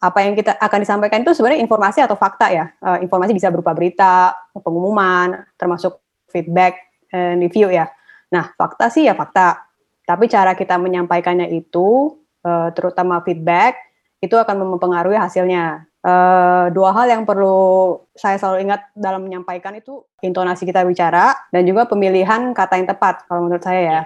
Apa 0.00 0.18
yang 0.24 0.32
kita 0.32 0.56
akan 0.56 0.80
disampaikan 0.80 1.20
itu 1.24 1.36
sebenarnya 1.36 1.60
informasi 1.60 2.00
atau 2.00 2.16
fakta 2.16 2.52
ya. 2.52 2.72
Uh, 2.80 2.98
informasi 3.04 3.36
bisa 3.36 3.52
berupa 3.52 3.76
berita 3.76 4.32
pengumuman 4.56 5.44
termasuk 5.60 6.00
feedback 6.32 6.76
and 7.12 7.40
review 7.40 7.68
ya. 7.68 7.88
Nah 8.32 8.52
fakta 8.56 8.88
sih 8.88 9.08
ya 9.08 9.16
fakta. 9.16 9.68
Tapi 10.08 10.26
cara 10.26 10.56
kita 10.56 10.80
menyampaikannya 10.80 11.52
itu 11.52 12.16
uh, 12.42 12.72
terutama 12.72 13.20
feedback 13.22 13.76
itu 14.20 14.36
akan 14.36 14.76
mempengaruhi 14.76 15.16
hasilnya 15.16 15.89
Uh, 16.00 16.72
dua 16.72 16.96
hal 16.96 17.12
yang 17.12 17.28
perlu 17.28 18.00
saya 18.16 18.40
selalu 18.40 18.64
ingat 18.64 18.88
dalam 18.96 19.20
menyampaikan 19.20 19.76
itu 19.76 20.00
intonasi 20.24 20.64
kita 20.64 20.80
bicara 20.88 21.36
dan 21.52 21.60
juga 21.68 21.84
pemilihan 21.84 22.56
kata 22.56 22.80
yang 22.80 22.88
tepat 22.88 23.28
kalau 23.28 23.44
menurut 23.44 23.60
saya 23.60 23.80
ya. 23.80 24.00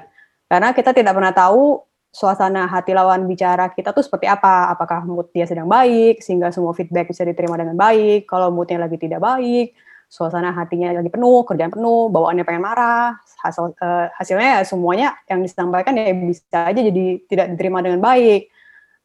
Karena 0.50 0.74
kita 0.74 0.90
tidak 0.90 1.14
pernah 1.14 1.30
tahu 1.30 1.86
suasana 2.14 2.70
hati 2.70 2.94
lawan 2.94 3.26
bicara 3.26 3.70
kita 3.70 3.94
tuh 3.94 4.02
seperti 4.06 4.26
apa. 4.30 4.74
Apakah 4.74 5.06
mood 5.06 5.30
dia 5.30 5.46
sedang 5.46 5.66
baik 5.70 6.22
sehingga 6.22 6.50
semua 6.50 6.74
feedback 6.74 7.10
bisa 7.10 7.22
diterima 7.22 7.54
dengan 7.54 7.78
baik. 7.78 8.26
Kalau 8.26 8.50
moodnya 8.50 8.82
lagi 8.82 8.98
tidak 8.98 9.22
baik, 9.22 9.74
suasana 10.06 10.54
hatinya 10.54 10.94
lagi 10.94 11.10
penuh, 11.10 11.42
kerjaan 11.42 11.74
penuh, 11.74 12.06
bawaannya 12.10 12.46
pengen 12.46 12.62
marah, 12.62 13.18
hasil 13.42 13.74
uh, 13.82 14.06
hasilnya 14.14 14.58
ya 14.58 14.62
semuanya 14.62 15.08
yang 15.26 15.42
disampaikan 15.42 15.98
ya 15.98 16.14
bisa 16.14 16.70
aja 16.70 16.80
jadi 16.80 17.04
tidak 17.26 17.46
diterima 17.54 17.82
dengan 17.82 17.98
baik. 17.98 18.46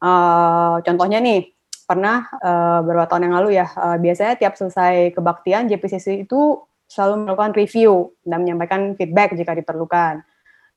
Uh, 0.00 0.78
contohnya 0.86 1.18
nih, 1.18 1.50
pernah 1.90 2.30
uh, 2.38 2.86
beberapa 2.86 3.10
tahun 3.10 3.26
yang 3.26 3.34
lalu 3.42 3.58
ya, 3.58 3.66
uh, 3.74 3.98
biasanya 3.98 4.38
tiap 4.38 4.54
selesai 4.54 5.10
kebaktian 5.10 5.66
JPCC 5.66 6.22
itu 6.22 6.62
selalu 6.86 7.26
melakukan 7.26 7.58
review 7.58 8.14
dan 8.22 8.46
menyampaikan 8.46 8.94
feedback 8.94 9.34
jika 9.34 9.58
diperlukan. 9.58 10.22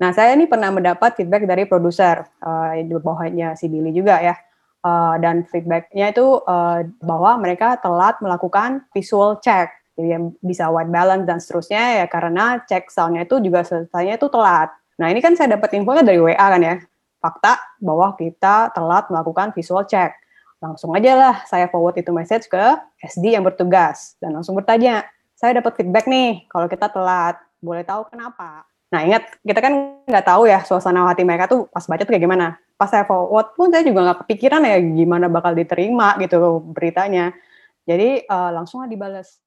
Nah, 0.02 0.10
saya 0.10 0.34
ini 0.34 0.50
pernah 0.50 0.74
mendapat 0.74 1.14
feedback 1.14 1.46
dari 1.46 1.70
produser, 1.70 2.26
uh, 2.42 2.74
di 2.74 2.90
bawahnya 2.98 3.54
si 3.54 3.70
Billy 3.70 3.94
juga 3.94 4.18
ya, 4.26 4.34
uh, 4.82 5.22
dan 5.22 5.46
feedbacknya 5.46 6.10
itu 6.10 6.42
uh, 6.50 6.82
bahwa 7.06 7.38
mereka 7.38 7.78
telat 7.78 8.18
melakukan 8.18 8.90
visual 8.90 9.38
check, 9.38 9.70
jadi 9.94 10.18
yang 10.18 10.34
bisa 10.42 10.74
white 10.74 10.90
balance 10.90 11.30
dan 11.30 11.38
seterusnya 11.38 12.02
ya 12.02 12.06
karena 12.10 12.66
cek 12.66 12.90
soundnya 12.90 13.30
itu 13.30 13.38
juga 13.38 13.62
selesainya 13.62 14.18
itu 14.18 14.26
telat. 14.34 14.74
Nah, 14.98 15.14
ini 15.14 15.22
kan 15.22 15.38
saya 15.38 15.54
dapat 15.54 15.78
infonya 15.78 16.02
dari 16.02 16.18
WA 16.18 16.34
kan 16.34 16.62
ya, 16.62 16.82
fakta 17.22 17.62
bahwa 17.78 18.18
kita 18.18 18.74
telat 18.74 19.06
melakukan 19.14 19.54
visual 19.54 19.86
check. 19.86 20.18
Langsung 20.64 20.96
aja 20.96 21.12
lah 21.20 21.36
saya 21.44 21.68
forward 21.68 22.00
itu 22.00 22.16
message 22.16 22.48
ke 22.48 22.64
SD 23.04 23.36
yang 23.36 23.44
bertugas 23.44 24.16
dan 24.24 24.32
langsung 24.32 24.56
bertanya, 24.56 25.04
saya 25.36 25.60
dapat 25.60 25.76
feedback 25.76 26.08
nih 26.08 26.48
kalau 26.48 26.72
kita 26.72 26.88
telat, 26.88 27.36
boleh 27.60 27.84
tahu 27.84 28.08
kenapa? 28.08 28.64
Nah 28.96 29.04
ingat 29.04 29.28
kita 29.44 29.60
kan 29.60 30.00
nggak 30.08 30.24
tahu 30.24 30.48
ya 30.48 30.64
suasana 30.64 31.04
hati 31.10 31.28
mereka 31.28 31.52
tuh 31.52 31.68
pas 31.68 31.84
baca 31.84 32.08
tuh 32.08 32.14
kayak 32.16 32.24
gimana. 32.24 32.56
Pas 32.80 32.88
saya 32.88 33.04
forward 33.04 33.52
pun 33.58 33.68
saya 33.74 33.84
juga 33.84 34.08
nggak 34.08 34.24
kepikiran 34.24 34.62
ya 34.64 34.78
gimana 34.80 35.26
bakal 35.28 35.52
diterima 35.52 36.16
gitu 36.22 36.64
beritanya. 36.72 37.36
Jadi 37.84 38.24
uh, 38.30 38.54
langsung 38.54 38.86
dibales. 38.86 39.42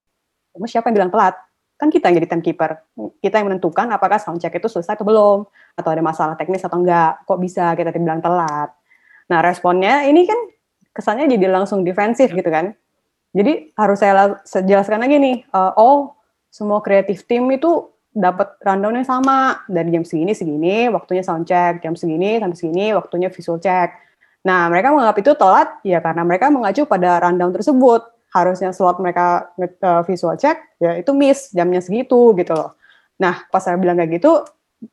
Emang 0.53 0.69
siapa 0.69 0.91
yang 0.91 0.97
bilang 1.01 1.13
telat? 1.15 1.39
Kan 1.79 1.89
kita 1.95 2.11
yang 2.11 2.21
jadi 2.21 2.29
timekeeper. 2.37 2.83
Kita 3.23 3.39
yang 3.39 3.49
menentukan 3.53 3.87
apakah 3.93 4.19
sound 4.19 4.43
check 4.43 4.53
itu 4.53 4.67
selesai 4.67 4.99
atau 4.99 5.07
belum. 5.07 5.39
Atau 5.79 5.91
ada 5.95 6.03
masalah 6.03 6.35
teknis 6.35 6.65
atau 6.67 6.83
enggak. 6.83 7.23
Kok 7.25 7.39
bisa 7.39 7.73
kita 7.79 7.95
dibilang 7.95 8.21
telat? 8.21 8.75
Nah 9.31 9.39
responnya 9.41 10.05
ini 10.11 10.27
kan 10.27 10.39
kesannya 10.97 11.29
jadi 11.29 11.53
langsung 11.53 11.85
defensif 11.85 12.33
gitu 12.33 12.49
kan. 12.49 12.73
Jadi 13.37 13.77
harus 13.77 14.01
saya 14.01 14.41
jelaskan 14.65 15.05
lagi 15.05 15.21
nih, 15.21 15.37
uh, 15.53 15.77
oh 15.77 16.17
semua 16.49 16.81
kreatif 16.81 17.29
tim 17.29 17.45
itu 17.53 17.93
dapat 18.17 18.57
rundownnya 18.65 19.05
sama 19.05 19.61
dari 19.69 19.93
jam 19.93 20.01
segini 20.01 20.33
segini 20.33 20.89
waktunya 20.89 21.21
sound 21.21 21.45
check, 21.45 21.85
jam 21.85 21.93
segini 21.93 22.41
sampai 22.41 22.57
segini 22.57 22.97
waktunya 22.97 23.29
visual 23.29 23.61
check. 23.61 23.93
Nah 24.41 24.73
mereka 24.73 24.89
menganggap 24.89 25.21
itu 25.21 25.37
telat 25.37 25.69
ya 25.85 26.01
karena 26.01 26.25
mereka 26.25 26.49
mengacu 26.49 26.89
pada 26.89 27.21
rundown 27.21 27.53
tersebut. 27.53 28.09
Harusnya 28.33 28.73
slot 28.73 29.01
mereka 29.01 29.53
uh, 29.85 30.01
visual 30.09 30.37
check 30.41 30.57
ya 30.81 30.97
itu 30.97 31.13
miss 31.13 31.53
jamnya 31.53 31.85
segitu 31.85 32.33
gitu 32.41 32.57
loh. 32.57 32.73
Nah 33.21 33.45
pas 33.53 33.61
saya 33.61 33.77
bilang 33.77 34.01
kayak 34.01 34.17
gitu 34.17 34.41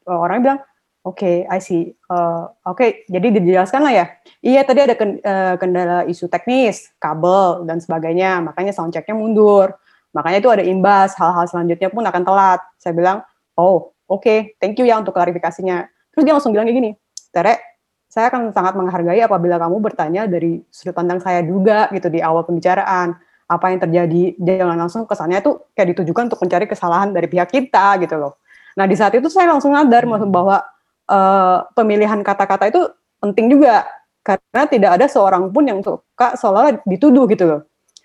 orang 0.04 0.44
bilang 0.44 0.60
Oke, 1.04 1.44
okay, 1.44 1.52
I 1.52 1.60
see. 1.60 1.92
Uh, 2.08 2.48
Oke, 2.64 2.80
okay, 2.80 2.90
jadi 3.12 3.28
dijelaskan 3.36 3.84
lah 3.84 3.92
ya. 3.92 4.06
Iya, 4.40 4.64
tadi 4.64 4.80
ada 4.88 4.96
uh, 4.96 5.56
kendala 5.60 6.08
isu 6.08 6.32
teknis, 6.32 6.96
kabel, 6.96 7.68
dan 7.68 7.84
sebagainya. 7.84 8.40
Makanya 8.40 8.72
sound 8.72 8.96
check-nya 8.96 9.12
mundur. 9.12 9.76
Makanya 10.16 10.40
itu 10.40 10.48
ada 10.48 10.64
imbas, 10.64 11.12
hal-hal 11.20 11.44
selanjutnya 11.52 11.92
pun 11.92 12.08
akan 12.08 12.24
telat. 12.24 12.64
Saya 12.80 12.96
bilang, 12.96 13.20
oh, 13.60 13.92
oke, 14.08 14.24
okay, 14.24 14.56
thank 14.64 14.80
you 14.80 14.88
ya 14.88 14.96
untuk 14.96 15.12
klarifikasinya. 15.12 15.92
Terus 16.16 16.24
dia 16.24 16.34
langsung 16.40 16.56
bilang 16.56 16.72
kayak 16.72 16.80
gini, 16.80 16.92
Tere, 17.36 17.60
saya 18.08 18.32
akan 18.32 18.56
sangat 18.56 18.78
menghargai 18.78 19.20
apabila 19.26 19.60
kamu 19.60 19.84
bertanya 19.84 20.24
dari 20.30 20.64
sudut 20.72 20.96
pandang 20.96 21.20
saya 21.20 21.44
juga 21.44 21.92
gitu 21.92 22.08
di 22.08 22.24
awal 22.24 22.48
pembicaraan. 22.48 23.20
Apa 23.50 23.76
yang 23.76 23.84
terjadi, 23.84 24.40
jangan 24.40 24.78
langsung 24.80 25.04
kesannya 25.04 25.44
itu 25.44 25.60
kayak 25.76 26.00
ditujukan 26.00 26.32
untuk 26.32 26.40
mencari 26.48 26.64
kesalahan 26.64 27.12
dari 27.12 27.28
pihak 27.28 27.52
kita 27.52 28.00
gitu 28.00 28.16
loh. 28.16 28.40
Nah 28.80 28.88
di 28.88 28.96
saat 28.96 29.12
itu 29.18 29.28
saya 29.28 29.52
langsung 29.52 29.76
sadar 29.76 30.08
bahwa 30.08 30.64
uh, 31.08 31.68
pemilihan 31.74 32.20
kata-kata 32.22 32.70
itu 32.70 32.82
penting 33.24 33.52
juga 33.52 33.88
karena 34.24 34.64
tidak 34.68 34.92
ada 35.00 35.06
seorang 35.12 35.52
pun 35.52 35.64
yang 35.68 35.80
suka 35.84 36.40
seolah 36.40 36.80
dituduh 36.88 37.28
gitu 37.28 37.44
loh. 37.44 37.62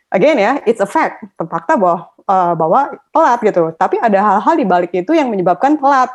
Again 0.08 0.40
ya, 0.40 0.52
it's 0.64 0.80
a 0.80 0.88
fact, 0.88 1.20
fakta 1.36 1.76
bahwa 1.76 2.08
uh, 2.26 2.54
bahwa 2.58 2.96
telat 3.12 3.38
gitu. 3.44 3.62
Tapi 3.76 4.00
ada 4.00 4.18
hal-hal 4.18 4.54
di 4.56 4.66
balik 4.66 4.92
itu 4.96 5.12
yang 5.12 5.28
menyebabkan 5.28 5.76
telat. 5.76 6.10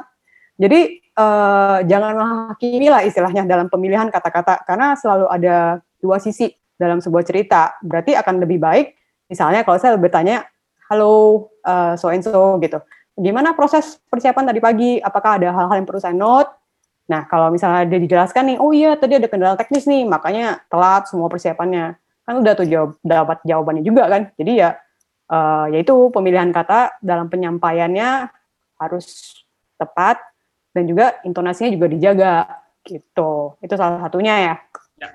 Jadi 0.58 1.02
uh, 1.18 1.82
jangan 1.86 2.14
menghakimi 2.18 2.88
lah 2.90 3.02
istilahnya 3.06 3.46
dalam 3.46 3.70
pemilihan 3.70 4.10
kata-kata 4.10 4.66
karena 4.66 4.98
selalu 4.98 5.26
ada 5.30 5.82
dua 6.02 6.18
sisi 6.18 6.52
dalam 6.76 7.00
sebuah 7.00 7.24
cerita. 7.24 7.78
Berarti 7.86 8.18
akan 8.18 8.44
lebih 8.44 8.60
baik 8.60 8.98
misalnya 9.30 9.62
kalau 9.66 9.78
saya 9.78 9.96
bertanya, 9.96 10.46
halo 10.90 11.48
uh, 11.66 11.94
so 11.98 12.10
and 12.10 12.26
so 12.26 12.58
gitu. 12.60 12.82
Gimana 13.14 13.54
proses 13.54 14.02
persiapan 14.10 14.50
tadi 14.50 14.60
pagi? 14.60 14.92
Apakah 14.98 15.38
ada 15.38 15.54
hal-hal 15.54 15.76
yang 15.78 15.86
perlu 15.86 16.02
saya 16.02 16.18
note? 16.18 16.50
Nah, 17.14 17.30
kalau 17.30 17.53
misalnya 17.53 17.86
dia 17.86 18.01
dijelaskan 18.01 18.43
nih, 18.49 18.57
oh 18.57 18.74
iya 18.74 18.97
tadi 18.97 19.22
ada 19.22 19.30
kendala 19.30 19.53
teknis 19.53 19.86
nih, 19.86 20.01
makanya 20.01 20.66
telat 20.66 21.05
semua 21.05 21.30
persiapannya. 21.30 21.93
Kan 22.26 22.41
udah 22.41 22.53
tuh 22.57 22.66
jawab, 22.66 22.97
dapat 23.05 23.38
jawabannya 23.45 23.86
juga 23.86 24.09
kan. 24.09 24.34
Jadi 24.34 24.57
ya, 24.57 24.74
uh, 25.30 25.70
yaitu 25.70 25.93
pemilihan 26.09 26.49
kata 26.49 26.97
dalam 27.05 27.30
penyampaiannya 27.30 28.34
harus 28.82 29.38
tepat 29.78 30.18
dan 30.74 30.89
juga 30.89 31.22
intonasinya 31.22 31.70
juga 31.70 31.86
dijaga 31.86 32.34
gitu. 32.82 33.61
Itu 33.61 33.78
salah 33.78 34.01
satunya 34.01 34.34
ya. 34.34 34.55
ya. 34.97 35.09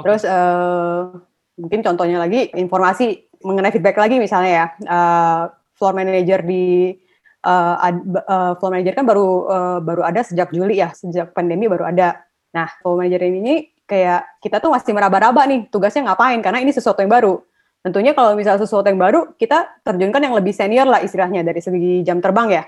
Terus 0.08 0.22
uh, 0.24 1.12
mungkin 1.60 1.84
contohnya 1.84 2.24
lagi 2.24 2.48
informasi 2.56 3.28
mengenai 3.44 3.68
feedback 3.68 4.00
lagi 4.00 4.16
misalnya 4.16 4.50
ya, 4.50 4.66
uh, 4.88 5.42
floor 5.76 5.92
manager 5.92 6.40
di 6.40 6.96
uh, 7.44 7.76
uh, 8.26 8.52
flow 8.58 8.70
manager 8.70 8.94
kan 8.96 9.06
baru 9.06 9.28
uh, 9.46 9.78
baru 9.84 10.02
ada 10.06 10.20
sejak 10.24 10.50
Juli 10.50 10.80
ya, 10.80 10.90
sejak 10.94 11.34
pandemi 11.36 11.70
baru 11.70 11.86
ada. 11.86 12.22
Nah, 12.54 12.66
flow 12.80 12.98
manager 12.98 13.22
ini 13.28 13.70
kayak 13.88 14.40
kita 14.44 14.60
tuh 14.60 14.72
masih 14.72 14.92
meraba-raba 14.92 15.44
nih 15.48 15.68
tugasnya 15.72 16.12
ngapain 16.12 16.40
karena 16.44 16.60
ini 16.60 16.72
sesuatu 16.74 17.00
yang 17.00 17.12
baru. 17.12 17.40
Tentunya 17.78 18.12
kalau 18.12 18.34
misalnya 18.34 18.66
sesuatu 18.66 18.90
yang 18.90 18.98
baru, 18.98 19.32
kita 19.38 19.80
terjunkan 19.86 20.20
yang 20.20 20.34
lebih 20.34 20.50
senior 20.50 20.84
lah 20.84 21.00
istilahnya 21.00 21.46
dari 21.46 21.62
segi 21.62 22.02
jam 22.02 22.18
terbang 22.18 22.48
ya. 22.50 22.62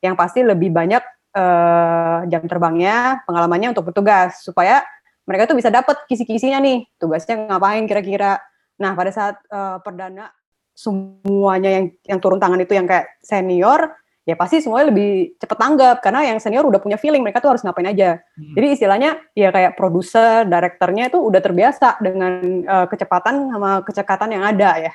Yang 0.00 0.14
pasti 0.16 0.40
lebih 0.42 0.72
banyak 0.72 1.02
uh, 1.36 2.24
jam 2.26 2.42
terbangnya, 2.48 3.22
pengalamannya 3.28 3.76
untuk 3.76 3.92
bertugas 3.92 4.40
supaya 4.40 4.82
mereka 5.28 5.50
tuh 5.50 5.58
bisa 5.58 5.68
dapat 5.68 6.06
kisi-kisinya 6.08 6.58
nih, 6.62 6.88
tugasnya 6.96 7.46
ngapain 7.50 7.84
kira-kira. 7.84 8.40
Nah, 8.80 8.96
pada 8.96 9.10
saat 9.12 9.36
uh, 9.52 9.78
perdana 9.84 10.32
semuanya 10.76 11.72
yang 11.72 11.84
yang 12.04 12.18
turun 12.20 12.36
tangan 12.36 12.60
itu 12.60 12.76
yang 12.76 12.84
kayak 12.84 13.08
senior 13.24 13.96
ya 14.26 14.34
pasti 14.34 14.58
semuanya 14.58 14.90
lebih 14.90 15.38
cepat 15.38 15.54
tanggap 15.54 15.96
karena 16.02 16.34
yang 16.34 16.42
senior 16.42 16.66
udah 16.66 16.82
punya 16.82 16.98
feeling 16.98 17.22
mereka 17.22 17.38
tuh 17.38 17.54
harus 17.54 17.62
ngapain 17.62 17.86
aja. 17.86 18.18
Hmm. 18.34 18.58
Jadi 18.58 18.66
istilahnya 18.74 19.22
ya 19.38 19.54
kayak 19.54 19.78
produser, 19.78 20.42
direkturnya 20.50 21.06
itu 21.06 21.22
udah 21.22 21.38
terbiasa 21.38 22.02
dengan 22.02 22.42
uh, 22.66 22.86
kecepatan 22.90 23.54
sama 23.54 23.86
kecekatan 23.86 24.34
yang 24.34 24.42
ada 24.42 24.90
ya. 24.90 24.92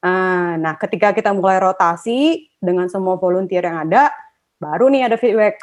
Uh, 0.00 0.56
nah, 0.56 0.80
ketika 0.80 1.12
kita 1.12 1.28
mulai 1.36 1.60
rotasi 1.60 2.48
dengan 2.56 2.88
semua 2.88 3.20
volunteer 3.20 3.68
yang 3.68 3.84
ada, 3.84 4.08
baru 4.56 4.88
nih 4.88 5.12
ada 5.12 5.20
feedback. 5.20 5.60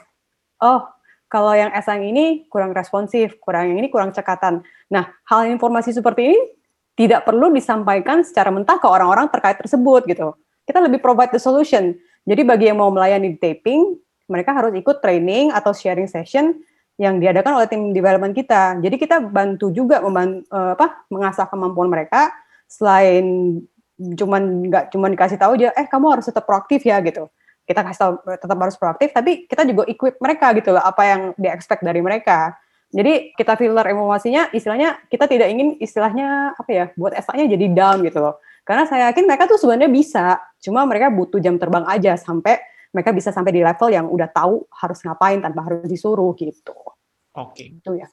Oh, 0.62 0.86
kalau 1.26 1.58
yang 1.58 1.74
S 1.74 1.90
yang 1.90 2.06
ini 2.06 2.46
kurang 2.54 2.70
responsif, 2.78 3.42
kurang 3.42 3.74
yang 3.74 3.82
ini 3.82 3.90
kurang 3.90 4.14
cekatan. 4.14 4.62
Nah, 4.94 5.10
hal 5.26 5.50
informasi 5.50 5.90
seperti 5.90 6.22
ini 6.30 6.40
tidak 6.94 7.26
perlu 7.26 7.50
disampaikan 7.50 8.22
secara 8.22 8.54
mentah 8.54 8.78
ke 8.78 8.86
orang-orang 8.86 9.26
terkait 9.34 9.58
tersebut 9.58 10.06
gitu. 10.06 10.38
Kita 10.70 10.86
lebih 10.86 11.02
provide 11.02 11.34
the 11.34 11.42
solution 11.42 11.98
jadi 12.28 12.42
bagi 12.44 12.68
yang 12.68 12.84
mau 12.84 12.92
melayani 12.92 13.34
di 13.34 13.40
taping, 13.40 13.96
mereka 14.28 14.52
harus 14.52 14.76
ikut 14.76 15.00
training 15.00 15.56
atau 15.56 15.72
sharing 15.72 16.12
session 16.12 16.60
yang 17.00 17.24
diadakan 17.24 17.64
oleh 17.64 17.72
tim 17.72 17.96
development 17.96 18.36
kita. 18.36 18.76
Jadi 18.84 19.00
kita 19.00 19.24
bantu 19.24 19.72
juga 19.72 20.04
membantu, 20.04 20.44
uh, 20.52 20.76
apa, 20.76 21.08
mengasah 21.08 21.48
kemampuan 21.48 21.88
mereka 21.88 22.36
selain 22.68 23.58
cuman 23.98 24.70
nggak 24.70 24.84
cuman 24.94 25.10
dikasih 25.16 25.40
tahu 25.40 25.58
aja, 25.58 25.72
eh 25.74 25.88
kamu 25.88 26.20
harus 26.20 26.28
tetap 26.28 26.44
proaktif 26.44 26.84
ya 26.84 27.00
gitu. 27.00 27.32
Kita 27.64 27.82
kasih 27.82 28.00
tahu 28.00 28.14
tetap 28.36 28.58
harus 28.60 28.76
proaktif, 28.76 29.10
tapi 29.16 29.48
kita 29.48 29.64
juga 29.64 29.88
equip 29.88 30.20
mereka 30.20 30.52
gitu 30.60 30.76
loh, 30.76 30.84
apa 30.84 31.02
yang 31.08 31.22
di 31.40 31.48
expect 31.48 31.82
dari 31.82 32.04
mereka. 32.04 32.60
Jadi 32.92 33.36
kita 33.36 33.60
filter 33.60 33.84
emosinya, 33.92 34.52
istilahnya 34.56 35.00
kita 35.12 35.28
tidak 35.28 35.48
ingin 35.52 35.76
istilahnya 35.80 36.56
apa 36.56 36.72
ya, 36.72 36.86
buat 36.96 37.16
SA-nya 37.20 37.52
jadi 37.52 37.66
down 37.72 38.04
gitu 38.04 38.20
loh. 38.24 38.40
Karena 38.68 38.84
saya 38.84 39.12
yakin 39.12 39.24
mereka 39.28 39.48
tuh 39.48 39.60
sebenarnya 39.60 39.92
bisa, 39.92 40.40
cuma 40.62 40.84
mereka 40.86 41.14
butuh 41.14 41.40
jam 41.42 41.56
terbang 41.56 41.86
aja 41.86 42.18
sampai 42.18 42.60
mereka 42.92 43.12
bisa 43.14 43.30
sampai 43.30 43.54
di 43.54 43.62
level 43.62 43.90
yang 43.92 44.06
udah 44.08 44.30
tahu 44.32 44.66
harus 44.74 45.00
ngapain 45.04 45.44
tanpa 45.44 45.62
harus 45.68 45.86
disuruh 45.86 46.34
gitu. 46.34 46.74
Oke. 47.38 47.54
Okay. 47.54 47.68
Itu 47.78 47.94
ya. 47.94 48.08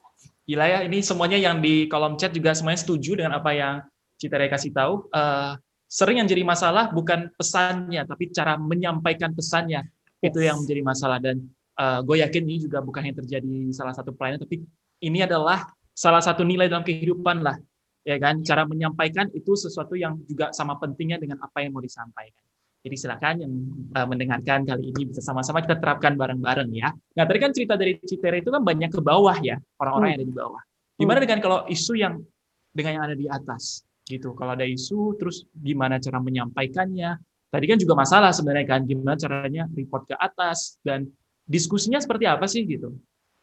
Gila 0.45 0.65
ya, 0.69 0.79
ini 0.85 1.01
semuanya 1.01 1.41
yang 1.41 1.57
di 1.57 1.89
kolom 1.89 2.21
chat 2.21 2.29
juga 2.29 2.53
semuanya 2.53 2.85
setuju 2.85 3.17
dengan 3.17 3.41
apa 3.41 3.49
yang 3.55 3.81
Citra 4.21 4.45
kasih 4.45 4.71
tahu. 4.71 5.09
Uh, 5.09 5.57
sering 5.89 6.21
yang 6.21 6.29
jadi 6.29 6.45
masalah 6.45 6.93
bukan 6.93 7.33
pesannya, 7.33 8.05
tapi 8.05 8.29
cara 8.29 8.55
menyampaikan 8.55 9.33
pesannya 9.33 9.83
yes. 10.21 10.29
itu 10.29 10.39
yang 10.45 10.61
menjadi 10.61 10.81
masalah. 10.85 11.17
Dan 11.17 11.49
uh, 11.81 11.99
gue 12.05 12.21
yakin 12.21 12.45
ini 12.45 12.61
juga 12.61 12.79
bukan 12.85 13.09
yang 13.09 13.17
terjadi 13.17 13.73
salah 13.73 13.97
satu 13.97 14.13
pelayanan, 14.13 14.45
tapi 14.45 14.61
ini 15.01 15.25
adalah 15.25 15.65
salah 15.97 16.21
satu 16.21 16.45
nilai 16.45 16.69
dalam 16.69 16.85
kehidupan 16.85 17.41
lah 17.41 17.57
ya 18.05 18.21
kan 18.21 18.45
cara 18.45 18.69
menyampaikan 18.69 19.33
itu 19.33 19.57
sesuatu 19.57 19.97
yang 19.97 20.21
juga 20.29 20.53
sama 20.53 20.77
pentingnya 20.77 21.17
dengan 21.17 21.41
apa 21.41 21.65
yang 21.65 21.73
mau 21.73 21.81
disampaikan 21.81 22.45
jadi 22.85 22.95
silakan 23.01 23.35
yang 23.41 23.53
uh, 23.97 24.05
mendengarkan 24.05 24.61
kali 24.61 24.93
ini 24.93 25.09
bisa 25.09 25.17
sama-sama 25.17 25.65
kita 25.65 25.81
terapkan 25.81 26.13
bareng-bareng 26.13 26.69
ya. 26.69 26.93
Nah 26.93 27.25
tadi 27.25 27.41
kan 27.41 27.49
cerita 27.49 27.73
dari 27.73 27.97
Citere 27.97 28.45
itu 28.45 28.53
kan 28.53 28.61
banyak 28.61 28.93
ke 28.93 29.01
bawah 29.01 29.33
ya 29.41 29.57
orang-orang 29.81 30.05
hmm. 30.05 30.13
yang 30.13 30.21
ada 30.21 30.29
di 30.29 30.35
bawah. 30.37 30.61
Gimana 31.01 31.17
hmm. 31.17 31.25
dengan 31.25 31.39
kalau 31.41 31.57
isu 31.65 31.93
yang 31.97 32.21
dengan 32.69 33.01
yang 33.01 33.03
ada 33.09 33.17
di 33.17 33.25
atas 33.25 33.81
gitu? 34.05 34.37
Kalau 34.37 34.53
ada 34.53 34.69
isu 34.69 35.17
terus 35.17 35.49
gimana 35.57 35.97
cara 35.97 36.21
menyampaikannya? 36.21 37.17
Tadi 37.49 37.65
kan 37.65 37.77
juga 37.81 37.97
masalah 37.97 38.29
sebenarnya 38.29 38.65
kan 38.69 38.85
gimana 38.85 39.17
caranya 39.17 39.65
report 39.73 40.05
ke 40.05 40.15
atas 40.21 40.77
dan 40.85 41.09
diskusinya 41.49 41.97
seperti 41.97 42.29
apa 42.29 42.45
sih 42.45 42.69
gitu? 42.69 42.93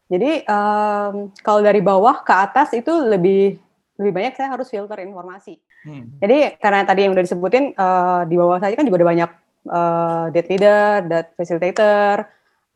Jadi 0.07 0.47
um, 0.47 1.35
kalau 1.43 1.67
dari 1.67 1.83
bawah 1.83 2.23
ke 2.23 2.31
atas 2.31 2.71
itu 2.79 2.95
lebih 2.95 3.59
lebih 4.03 4.13
banyak 4.13 4.35
saya 4.35 4.51
harus 4.51 4.67
filter 4.67 4.99
informasi. 5.01 5.63
Hmm. 5.87 6.19
Jadi 6.19 6.59
karena 6.59 6.83
tadi 6.83 7.07
yang 7.07 7.15
udah 7.15 7.25
disebutin 7.25 7.65
uh, 7.79 8.27
di 8.27 8.35
bawah 8.35 8.59
saya 8.59 8.75
kan 8.75 8.85
juga 8.85 9.01
ada 9.01 9.09
banyak 9.09 9.31
uh, 9.71 10.25
leader, 10.35 11.07
date 11.07 11.31
facilitator, 11.39 12.27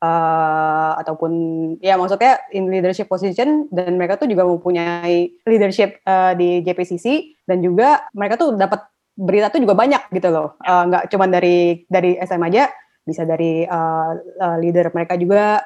uh, 0.01 0.93
ataupun 1.01 1.33
ya 1.81 1.97
maksudnya 1.97 2.43
in 2.53 2.69
leadership 2.69 3.09
position 3.09 3.69
dan 3.73 3.97
mereka 3.97 4.21
tuh 4.21 4.29
juga 4.29 4.45
mempunyai 4.45 5.33
leadership 5.47 6.01
uh, 6.05 6.37
di 6.37 6.61
JPCC 6.65 7.37
dan 7.49 7.63
juga 7.65 8.05
mereka 8.13 8.37
tuh 8.41 8.57
dapat 8.57 8.85
berita 9.17 9.49
tuh 9.49 9.65
juga 9.65 9.73
banyak 9.73 10.13
gitu 10.13 10.29
loh 10.29 10.61
uh, 10.61 10.83
nggak 10.89 11.05
cuma 11.09 11.25
dari 11.31 11.89
dari 11.89 12.21
SM 12.21 12.43
aja 12.45 12.69
bisa 13.07 13.23
dari 13.25 13.65
uh, 13.65 14.13
uh, 14.43 14.57
leader 14.61 14.93
mereka 14.93 15.17
juga 15.17 15.63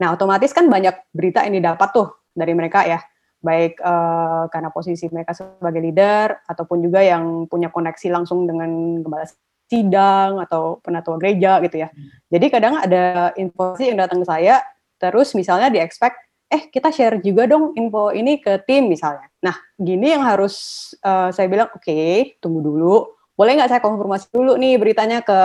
nah 0.00 0.10
otomatis 0.10 0.50
kan 0.50 0.66
banyak 0.66 0.94
berita 1.12 1.44
yang 1.46 1.60
didapat 1.60 1.88
tuh 1.92 2.08
dari 2.34 2.50
mereka 2.56 2.82
ya 2.82 2.98
baik 3.44 3.78
uh, 3.84 4.48
karena 4.48 4.72
posisi 4.72 5.04
mereka 5.12 5.36
sebagai 5.36 5.84
leader 5.84 6.40
ataupun 6.48 6.80
juga 6.80 7.04
yang 7.04 7.44
punya 7.44 7.68
koneksi 7.68 8.08
langsung 8.08 8.48
dengan 8.48 9.04
gembala 9.04 9.28
sidang 9.68 10.40
atau 10.40 10.80
penatua 10.80 11.20
gereja 11.20 11.60
gitu 11.60 11.84
ya. 11.84 11.88
Hmm. 11.92 12.08
Jadi 12.32 12.46
kadang 12.48 12.74
ada 12.80 13.36
informasi 13.36 13.92
yang 13.92 14.00
datang 14.00 14.24
ke 14.24 14.26
saya, 14.28 14.64
terus 14.96 15.36
misalnya 15.36 15.68
di 15.68 15.80
expect, 15.80 16.16
eh 16.48 16.68
kita 16.68 16.88
share 16.92 17.20
juga 17.20 17.48
dong 17.48 17.76
info 17.76 18.12
ini 18.12 18.40
ke 18.40 18.64
tim 18.64 18.88
misalnya. 18.88 19.28
Nah 19.44 19.56
gini 19.76 20.12
yang 20.12 20.24
harus 20.24 20.56
uh, 21.04 21.28
saya 21.32 21.46
bilang, 21.48 21.68
oke 21.72 21.84
okay, 21.84 22.36
tunggu 22.40 22.60
dulu, 22.60 23.08
boleh 23.34 23.58
nggak 23.58 23.66
saya 23.66 23.82
konfirmasi 23.82 24.30
dulu 24.30 24.54
nih 24.54 24.78
beritanya 24.78 25.18
ke 25.24 25.38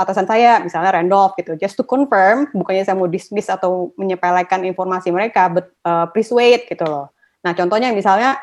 atasan 0.00 0.24
saya, 0.24 0.64
misalnya 0.64 0.96
Randolph 0.96 1.36
gitu, 1.36 1.60
just 1.60 1.76
to 1.76 1.84
confirm, 1.84 2.48
bukannya 2.56 2.88
saya 2.88 2.96
mau 2.96 3.10
dismiss 3.10 3.52
atau 3.52 3.92
menyepelekan 4.00 4.64
informasi 4.64 5.12
mereka, 5.12 5.52
but 5.52 5.68
uh, 5.84 6.08
please 6.08 6.32
wait 6.32 6.64
gitu 6.64 6.88
loh. 6.88 7.12
Nah 7.44 7.52
contohnya 7.54 7.94
misalnya 7.94 8.38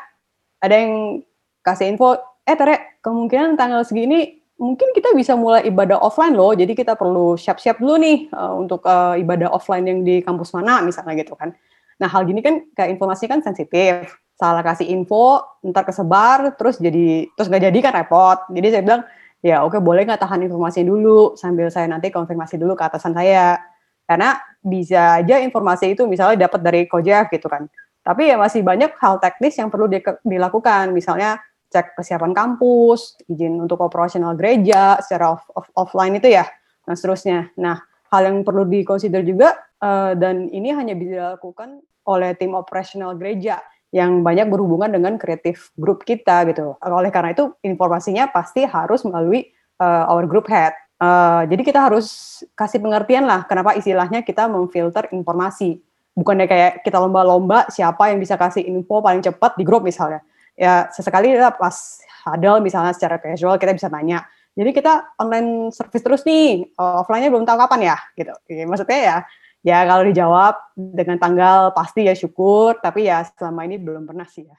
ada 0.60 0.74
yang 0.74 1.20
kasih 1.60 1.92
info, 1.92 2.16
eh 2.46 2.56
Tere, 2.56 3.00
kemungkinan 3.02 3.58
tanggal 3.58 3.82
segini 3.82 4.40
mungkin 4.56 4.96
kita 4.96 5.12
bisa 5.12 5.36
mulai 5.36 5.68
ibadah 5.68 6.00
offline 6.00 6.32
loh. 6.32 6.56
Jadi 6.56 6.72
kita 6.72 6.96
perlu 6.96 7.36
siap-siap 7.36 7.76
dulu 7.80 8.00
nih 8.00 8.18
uh, 8.32 8.56
untuk 8.56 8.84
uh, 8.88 9.14
ibadah 9.20 9.52
offline 9.52 9.84
yang 9.84 10.00
di 10.00 10.24
kampus 10.24 10.56
mana 10.56 10.80
misalnya 10.80 11.12
gitu 11.20 11.36
kan. 11.36 11.52
Nah 12.00 12.08
hal 12.08 12.24
gini 12.24 12.40
kan 12.40 12.64
kayak 12.72 12.96
informasi 12.96 13.28
kan 13.28 13.40
sensitif. 13.44 14.16
Salah 14.36 14.60
kasih 14.60 14.92
info, 14.92 15.40
ntar 15.64 15.88
kesebar, 15.88 16.60
terus 16.60 16.76
jadi 16.76 17.24
terus 17.32 17.48
nggak 17.48 17.72
jadi 17.72 17.78
kan 17.80 17.92
repot. 18.04 18.38
Jadi 18.52 18.66
saya 18.68 18.82
bilang 18.84 19.02
ya 19.40 19.64
oke 19.64 19.80
boleh 19.80 20.04
nggak 20.04 20.20
tahan 20.20 20.44
informasinya 20.44 20.92
dulu 20.92 21.36
sambil 21.40 21.72
saya 21.72 21.88
nanti 21.88 22.12
konfirmasi 22.12 22.60
dulu 22.60 22.76
ke 22.76 22.84
atasan 22.84 23.16
saya. 23.16 23.60
Karena 24.06 24.38
bisa 24.60 25.18
aja 25.18 25.40
informasi 25.40 25.96
itu 25.96 26.04
misalnya 26.06 26.46
dapat 26.46 26.60
dari 26.62 26.80
Kojek 26.84 27.32
gitu 27.32 27.48
kan. 27.48 27.66
Tapi 28.06 28.30
ya 28.30 28.38
masih 28.38 28.62
banyak 28.62 28.94
hal 29.02 29.18
teknis 29.18 29.58
yang 29.58 29.66
perlu 29.66 29.90
di, 29.90 29.98
dilakukan. 30.22 30.94
Misalnya 30.94 31.42
cek 31.74 31.98
kesiapan 31.98 32.30
kampus, 32.30 33.18
izin 33.26 33.58
untuk 33.58 33.82
operasional 33.82 34.38
gereja 34.38 35.02
secara 35.02 35.34
off, 35.34 35.42
off, 35.58 35.66
offline 35.74 36.14
itu 36.14 36.30
ya, 36.30 36.46
dan 36.86 36.94
seterusnya. 36.94 37.50
Nah, 37.58 37.82
hal 38.14 38.22
yang 38.30 38.46
perlu 38.46 38.62
dikonsider 38.62 39.26
juga 39.26 39.58
uh, 39.82 40.14
dan 40.14 40.46
ini 40.54 40.70
hanya 40.70 40.94
bisa 40.94 41.34
dilakukan 41.34 41.82
oleh 42.06 42.38
tim 42.38 42.54
operasional 42.54 43.18
gereja 43.18 43.58
yang 43.90 44.22
banyak 44.22 44.46
berhubungan 44.46 44.94
dengan 44.94 45.18
kreatif 45.18 45.74
grup 45.74 46.06
kita 46.06 46.46
gitu. 46.46 46.78
Oleh 46.86 47.10
karena 47.10 47.34
itu 47.34 47.54
informasinya 47.66 48.30
pasti 48.30 48.62
harus 48.62 49.02
melalui 49.02 49.50
uh, 49.82 50.06
our 50.10 50.26
group 50.30 50.46
head. 50.46 50.74
Uh, 50.96 51.44
jadi 51.50 51.60
kita 51.60 51.80
harus 51.92 52.40
kasih 52.56 52.80
pengertian 52.80 53.28
lah 53.28 53.44
kenapa 53.44 53.76
istilahnya 53.76 54.22
kita 54.22 54.46
memfilter 54.46 55.10
informasi. 55.12 55.82
Bukannya 56.16 56.48
kayak 56.48 56.72
kita 56.80 56.96
lomba-lomba 56.96 57.68
siapa 57.68 58.08
yang 58.08 58.18
bisa 58.18 58.40
kasih 58.40 58.64
info 58.64 59.04
paling 59.04 59.20
cepat 59.20 59.60
di 59.60 59.62
grup 59.68 59.84
misalnya. 59.84 60.24
Ya 60.56 60.88
sesekali 60.88 61.36
ya 61.36 61.52
pas 61.52 62.00
hadal 62.24 62.64
misalnya 62.64 62.96
secara 62.96 63.20
casual 63.20 63.60
kita 63.60 63.76
bisa 63.76 63.92
tanya 63.92 64.24
jadi 64.56 64.72
kita 64.72 65.20
online 65.20 65.68
service 65.68 66.00
terus 66.00 66.24
nih 66.24 66.72
offline-nya 66.80 67.28
belum 67.28 67.44
tahu 67.44 67.60
kapan 67.60 67.92
ya? 67.92 67.96
Gitu. 68.16 68.32
Ya, 68.48 68.64
maksudnya 68.64 68.98
ya 68.98 69.16
ya 69.60 69.78
kalau 69.84 70.02
dijawab 70.08 70.54
dengan 70.72 71.20
tanggal 71.20 71.76
pasti 71.76 72.08
ya 72.08 72.16
syukur 72.16 72.80
tapi 72.80 73.04
ya 73.04 73.20
selama 73.36 73.68
ini 73.68 73.76
belum 73.76 74.08
pernah 74.08 74.24
sih 74.24 74.48
ya. 74.48 74.56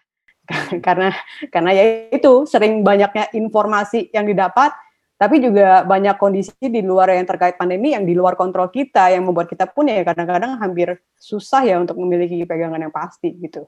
Karena 0.86 1.10
karena 1.50 1.72
ya 1.74 1.84
itu 2.14 2.46
sering 2.46 2.86
banyaknya 2.86 3.34
informasi 3.34 4.14
yang 4.14 4.30
didapat 4.30 4.72
tapi 5.18 5.42
juga 5.42 5.82
banyak 5.82 6.16
kondisi 6.22 6.54
di 6.62 6.86
luar 6.86 7.10
yang 7.10 7.26
terkait 7.26 7.58
pandemi 7.58 7.98
yang 7.98 8.06
di 8.06 8.14
luar 8.14 8.38
kontrol 8.38 8.70
kita 8.70 9.10
yang 9.10 9.26
membuat 9.26 9.50
kita 9.50 9.66
pun 9.66 9.90
ya 9.90 10.06
kadang-kadang 10.06 10.62
hampir 10.62 11.02
susah 11.18 11.66
ya 11.66 11.82
untuk 11.82 11.98
memiliki 11.98 12.38
pegangan 12.46 12.78
yang 12.78 12.94
pasti 12.94 13.34
gitu. 13.34 13.66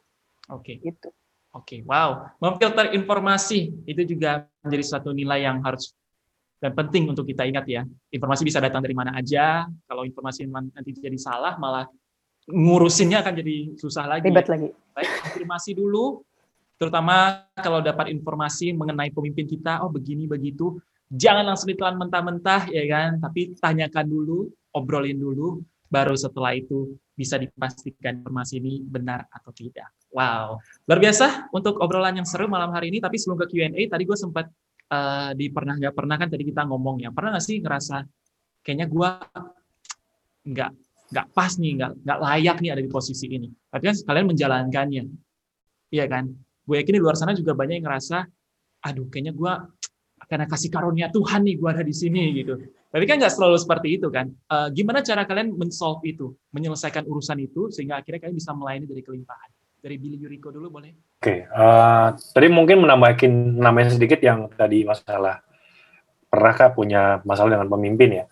Oke. 0.53 0.77
Okay. 0.77 0.93
Gitu. 0.93 1.09
Oke, 1.49 1.81
okay, 1.81 1.89
wow. 1.89 2.29
Memfilter 2.37 2.93
informasi 2.93 3.73
itu 3.89 4.05
juga 4.05 4.45
menjadi 4.61 4.85
suatu 4.85 5.09
nilai 5.09 5.49
yang 5.49 5.65
harus 5.65 5.97
dan 6.61 6.77
penting 6.77 7.09
untuk 7.09 7.25
kita 7.25 7.47
ingat 7.49 7.65
ya. 7.65 7.81
Informasi 8.13 8.45
bisa 8.45 8.61
datang 8.61 8.85
dari 8.85 8.93
mana 8.93 9.17
aja. 9.17 9.65
Kalau 9.89 10.05
informasi 10.05 10.45
nanti 10.45 10.93
jadi 10.93 11.17
salah, 11.17 11.57
malah 11.57 11.89
ngurusinnya 12.45 13.25
akan 13.25 13.33
jadi 13.33 13.57
susah 13.81 14.05
lagi. 14.05 14.29
Ribet 14.29 14.45
lagi. 14.45 14.69
Baik, 14.93 15.09
konfirmasi 15.25 15.71
dulu. 15.73 16.21
Terutama 16.77 17.47
kalau 17.57 17.81
dapat 17.81 18.11
informasi 18.11 18.75
mengenai 18.75 19.09
pemimpin 19.09 19.49
kita, 19.49 19.81
oh 19.81 19.89
begini 19.89 20.29
begitu. 20.29 20.77
Jangan 21.09 21.41
langsung 21.41 21.73
ditelan 21.73 21.97
mentah-mentah 21.97 22.69
ya 22.69 22.85
kan, 22.85 23.17
tapi 23.17 23.57
tanyakan 23.57 24.05
dulu, 24.05 24.45
obrolin 24.77 25.17
dulu, 25.17 25.57
baru 25.89 26.13
setelah 26.13 26.53
itu 26.53 26.93
bisa 27.17 27.35
dipastikan 27.41 28.21
informasi 28.21 28.61
ini 28.61 28.85
benar 28.85 29.25
atau 29.33 29.49
tidak. 29.49 29.89
Wow, 30.13 30.61
luar 30.85 30.99
biasa 31.01 31.49
untuk 31.49 31.81
obrolan 31.81 32.21
yang 32.21 32.29
seru 32.29 32.45
malam 32.45 32.69
hari 32.71 32.93
ini. 32.93 33.01
Tapi 33.01 33.17
sebelum 33.17 33.41
ke 33.41 33.47
Q&A, 33.49 33.81
tadi 33.89 34.03
gue 34.05 34.17
sempat 34.17 34.45
uh, 34.93 35.33
di 35.33 35.49
pernah 35.49 35.77
nggak 35.77 35.93
pernah 35.97 36.15
kan 36.15 36.29
tadi 36.29 36.45
kita 36.45 36.63
ngomong 36.69 37.01
ya. 37.01 37.09
Pernah 37.09 37.37
nggak 37.37 37.45
sih 37.45 37.57
ngerasa 37.59 38.05
kayaknya 38.61 38.85
gue 38.85 39.09
nggak 40.49 40.71
nggak 41.09 41.27
pas 41.33 41.51
nih, 41.57 41.71
nggak 41.77 41.91
nggak 42.05 42.19
layak 42.21 42.57
nih 42.61 42.69
ada 42.77 42.81
di 42.85 42.91
posisi 42.91 43.25
ini. 43.29 43.49
Tapi 43.49 43.83
kan 43.89 43.95
kalian 43.97 44.27
menjalankannya, 44.29 45.03
iya 45.89 46.05
kan? 46.05 46.29
Gue 46.65 46.85
yakin 46.85 46.93
di 46.97 47.01
luar 47.01 47.17
sana 47.17 47.33
juga 47.33 47.57
banyak 47.57 47.81
yang 47.81 47.85
ngerasa, 47.89 48.29
aduh 48.85 49.09
kayaknya 49.09 49.33
gue 49.33 49.53
karena 50.29 50.45
kasih 50.45 50.69
karunia 50.69 51.09
Tuhan 51.09 51.41
nih 51.41 51.57
gue 51.57 51.69
ada 51.73 51.81
di 51.81 51.91
sini 51.91 52.29
gitu. 52.37 52.53
Tapi 52.89 53.03
kan 53.09 53.17
nggak 53.17 53.33
selalu 53.33 53.57
seperti 53.57 53.97
itu 53.97 54.07
kan. 54.13 54.29
Uh, 54.45 54.69
gimana 54.69 55.01
cara 55.01 55.25
kalian 55.25 55.57
men-solve 55.57 56.05
itu, 56.05 56.37
menyelesaikan 56.53 57.05
urusan 57.09 57.41
itu 57.41 57.73
sehingga 57.73 58.01
akhirnya 58.01 58.29
kalian 58.29 58.37
bisa 58.37 58.53
melayani 58.53 58.85
dari 58.85 59.01
kelimpahan? 59.01 59.49
dari 59.79 59.95
Billy 59.95 60.19
Yuriko 60.19 60.51
dulu 60.51 60.79
boleh? 60.79 60.91
Oke, 61.19 61.23
okay, 61.23 61.39
uh, 61.51 61.59
eh, 61.59 62.07
tadi 62.35 62.47
mungkin 62.51 62.83
menambahkan 62.83 63.31
namanya 63.59 63.95
sedikit 63.95 64.19
yang 64.19 64.51
tadi 64.51 64.83
masalah 64.83 65.43
pernahkah 66.29 66.71
punya 66.75 67.23
masalah 67.23 67.59
dengan 67.59 67.67
pemimpin 67.71 68.23
ya? 68.23 68.25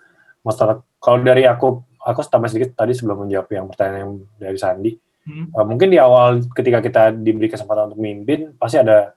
Masalah 0.44 0.84
kalau 1.00 1.24
dari 1.24 1.48
aku 1.48 1.84
aku 2.04 2.20
tambah 2.28 2.48
sedikit 2.48 2.76
tadi 2.76 2.96
sebelum 2.96 3.28
menjawab 3.28 3.48
yang 3.52 3.66
pertanyaan 3.68 4.00
yang 4.00 4.12
dari 4.40 4.58
Sandi, 4.60 4.92
hmm. 5.28 5.56
uh, 5.56 5.66
mungkin 5.68 5.92
di 5.92 6.00
awal 6.00 6.44
ketika 6.52 6.80
kita 6.84 7.02
diberi 7.16 7.52
kesempatan 7.52 7.92
untuk 7.92 8.00
memimpin 8.00 8.56
pasti 8.56 8.80
ada 8.80 9.17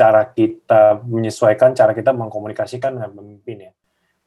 cara 0.00 0.32
kita 0.32 1.04
menyesuaikan 1.04 1.76
cara 1.76 1.92
kita 1.92 2.16
mengkomunikasikan 2.16 2.96
dengan 2.96 3.12
pemimpin 3.12 3.68
ya 3.68 3.72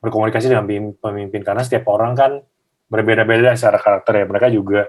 berkomunikasi 0.04 0.54
dengan 0.54 0.70
pemimpin 1.02 1.42
karena 1.42 1.66
setiap 1.66 1.90
orang 1.90 2.14
kan 2.14 2.32
berbeda-beda 2.92 3.58
secara 3.58 3.82
karakter 3.82 4.22
ya 4.22 4.26
mereka 4.30 4.54
juga 4.54 4.86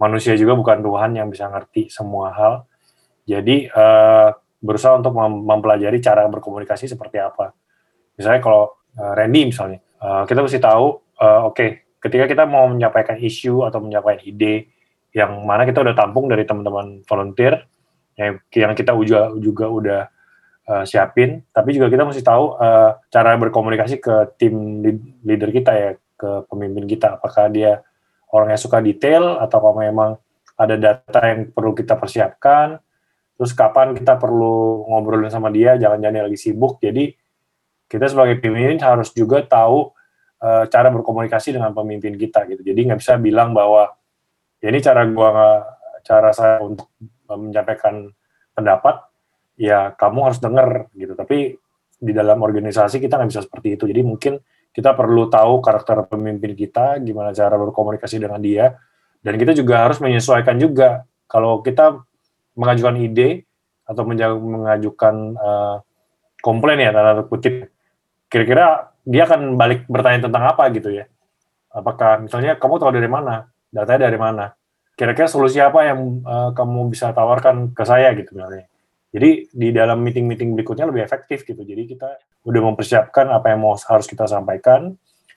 manusia 0.00 0.36
juga 0.36 0.56
bukan 0.56 0.80
Tuhan 0.84 1.16
yang 1.16 1.28
bisa 1.28 1.48
ngerti 1.48 1.88
semua 1.88 2.32
hal. 2.32 2.54
Jadi 3.26 3.66
uh, 3.72 4.32
berusaha 4.60 4.96
untuk 4.96 5.16
mempelajari 5.18 5.98
cara 6.00 6.28
berkomunikasi 6.28 6.86
seperti 6.86 7.20
apa. 7.20 7.52
Misalnya 8.16 8.40
kalau 8.40 8.76
uh, 8.96 9.12
Randy 9.16 9.50
misalnya, 9.50 9.82
uh, 10.00 10.24
kita 10.24 10.40
mesti 10.40 10.60
tahu, 10.62 10.86
uh, 11.20 11.50
oke, 11.50 11.56
okay, 11.56 11.68
ketika 12.00 12.24
kita 12.30 12.44
mau 12.46 12.70
menyampaikan 12.70 13.18
isu 13.18 13.66
atau 13.66 13.82
menyampaikan 13.82 14.24
ide 14.24 14.72
yang 15.16 15.32
mana 15.48 15.64
kita 15.64 15.80
udah 15.80 15.96
tampung 15.96 16.28
dari 16.28 16.44
teman-teman 16.44 17.02
volunteer, 17.08 17.66
yang, 18.16 18.40
yang 18.52 18.72
kita 18.76 18.92
juga 18.96 19.32
juga 19.36 19.66
udah 19.68 20.00
uh, 20.68 20.84
siapin, 20.84 21.42
tapi 21.54 21.74
juga 21.74 21.90
kita 21.90 22.04
mesti 22.04 22.22
tahu 22.22 22.58
uh, 22.58 22.98
cara 23.10 23.34
berkomunikasi 23.38 24.02
ke 24.02 24.36
tim 24.38 24.82
leader 25.22 25.50
kita 25.50 25.72
ya, 25.74 25.90
ke 26.16 26.30
pemimpin 26.50 26.84
kita, 26.86 27.18
apakah 27.18 27.48
dia 27.50 27.82
orang 28.34 28.52
yang 28.52 28.60
suka 28.60 28.82
detail 28.82 29.38
atau 29.38 29.58
kalau 29.62 29.78
memang 29.78 30.10
ada 30.56 30.74
data 30.74 31.20
yang 31.28 31.52
perlu 31.52 31.76
kita 31.76 31.94
persiapkan. 31.94 32.80
Terus 33.36 33.52
kapan 33.52 33.92
kita 33.92 34.16
perlu 34.16 34.88
ngobrolin 34.88 35.28
sama 35.28 35.52
dia 35.52 35.76
jangan-jangan 35.76 36.24
lagi 36.24 36.40
sibuk. 36.40 36.80
Jadi 36.80 37.12
kita 37.86 38.08
sebagai 38.08 38.40
pemimpin 38.40 38.80
harus 38.80 39.12
juga 39.12 39.44
tahu 39.44 39.92
uh, 40.40 40.64
cara 40.72 40.88
berkomunikasi 40.88 41.52
dengan 41.52 41.76
pemimpin 41.76 42.16
kita 42.16 42.48
gitu. 42.48 42.64
Jadi 42.64 42.80
nggak 42.88 42.98
bisa 43.04 43.20
bilang 43.20 43.52
bahwa 43.52 43.92
ya 44.64 44.72
ini 44.72 44.80
cara 44.80 45.04
gua 45.04 45.62
cara 46.00 46.32
saya 46.32 46.64
untuk 46.64 46.88
menyampaikan 47.28 48.08
pendapat 48.56 49.04
ya 49.56 49.92
kamu 49.96 50.30
harus 50.30 50.38
dengar 50.38 50.92
gitu 50.92 51.16
tapi 51.16 51.56
di 51.96 52.12
dalam 52.12 52.44
organisasi 52.44 53.00
kita 53.00 53.16
nggak 53.16 53.30
bisa 53.32 53.42
seperti 53.44 53.80
itu 53.80 53.84
jadi 53.88 54.04
mungkin 54.04 54.36
kita 54.76 54.92
perlu 54.92 55.32
tahu 55.32 55.64
karakter 55.64 56.04
pemimpin 56.04 56.52
kita, 56.52 57.00
gimana 57.00 57.32
cara 57.32 57.56
berkomunikasi 57.56 58.20
dengan 58.20 58.36
dia, 58.44 58.76
dan 59.24 59.40
kita 59.40 59.56
juga 59.56 59.88
harus 59.88 59.96
menyesuaikan 60.04 60.60
juga. 60.60 61.08
Kalau 61.24 61.64
kita 61.64 62.04
mengajukan 62.60 63.00
ide 63.00 63.48
atau 63.88 64.04
mengajukan 64.04 65.14
uh, 65.40 65.76
komplain 66.44 66.84
ya, 66.84 66.92
tanda 66.92 67.24
kutip, 67.24 67.72
kira-kira 68.28 68.92
dia 69.08 69.24
akan 69.24 69.56
balik 69.56 69.88
bertanya 69.88 70.28
tentang 70.28 70.44
apa 70.44 70.68
gitu 70.76 70.92
ya. 70.92 71.08
Apakah 71.72 72.28
misalnya 72.28 72.60
kamu 72.60 72.76
tahu 72.76 72.92
dari 72.92 73.08
mana, 73.08 73.48
datanya 73.72 74.12
dari 74.12 74.20
mana, 74.20 74.52
kira-kira 74.92 75.24
solusi 75.24 75.56
apa 75.56 75.88
yang 75.88 76.20
uh, 76.20 76.52
kamu 76.52 76.92
bisa 76.92 77.16
tawarkan 77.16 77.72
ke 77.72 77.80
saya 77.88 78.12
gitu 78.12 78.36
misalnya. 78.36 78.68
Jadi 79.10 79.48
di 79.48 79.68
dalam 79.70 80.02
meeting-meeting 80.02 80.52
berikutnya 80.54 80.86
lebih 80.90 81.06
efektif 81.06 81.46
gitu. 81.46 81.62
Jadi 81.62 81.96
kita 81.96 82.08
udah 82.46 82.62
mempersiapkan 82.72 83.30
apa 83.32 83.54
yang 83.54 83.64
mau 83.64 83.74
harus 83.74 84.06
kita 84.06 84.26
sampaikan, 84.28 84.94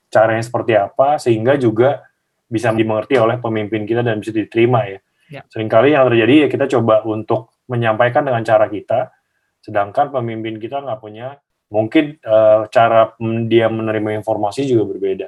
caranya 0.09 0.43
seperti 0.43 0.73
apa, 0.75 1.21
sehingga 1.21 1.55
juga 1.55 2.03
bisa 2.49 2.73
dimengerti 2.73 3.15
oleh 3.21 3.37
pemimpin 3.37 3.85
kita 3.85 4.01
dan 4.01 4.19
bisa 4.19 4.33
diterima 4.33 4.89
ya. 4.89 4.99
ya. 5.29 5.41
Seringkali 5.45 5.93
yang 5.93 6.09
terjadi 6.09 6.33
ya 6.45 6.47
kita 6.49 6.65
coba 6.79 7.05
untuk 7.05 7.53
menyampaikan 7.69 8.25
dengan 8.25 8.41
cara 8.41 8.65
kita, 8.65 9.13
sedangkan 9.61 10.09
pemimpin 10.09 10.57
kita 10.57 10.81
nggak 10.81 10.99
punya 10.99 11.37
mungkin 11.69 12.17
uh, 12.25 12.65
cara 12.73 13.13
dia 13.45 13.69
menerima 13.69 14.17
informasi 14.25 14.65
juga 14.65 14.89
berbeda. 14.89 15.27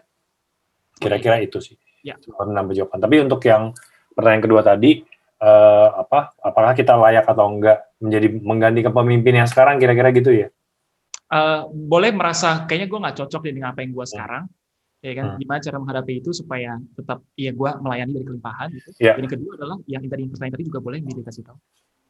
Kira-kira 0.97 1.37
itu 1.41 1.61
sih. 1.61 1.77
Ya. 2.01 2.17
Jawaban. 2.17 2.97
Tapi 2.97 3.15
untuk 3.21 3.41
yang 3.45 3.77
pertanyaan 4.17 4.43
kedua 4.43 4.61
tadi, 4.65 5.05
uh, 5.41 5.87
apa 6.05 6.37
apakah 6.39 6.77
kita 6.77 6.93
layak 6.93 7.25
atau 7.25 7.49
enggak 7.49 7.81
menjadi 7.97 8.27
menggantikan 8.39 8.93
pemimpin 8.93 9.41
yang 9.41 9.49
sekarang 9.49 9.81
kira-kira 9.81 10.13
gitu 10.13 10.31
ya? 10.31 10.47
Uh, 11.31 11.65
boleh 11.71 12.11
merasa 12.13 12.67
kayaknya 12.67 12.87
gue 12.91 12.99
nggak 13.01 13.17
cocok 13.23 13.41
dengan 13.49 13.73
apa 13.73 13.81
yang 13.81 13.91
gue 13.95 14.05
hmm. 14.05 14.13
sekarang, 14.13 14.43
ya 14.99 15.13
kan? 15.15 15.25
Hmm. 15.33 15.37
Gimana 15.39 15.59
cara 15.63 15.77
menghadapi 15.79 16.13
itu 16.19 16.29
supaya 16.35 16.77
tetap 16.93 17.23
ya 17.33 17.51
gue 17.55 17.69
melayani 17.81 18.11
dari 18.13 18.25
kelimpahan 18.27 18.67
gitu. 18.75 18.89
Ya. 19.01 19.13
Yang 19.17 19.39
kedua 19.39 19.51
adalah 19.57 19.77
yang 19.87 20.03
tadi 20.05 20.23
pertanyaan 20.29 20.55
tadi 20.59 20.65
juga 20.67 20.79
boleh 20.83 20.99
dikasih 21.01 21.43
tahu. 21.47 21.57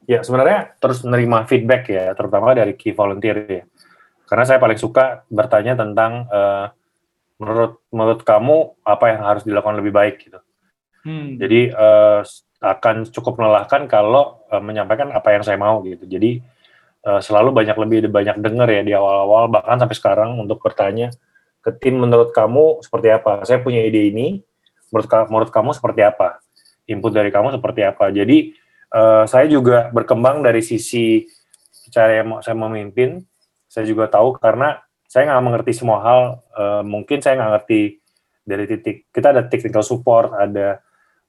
Ya 0.09 0.19
sebenarnya 0.25 0.73
terus 0.82 1.05
menerima 1.05 1.38
feedback 1.45 1.84
ya, 1.93 2.17
terutama 2.17 2.57
dari 2.57 2.73
key 2.73 2.91
volunteer 2.97 3.38
ya. 3.45 3.63
Karena 4.25 4.43
saya 4.49 4.57
paling 4.57 4.79
suka 4.82 5.21
bertanya 5.29 5.77
tentang 5.77 6.25
uh, 6.25 6.73
menurut 7.38 7.86
menurut 7.93 8.21
kamu 8.25 8.82
apa 8.82 9.05
yang 9.13 9.21
harus 9.21 9.43
dilakukan 9.45 9.77
lebih 9.77 9.93
baik 9.93 10.15
gitu. 10.25 10.39
Hmm. 11.05 11.38
Jadi 11.38 11.69
uh, 11.69 12.25
akan 12.62 13.09
cukup 13.09 13.41
melelahkan 13.41 13.89
kalau 13.89 14.45
uh, 14.53 14.62
menyampaikan 14.62 15.09
apa 15.09 15.34
yang 15.34 15.41
saya 15.41 15.57
mau 15.57 15.82
gitu. 15.82 16.05
Jadi 16.05 16.45
uh, 17.09 17.18
selalu 17.18 17.49
banyak 17.57 17.74
lebih 17.74 18.05
banyak 18.07 18.38
dengar 18.38 18.70
ya 18.70 18.86
di 18.86 18.93
awal-awal 18.93 19.49
bahkan 19.49 19.82
sampai 19.82 19.97
sekarang 19.97 20.30
untuk 20.38 20.62
bertanya 20.62 21.09
ke 21.66 21.74
tim 21.74 21.97
menurut 21.97 22.30
kamu 22.30 22.86
seperti 22.86 23.09
apa. 23.09 23.41
Saya 23.49 23.62
punya 23.66 23.82
ide 23.82 24.14
ini, 24.14 24.41
menurut 24.93 25.09
menurut 25.30 25.49
kamu 25.49 25.74
seperti 25.74 26.01
apa? 26.05 26.38
Input 26.86 27.14
dari 27.14 27.34
kamu 27.34 27.57
seperti 27.57 27.82
apa? 27.82 28.14
Jadi 28.14 28.53
uh, 28.93 29.26
saya 29.26 29.49
juga 29.49 29.89
berkembang 29.89 30.45
dari 30.45 30.62
sisi 30.62 31.26
cara 31.89 32.22
yang 32.22 32.41
saya 32.45 32.53
memimpin. 32.53 33.26
Saya 33.66 33.88
juga 33.89 34.05
tahu 34.05 34.38
karena 34.38 34.84
saya 35.09 35.34
nggak 35.34 35.43
mengerti 35.43 35.72
semua 35.74 35.99
hal. 36.05 36.22
Uh, 36.53 36.84
mungkin 36.86 37.26
saya 37.26 37.41
nggak 37.41 37.51
ngerti 37.57 37.82
dari 38.45 38.66
titik 38.70 39.09
kita 39.09 39.34
ada 39.34 39.45
technical 39.49 39.82
support, 39.86 40.34
ada 40.34 40.82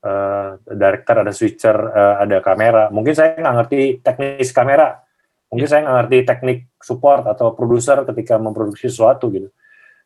uh, 0.03 0.59
director, 0.67 1.23
ada 1.23 1.33
switcher, 1.33 1.75
uh, 1.75 2.23
ada 2.23 2.43
kamera. 2.43 2.91
Mungkin 2.91 3.15
saya 3.15 3.39
nggak 3.39 3.55
ngerti 3.63 3.81
teknis 4.03 4.51
kamera. 4.51 5.01
Mungkin 5.49 5.67
saya 5.69 5.81
nggak 5.87 5.97
ngerti 6.03 6.19
teknik 6.27 6.59
support 6.83 7.25
atau 7.29 7.55
produser 7.55 8.03
ketika 8.09 8.37
memproduksi 8.37 8.91
sesuatu 8.91 9.31
gitu. 9.31 9.49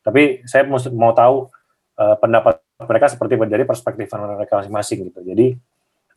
Tapi 0.05 0.47
saya 0.47 0.63
mau, 0.69 0.79
mau 0.95 1.13
tahu 1.17 1.51
uh, 1.99 2.17
pendapat 2.21 2.63
mereka 2.85 3.07
seperti 3.09 3.41
dari 3.49 3.65
perspektif 3.65 4.13
mereka 4.13 4.61
masing-masing 4.61 5.09
gitu. 5.11 5.21
Jadi 5.25 5.47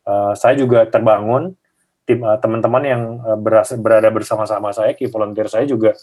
uh, 0.05 0.36
saya 0.36 0.53
juga 0.59 0.84
terbangun 0.86 1.55
tim 2.03 2.25
uh, 2.25 2.41
teman-teman 2.41 2.84
yang 2.84 3.01
uh, 3.21 3.38
berada 3.77 4.09
bersama-sama 4.09 4.73
saya, 4.73 4.97
key 4.97 5.07
volunteer 5.07 5.47
saya 5.47 5.63
juga 5.69 5.93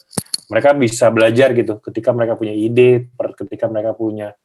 mereka 0.47 0.71
bisa 0.79 1.11
belajar 1.11 1.51
gitu 1.53 1.83
ketika 1.83 2.15
mereka 2.15 2.39
punya 2.39 2.55
ide, 2.55 3.11
ketika 3.35 3.67
mereka 3.67 3.91
punya 3.93 4.39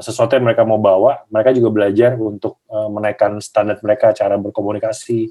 sesuatu 0.00 0.32
yang 0.32 0.48
mereka 0.48 0.64
mau 0.64 0.80
bawa, 0.80 1.28
mereka 1.28 1.52
juga 1.52 1.68
belajar 1.68 2.16
untuk 2.16 2.64
uh, 2.72 2.88
menaikkan 2.88 3.36
standar 3.44 3.76
mereka 3.84 4.16
cara 4.16 4.40
berkomunikasi, 4.40 5.28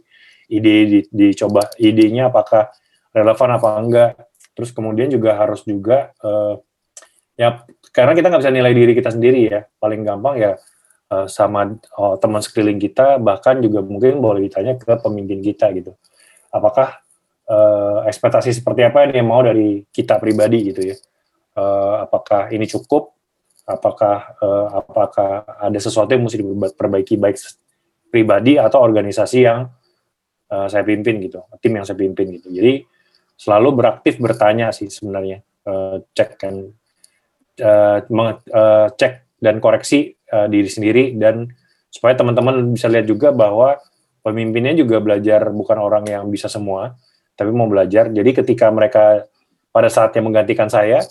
ide 0.53 0.75
di, 0.85 0.99
dicoba 1.09 1.65
idenya 1.81 2.29
apakah 2.29 2.69
relevan 3.09 3.49
apa 3.57 3.69
enggak. 3.81 4.11
Terus 4.53 4.69
kemudian 4.69 5.09
juga 5.09 5.33
harus 5.39 5.65
juga 5.65 6.13
uh, 6.21 6.61
ya 7.33 7.65
karena 7.89 8.13
kita 8.13 8.29
nggak 8.29 8.41
bisa 8.45 8.53
nilai 8.53 8.73
diri 8.77 8.93
kita 8.93 9.09
sendiri 9.09 9.39
ya, 9.49 9.65
paling 9.81 10.05
gampang 10.05 10.35
ya 10.37 10.51
uh, 11.09 11.25
sama 11.25 11.73
uh, 11.97 12.15
teman 12.21 12.45
sekeliling 12.45 12.77
kita, 12.77 13.17
bahkan 13.17 13.57
juga 13.65 13.81
mungkin 13.81 14.21
boleh 14.21 14.45
ditanya 14.45 14.77
ke 14.77 14.93
pemimpin 15.01 15.41
kita 15.41 15.73
gitu. 15.73 15.97
Apakah 16.53 17.01
uh, 17.49 18.05
ekspektasi 18.05 18.53
seperti 18.53 18.85
apa 18.85 19.09
yang 19.09 19.25
mau 19.25 19.41
dari 19.41 19.89
kita 19.89 20.21
pribadi 20.21 20.69
gitu 20.69 20.81
ya? 20.85 20.95
Uh, 21.57 22.05
apakah 22.05 22.53
ini 22.53 22.69
cukup? 22.69 23.17
Apakah 23.71 24.35
uh, 24.43 24.67
apakah 24.83 25.47
ada 25.59 25.79
sesuatu 25.79 26.11
yang 26.11 26.27
mesti 26.27 26.43
diperbaiki 26.43 27.15
baik 27.15 27.39
pribadi 28.11 28.59
atau 28.59 28.83
organisasi 28.83 29.39
yang 29.47 29.71
uh, 30.51 30.67
saya 30.67 30.83
pimpin 30.83 31.23
gitu, 31.23 31.39
tim 31.63 31.79
yang 31.79 31.87
saya 31.87 31.95
pimpin 31.95 32.27
gitu. 32.35 32.51
Jadi 32.51 32.83
selalu 33.39 33.69
beraktif 33.79 34.19
bertanya 34.19 34.75
sih 34.75 34.91
sebenarnya, 34.91 35.39
uh, 35.65 36.03
cek 36.11 36.29
kan, 36.35 36.55
uh, 37.63 37.99
uh, 38.03 38.87
cek 38.91 39.39
dan 39.39 39.57
koreksi 39.63 40.13
uh, 40.29 40.45
diri 40.51 40.67
sendiri 40.67 41.15
dan 41.15 41.49
supaya 41.87 42.13
teman-teman 42.19 42.75
bisa 42.75 42.91
lihat 42.91 43.07
juga 43.07 43.31
bahwa 43.31 43.79
pemimpinnya 44.21 44.77
juga 44.77 45.01
belajar 45.01 45.49
bukan 45.49 45.77
orang 45.81 46.05
yang 46.05 46.27
bisa 46.29 46.51
semua, 46.51 46.93
tapi 47.33 47.49
mau 47.49 47.65
belajar. 47.65 48.11
Jadi 48.11 48.31
ketika 48.43 48.69
mereka 48.69 49.25
pada 49.71 49.87
saatnya 49.87 50.21
menggantikan 50.21 50.67
saya, 50.67 51.01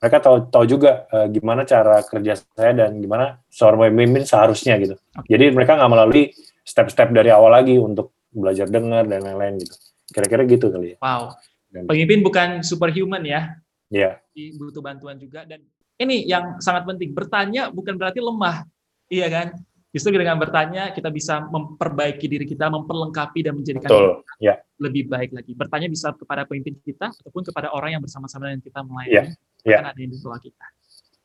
mereka 0.00 0.16
tahu 0.24 0.36
tahu 0.48 0.64
juga 0.64 1.04
uh, 1.12 1.28
gimana 1.28 1.68
cara 1.68 2.00
kerja 2.00 2.40
saya 2.40 2.72
dan 2.72 2.96
gimana 2.96 3.36
seorang 3.52 3.92
pemimpin 3.92 4.24
seharusnya 4.24 4.80
gitu. 4.80 4.96
Jadi 5.28 5.52
mereka 5.52 5.76
nggak 5.76 5.92
melalui 5.92 6.32
step-step 6.64 7.12
dari 7.12 7.28
awal 7.28 7.52
lagi 7.52 7.76
untuk 7.76 8.16
belajar 8.32 8.64
dengar 8.72 9.04
dan 9.04 9.20
lain-lain 9.20 9.60
gitu. 9.60 9.76
Kira-kira 10.08 10.48
gitu 10.48 10.72
kali 10.72 10.96
ya. 10.96 10.98
Wow. 11.04 11.36
Pemimpin 11.70 12.24
bukan 12.24 12.48
superhuman 12.64 13.20
ya. 13.22 13.60
Iya. 13.92 14.24
Yeah. 14.32 14.56
Butuh 14.56 14.80
bantuan 14.80 15.20
juga 15.20 15.44
dan 15.44 15.60
ini 16.00 16.24
yang 16.24 16.56
sangat 16.64 16.88
penting. 16.88 17.12
Bertanya 17.12 17.68
bukan 17.68 18.00
berarti 18.00 18.24
lemah, 18.24 18.64
iya 19.12 19.28
kan? 19.28 19.52
Justru 19.90 20.16
dengan 20.16 20.38
bertanya 20.38 20.94
kita 20.94 21.10
bisa 21.10 21.44
memperbaiki 21.50 22.24
diri 22.30 22.46
kita, 22.46 22.70
memperlengkapi 22.70 23.42
dan 23.42 23.58
menjadikan 23.58 23.90
Betul. 23.90 24.22
Ya. 24.38 24.62
lebih 24.78 25.10
baik 25.10 25.34
lagi. 25.34 25.52
Bertanya 25.52 25.90
bisa 25.90 26.14
kepada 26.14 26.46
pemimpin 26.46 26.78
kita 26.78 27.10
ataupun 27.10 27.42
kepada 27.42 27.74
orang 27.74 27.98
yang 27.98 28.02
bersama-sama 28.02 28.48
dengan 28.48 28.62
kita 28.62 28.80
melayani. 28.86 29.12
Ya. 29.12 29.49
Ya. 29.64 29.84
ada 29.84 29.98
yang 29.98 30.12
di 30.12 30.18
bawah 30.20 30.40
kita. 30.40 30.66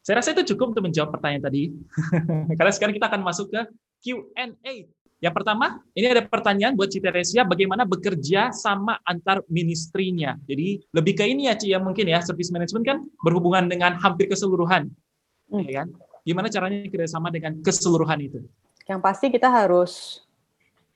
Saya 0.05 0.21
rasa 0.21 0.37
itu 0.37 0.53
cukup 0.53 0.77
untuk 0.77 0.85
menjawab 0.85 1.17
pertanyaan 1.17 1.49
tadi. 1.49 1.73
Karena 2.59 2.71
sekarang 2.71 2.93
kita 2.93 3.09
akan 3.09 3.21
masuk 3.25 3.49
ke 3.49 3.61
Q&A. 4.05 4.85
Yang 5.17 5.33
pertama, 5.33 5.81
ini 5.97 6.05
ada 6.05 6.21
pertanyaan 6.21 6.77
buat 6.77 6.93
Cita 6.93 7.09
Resia, 7.09 7.41
bagaimana 7.41 7.87
bekerja 7.87 8.53
sama 8.53 9.01
antar 9.01 9.41
ministrinya. 9.49 10.37
Jadi 10.45 10.85
lebih 10.93 11.17
ke 11.17 11.25
ini 11.25 11.49
ya 11.49 11.57
Ci, 11.57 11.73
ya 11.73 11.81
mungkin 11.81 12.05
ya, 12.05 12.21
service 12.21 12.53
management 12.53 12.85
kan 12.85 12.97
berhubungan 13.25 13.65
dengan 13.65 13.97
hampir 13.97 14.29
keseluruhan. 14.29 14.93
Hmm. 15.49 15.65
Ya 15.65 15.81
kan? 15.81 15.87
Gimana 16.21 16.53
caranya 16.53 16.85
kerjasama 16.85 17.33
dengan 17.33 17.57
keseluruhan 17.65 18.21
itu? 18.21 18.45
Yang 18.85 19.01
pasti 19.01 19.33
kita 19.33 19.49
harus 19.49 20.21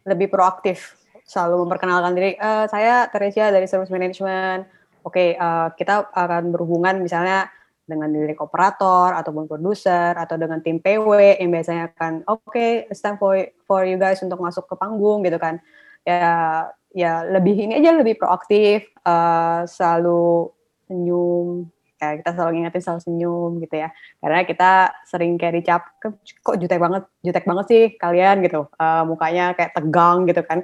lebih 0.06 0.30
proaktif, 0.30 0.94
selalu 1.26 1.66
memperkenalkan 1.66 2.14
diri. 2.14 2.38
Uh, 2.38 2.70
saya 2.70 3.10
Teresia 3.10 3.50
dari 3.50 3.66
service 3.66 3.90
management. 3.90 4.70
Oke, 5.00 5.34
okay, 5.34 5.40
uh, 5.40 5.68
eh, 5.72 5.80
kita 5.80 6.12
akan 6.12 6.52
berhubungan 6.52 7.00
misalnya 7.00 7.48
dengan 7.90 8.14
diri 8.14 8.38
operator 8.38 9.18
ataupun 9.18 9.50
produser 9.50 10.14
atau 10.14 10.38
dengan 10.38 10.62
tim 10.62 10.78
PW 10.78 11.42
yang 11.42 11.50
biasanya 11.50 11.90
akan 11.98 12.22
oke 12.30 12.46
okay, 12.54 12.86
it's 12.86 13.02
time 13.02 13.18
for 13.18 13.34
for 13.66 13.82
you 13.82 13.98
guys 13.98 14.22
untuk 14.22 14.38
masuk 14.38 14.70
ke 14.70 14.76
panggung 14.78 15.26
gitu 15.26 15.42
kan. 15.42 15.58
Ya 16.06 16.70
ya 16.94 17.26
lebih 17.26 17.58
ini 17.58 17.82
aja 17.82 17.98
lebih 17.98 18.22
proaktif 18.22 18.86
uh, 19.08 19.66
selalu 19.66 20.54
senyum. 20.86 21.66
Ya 22.00 22.16
kita 22.22 22.30
selalu 22.38 22.50
ngingetin 22.56 22.84
selalu 22.86 23.02
senyum 23.04 23.52
gitu 23.66 23.76
ya. 23.82 23.90
Karena 24.22 24.40
kita 24.46 24.72
sering 25.10 25.34
carry 25.42 25.66
cap 25.66 25.98
kok 26.00 26.56
jutek 26.62 26.78
banget 26.78 27.04
jutek 27.26 27.44
banget 27.50 27.66
sih 27.68 27.84
kalian? 27.98 28.46
gitu. 28.46 28.70
Uh, 28.78 29.04
mukanya 29.10 29.58
kayak 29.58 29.74
tegang 29.74 30.30
gitu 30.30 30.46
kan. 30.46 30.62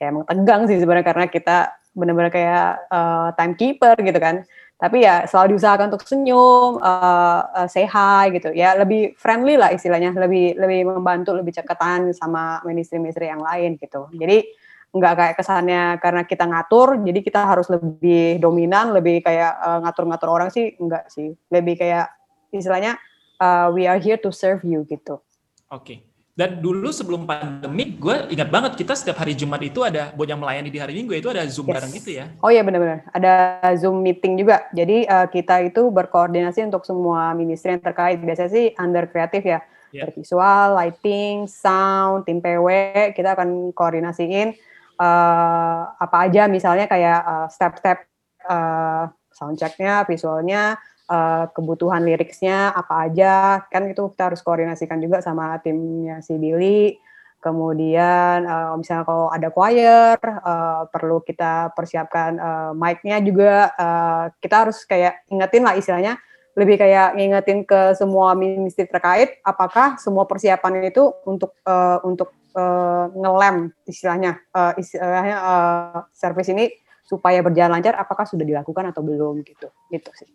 Ya 0.00 0.08
emang 0.14 0.24
tegang 0.24 0.64
sih 0.70 0.78
sebenarnya 0.80 1.04
karena 1.12 1.26
kita 1.28 1.79
benar-benar 1.96 2.30
kayak 2.30 2.86
uh, 2.90 3.34
timekeeper 3.34 3.98
gitu 3.98 4.18
kan 4.18 4.46
tapi 4.80 5.04
ya 5.04 5.28
selalu 5.28 5.54
diusahakan 5.54 5.92
untuk 5.92 6.08
senyum, 6.08 6.80
uh, 6.80 7.44
uh, 7.52 7.68
say 7.68 7.84
hi 7.84 8.32
gitu 8.32 8.48
ya, 8.56 8.72
lebih 8.80 9.12
friendly 9.20 9.60
lah 9.60 9.68
istilahnya, 9.76 10.16
lebih 10.16 10.56
lebih 10.56 10.88
membantu, 10.88 11.36
lebih 11.36 11.52
cekatan 11.52 12.16
sama 12.16 12.64
ministry-ministry 12.64 13.28
yang 13.28 13.44
lain 13.44 13.76
gitu. 13.76 14.08
Jadi 14.16 14.48
nggak 14.90 15.14
kayak 15.20 15.34
kesannya 15.36 16.00
karena 16.00 16.24
kita 16.24 16.48
ngatur, 16.48 16.96
jadi 17.04 17.20
kita 17.20 17.40
harus 17.44 17.68
lebih 17.68 18.40
dominan, 18.40 18.96
lebih 18.96 19.20
kayak 19.20 19.52
ngatur 19.84 20.08
ngatur-ngatur 20.08 20.28
orang 20.32 20.48
sih, 20.48 20.72
enggak 20.80 21.12
sih, 21.12 21.36
lebih 21.52 21.76
kayak 21.76 22.08
istilahnya 22.48 22.96
uh, 23.36 23.68
we 23.68 23.84
are 23.84 24.00
here 24.00 24.16
to 24.16 24.32
serve 24.32 24.64
you 24.64 24.88
gitu. 24.88 25.20
Oke. 25.68 25.84
Okay. 25.84 26.09
Dan 26.40 26.64
dulu 26.64 26.88
sebelum 26.88 27.28
pandemi, 27.28 28.00
gue 28.00 28.32
ingat 28.32 28.48
banget 28.48 28.72
kita 28.80 28.96
setiap 28.96 29.20
hari 29.20 29.36
Jumat 29.36 29.60
itu 29.60 29.84
ada 29.84 30.08
buat 30.16 30.24
yang 30.24 30.40
melayani 30.40 30.72
di 30.72 30.80
hari 30.80 30.96
Minggu 30.96 31.12
itu 31.12 31.28
ada 31.28 31.44
Zoom 31.44 31.68
yes. 31.68 31.76
bareng 31.76 31.92
gitu 31.92 32.10
ya. 32.16 32.32
Oh 32.40 32.48
iya 32.48 32.64
benar-benar. 32.64 33.04
Ada 33.12 33.60
Zoom 33.76 34.00
meeting 34.00 34.40
juga. 34.40 34.64
Jadi 34.72 35.04
uh, 35.04 35.28
kita 35.28 35.68
itu 35.68 35.92
berkoordinasi 35.92 36.64
untuk 36.64 36.88
semua 36.88 37.36
ministry 37.36 37.76
yang 37.76 37.84
terkait. 37.84 38.24
Biasanya 38.24 38.56
sih 38.56 38.72
under 38.80 39.04
kreatif 39.12 39.44
ya. 39.44 39.60
Yeah. 39.92 40.08
Dari 40.08 40.16
visual, 40.16 40.80
lighting, 40.80 41.44
sound, 41.44 42.24
tim 42.24 42.40
PW, 42.40 42.68
kita 43.12 43.36
akan 43.36 43.76
koordinasiin 43.76 44.56
uh, 44.96 45.92
apa 45.92 46.24
aja 46.24 46.48
misalnya 46.48 46.88
kayak 46.88 47.20
uh, 47.20 47.46
step-step 47.52 48.08
uh, 48.48 49.12
soundchecknya, 49.28 50.08
visualnya, 50.08 50.80
uh, 51.10 51.50
kebutuhan 51.50 52.06
liriknya 52.06 52.70
apa 52.70 53.10
aja, 53.10 53.66
kan 53.66 53.90
itu 53.90 54.06
kita 54.14 54.30
harus 54.30 54.40
koordinasikan 54.46 55.02
juga 55.02 55.18
sama 55.18 55.58
timnya 55.58 56.22
si 56.22 56.38
Billy. 56.38 56.94
Kemudian 57.40 58.44
uh, 58.44 58.76
misalnya 58.76 59.08
kalau 59.08 59.26
ada 59.32 59.48
choir, 59.48 60.20
uh, 60.20 60.84
perlu 60.92 61.24
kita 61.24 61.72
persiapkan 61.72 62.36
uh, 62.36 62.72
mic-nya 62.76 63.16
juga. 63.24 63.72
Uh, 63.80 64.24
kita 64.44 64.68
harus 64.68 64.84
kayak 64.84 65.24
ingetin 65.32 65.64
lah 65.64 65.72
istilahnya, 65.72 66.20
lebih 66.52 66.76
kayak 66.76 67.16
ngingetin 67.16 67.64
ke 67.64 67.96
semua 67.96 68.36
ministry 68.36 68.84
terkait, 68.84 69.40
apakah 69.40 69.96
semua 69.96 70.28
persiapan 70.28 70.92
itu 70.92 71.08
untuk 71.24 71.56
uh, 71.64 72.04
untuk 72.04 72.28
uh, 72.52 73.08
ngelem 73.16 73.72
istilahnya, 73.88 74.36
uh, 74.52 74.76
istilahnya 74.76 75.36
uh, 75.40 75.98
service 76.12 76.52
ini 76.52 76.68
supaya 77.08 77.40
berjalan 77.40 77.80
lancar, 77.80 77.96
apakah 77.96 78.28
sudah 78.28 78.44
dilakukan 78.44 78.92
atau 78.92 79.00
belum 79.00 79.40
gitu, 79.48 79.72
gitu 79.88 80.10
sih. 80.12 80.28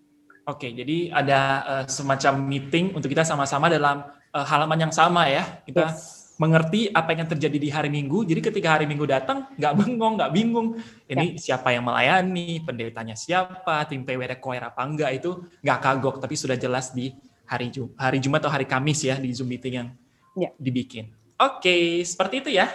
Oke, 0.45 0.69
jadi 0.71 1.09
ada 1.09 1.39
uh, 1.65 1.83
semacam 1.89 2.33
meeting 2.37 2.93
untuk 2.93 3.09
kita 3.09 3.25
sama-sama 3.25 3.65
dalam 3.65 4.05
uh, 4.29 4.45
halaman 4.45 4.89
yang 4.89 4.93
sama 4.93 5.25
ya. 5.25 5.61
Kita 5.65 5.89
yes 5.89 6.25
mengerti 6.35 6.91
apa 6.91 7.15
yang 7.15 7.27
terjadi 7.27 7.57
di 7.57 7.69
hari 7.71 7.87
Minggu. 7.87 8.27
Jadi 8.27 8.39
ketika 8.43 8.75
hari 8.75 8.85
Minggu 8.87 9.07
datang, 9.07 9.47
nggak 9.55 9.73
bengong, 9.79 10.13
nggak 10.19 10.31
bingung. 10.35 10.67
Ini 11.07 11.35
ya. 11.35 11.39
siapa 11.39 11.71
yang 11.71 11.87
melayani, 11.87 12.59
pendetanya 12.63 13.15
siapa, 13.15 13.87
tim 13.87 14.03
PW 14.03 14.35
choir 14.39 14.63
apa 14.63 14.83
enggak 14.83 15.11
itu 15.15 15.47
nggak 15.63 15.79
kagok, 15.79 16.15
tapi 16.19 16.35
sudah 16.35 16.59
jelas 16.59 16.91
di 16.91 17.15
hari 17.45 17.71
Jum 17.71 17.93
hari 17.95 18.19
Jumat 18.19 18.43
atau 18.43 18.51
hari 18.51 18.65
Kamis 18.67 19.05
ya 19.05 19.15
di 19.15 19.31
Zoom 19.31 19.47
meeting 19.47 19.73
yang 19.79 19.87
ya. 20.35 20.49
dibikin. 20.59 21.13
Oke, 21.39 22.03
seperti 22.03 22.43
itu 22.43 22.49
ya 22.51 22.67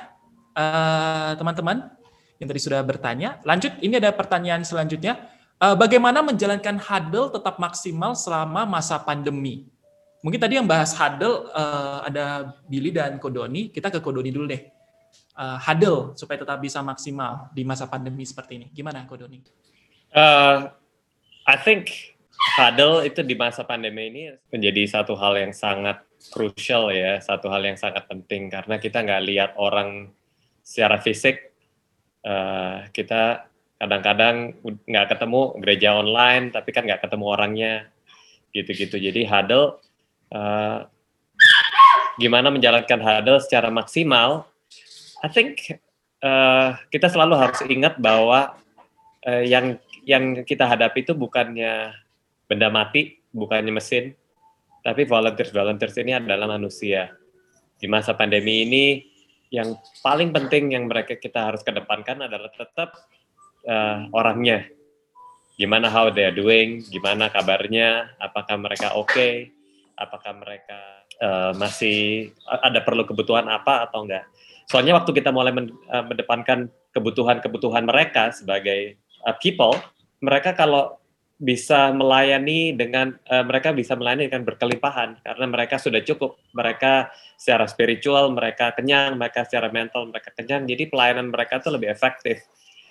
eh, 0.57 1.33
teman-teman 1.37 1.91
uh, 1.91 2.39
yang 2.41 2.49
tadi 2.49 2.61
sudah 2.61 2.81
bertanya. 2.81 3.41
Lanjut, 3.45 3.77
ini 3.85 4.01
ada 4.01 4.12
pertanyaan 4.16 4.64
selanjutnya. 4.64 5.21
Uh, 5.61 5.76
bagaimana 5.76 6.24
menjalankan 6.24 6.80
huddle 6.80 7.28
tetap 7.28 7.61
maksimal 7.61 8.16
selama 8.16 8.64
masa 8.64 8.96
pandemi? 8.96 9.68
Mungkin 10.24 10.40
tadi 10.40 10.56
yang 10.56 10.64
bahas 10.64 10.96
huddle 10.96 11.52
uh, 11.52 12.00
ada 12.00 12.56
Billy 12.64 12.88
dan 12.88 13.20
Kodoni. 13.20 13.68
Kita 13.68 13.92
ke 13.92 14.00
Kodoni 14.00 14.32
dulu 14.32 14.48
deh. 14.48 14.64
Uh, 15.36 15.61
huddle 15.61 16.16
supaya 16.16 16.40
tetap 16.40 16.56
bisa 16.64 16.80
maksimal 16.80 17.52
di 17.52 17.61
masa 17.68 17.84
pandemi 17.84 18.24
seperti 18.24 18.56
ini. 18.56 18.66
Gimana 18.72 19.04
Kodoni? 19.04 19.44
Uh, 20.16 20.72
I 21.44 21.56
think 21.61 22.16
huddle 22.56 23.04
itu 23.04 23.20
di 23.20 23.36
masa 23.36 23.61
pandemi 23.61 24.08
ini 24.08 24.32
menjadi 24.48 24.88
satu 24.88 25.12
hal 25.12 25.36
yang 25.36 25.52
sangat 25.52 26.00
krusial 26.32 26.88
ya, 26.88 27.20
satu 27.20 27.52
hal 27.52 27.61
yang 27.68 27.76
sangat 27.76 28.08
penting 28.08 28.48
karena 28.48 28.80
kita 28.80 29.04
nggak 29.04 29.24
lihat 29.28 29.50
orang 29.61 30.08
secara 30.64 30.96
fisik. 31.04 31.52
Uh, 32.24 32.88
kita 32.96 33.49
kadang-kadang 33.81 34.61
nggak 34.85 35.07
ketemu 35.16 35.41
gereja 35.64 35.89
online, 35.97 36.53
tapi 36.53 36.68
kan 36.76 36.85
nggak 36.85 37.01
ketemu 37.01 37.24
orangnya 37.24 37.72
gitu-gitu. 38.53 39.01
Jadi 39.01 39.24
huddle 39.24 39.81
uh, 40.37 40.85
gimana 42.20 42.53
menjalankan 42.53 43.01
huddle 43.01 43.41
secara 43.41 43.72
maksimal, 43.72 44.45
I 45.24 45.28
think 45.33 45.81
uh, 46.20 46.76
kita 46.93 47.09
selalu 47.09 47.41
harus 47.41 47.61
ingat 47.64 47.97
bahwa 47.97 48.53
uh, 49.24 49.45
yang 49.49 49.81
yang 50.05 50.45
kita 50.45 50.68
hadapi 50.68 51.01
itu 51.09 51.16
bukannya 51.16 51.97
benda 52.45 52.68
mati, 52.68 53.16
bukannya 53.33 53.72
mesin, 53.72 54.12
tapi 54.85 55.09
volunteers 55.09 55.57
volunteers 55.57 55.97
ini 55.97 56.20
adalah 56.20 56.53
manusia. 56.53 57.16
Di 57.81 57.89
masa 57.89 58.12
pandemi 58.12 58.68
ini, 58.68 58.85
yang 59.49 59.72
paling 60.05 60.37
penting 60.37 60.76
yang 60.76 60.85
mereka 60.85 61.16
kita 61.16 61.49
harus 61.49 61.64
kedepankan 61.64 62.28
adalah 62.28 62.53
tetap 62.53 63.09
uh, 63.66 64.08
orangnya. 64.14 64.68
Gimana 65.61 65.92
how 65.92 66.08
they 66.08 66.24
are 66.24 66.34
doing, 66.34 66.80
gimana 66.88 67.28
kabarnya, 67.28 68.16
apakah 68.16 68.56
mereka 68.56 68.96
oke, 68.96 69.12
okay, 69.12 69.52
apakah 69.92 70.32
mereka 70.40 71.04
uh, 71.20 71.52
masih 71.52 72.32
ada 72.48 72.80
perlu 72.80 73.04
kebutuhan 73.04 73.44
apa 73.44 73.84
atau 73.84 74.08
enggak. 74.08 74.24
Soalnya 74.64 74.96
waktu 74.96 75.12
kita 75.12 75.28
mulai 75.28 75.52
men, 75.52 75.68
uh, 75.92 76.04
mendepankan 76.06 76.72
kebutuhan-kebutuhan 76.96 77.84
mereka 77.84 78.32
sebagai 78.32 78.96
uh, 79.28 79.36
people, 79.36 79.76
mereka 80.24 80.56
kalau 80.56 81.00
bisa 81.40 81.88
melayani 81.96 82.76
dengan 82.76 83.16
uh, 83.32 83.40
mereka 83.40 83.72
bisa 83.72 83.96
melayani 83.96 84.28
dengan 84.28 84.44
berkelimpahan 84.44 85.24
karena 85.24 85.46
mereka 85.48 85.80
sudah 85.80 86.04
cukup 86.04 86.36
mereka 86.52 87.08
secara 87.40 87.64
spiritual 87.64 88.28
mereka 88.36 88.76
kenyang 88.76 89.16
mereka 89.16 89.48
secara 89.48 89.72
mental 89.72 90.12
mereka 90.12 90.36
kenyang 90.36 90.68
jadi 90.68 90.92
pelayanan 90.92 91.32
mereka 91.32 91.56
itu 91.64 91.72
lebih 91.72 91.88
efektif 91.88 92.44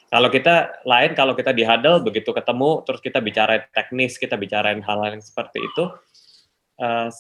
kalau 0.10 0.30
kita 0.34 0.84
lain 0.84 1.14
kalau 1.14 1.38
kita 1.38 1.54
di 1.54 1.64
huddle 1.64 2.02
begitu 2.02 2.34
ketemu 2.34 2.82
terus 2.84 3.00
kita 3.00 3.22
bicara 3.22 3.62
teknis 3.74 4.18
kita 4.18 4.36
bicarain 4.36 4.82
hal-hal 4.82 5.16
yang 5.18 5.24
seperti 5.24 5.62
itu 5.64 5.90
Uh, 6.80 7.12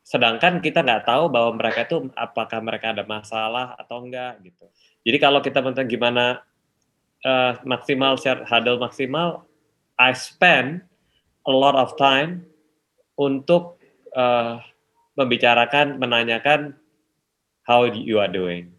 sedangkan 0.00 0.64
kita 0.64 0.80
nggak 0.80 1.04
tahu 1.04 1.28
bahwa 1.28 1.60
mereka 1.60 1.84
itu 1.84 2.08
apakah 2.16 2.64
mereka 2.64 2.96
ada 2.96 3.04
masalah 3.04 3.76
atau 3.76 4.00
enggak 4.00 4.40
gitu. 4.40 4.64
Jadi 5.04 5.16
kalau 5.20 5.44
kita 5.44 5.60
tentang 5.60 5.84
gimana 5.84 6.40
uh, 7.28 7.60
maksimal 7.68 8.16
share 8.16 8.48
huddle 8.48 8.80
maksimal, 8.80 9.44
I 10.00 10.16
spend 10.16 10.88
a 11.44 11.52
lot 11.52 11.76
of 11.76 12.00
time 12.00 12.48
untuk 13.20 13.76
uh, 14.16 14.64
membicarakan, 15.20 16.00
menanyakan 16.00 16.80
how 17.68 17.84
you 17.84 18.16
are 18.16 18.32
doing. 18.32 18.72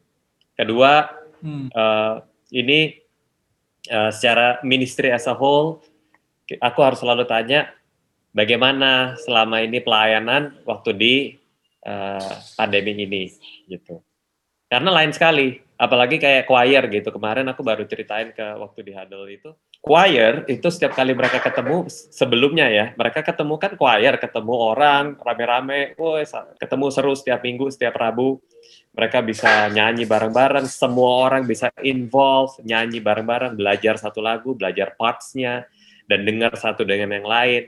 Kedua, 0.57 1.05
hmm. 1.45 1.69
uh, 1.77 2.25
ini 2.49 2.97
uh, 3.91 4.13
secara 4.13 4.61
ministry 4.63 5.09
as 5.11 5.25
a 5.25 5.35
whole, 5.35 5.81
aku 6.61 6.79
harus 6.81 7.01
selalu 7.01 7.25
tanya 7.25 7.69
bagaimana 8.33 9.17
selama 9.25 9.65
ini 9.65 9.81
pelayanan 9.81 10.61
waktu 10.65 10.89
di 10.95 11.15
uh, 11.85 12.33
pandemi 12.55 12.93
ini 12.95 13.33
gitu. 13.67 14.01
Karena 14.69 14.93
lain 14.93 15.09
sekali, 15.09 15.57
apalagi 15.81 16.21
kayak 16.21 16.45
choir 16.45 16.85
gitu. 16.93 17.09
Kemarin 17.09 17.49
aku 17.49 17.65
baru 17.65 17.89
ceritain 17.89 18.29
ke 18.29 18.45
waktu 18.61 18.85
di 18.85 18.93
Huddle 18.93 19.25
itu, 19.33 19.49
choir 19.81 20.45
itu 20.45 20.67
setiap 20.69 20.93
kali 20.93 21.17
mereka 21.17 21.41
ketemu 21.41 21.89
sebelumnya 21.89 22.69
ya, 22.69 22.85
mereka 22.93 23.25
ketemu 23.25 23.57
kan 23.57 23.73
choir, 23.73 24.13
ketemu 24.21 24.53
orang 24.53 25.17
rame-rame, 25.17 25.97
ketemu 26.61 26.85
seru 26.93 27.17
setiap 27.17 27.41
minggu, 27.41 27.73
setiap 27.73 27.97
Rabu. 27.97 28.37
Mereka 28.93 29.23
bisa 29.23 29.69
nyanyi 29.71 30.03
bareng-bareng, 30.03 30.65
semua 30.67 31.29
orang 31.29 31.47
bisa 31.47 31.71
involve, 31.85 32.57
nyanyi 32.65 32.99
bareng-bareng, 32.99 33.55
belajar 33.55 33.95
satu 33.95 34.19
lagu, 34.19 34.57
belajar 34.57 34.97
parts-nya, 34.99 35.69
dan 36.09 36.25
dengar 36.25 36.51
satu 36.57 36.83
dengan 36.83 37.15
yang 37.15 37.27
lain 37.27 37.63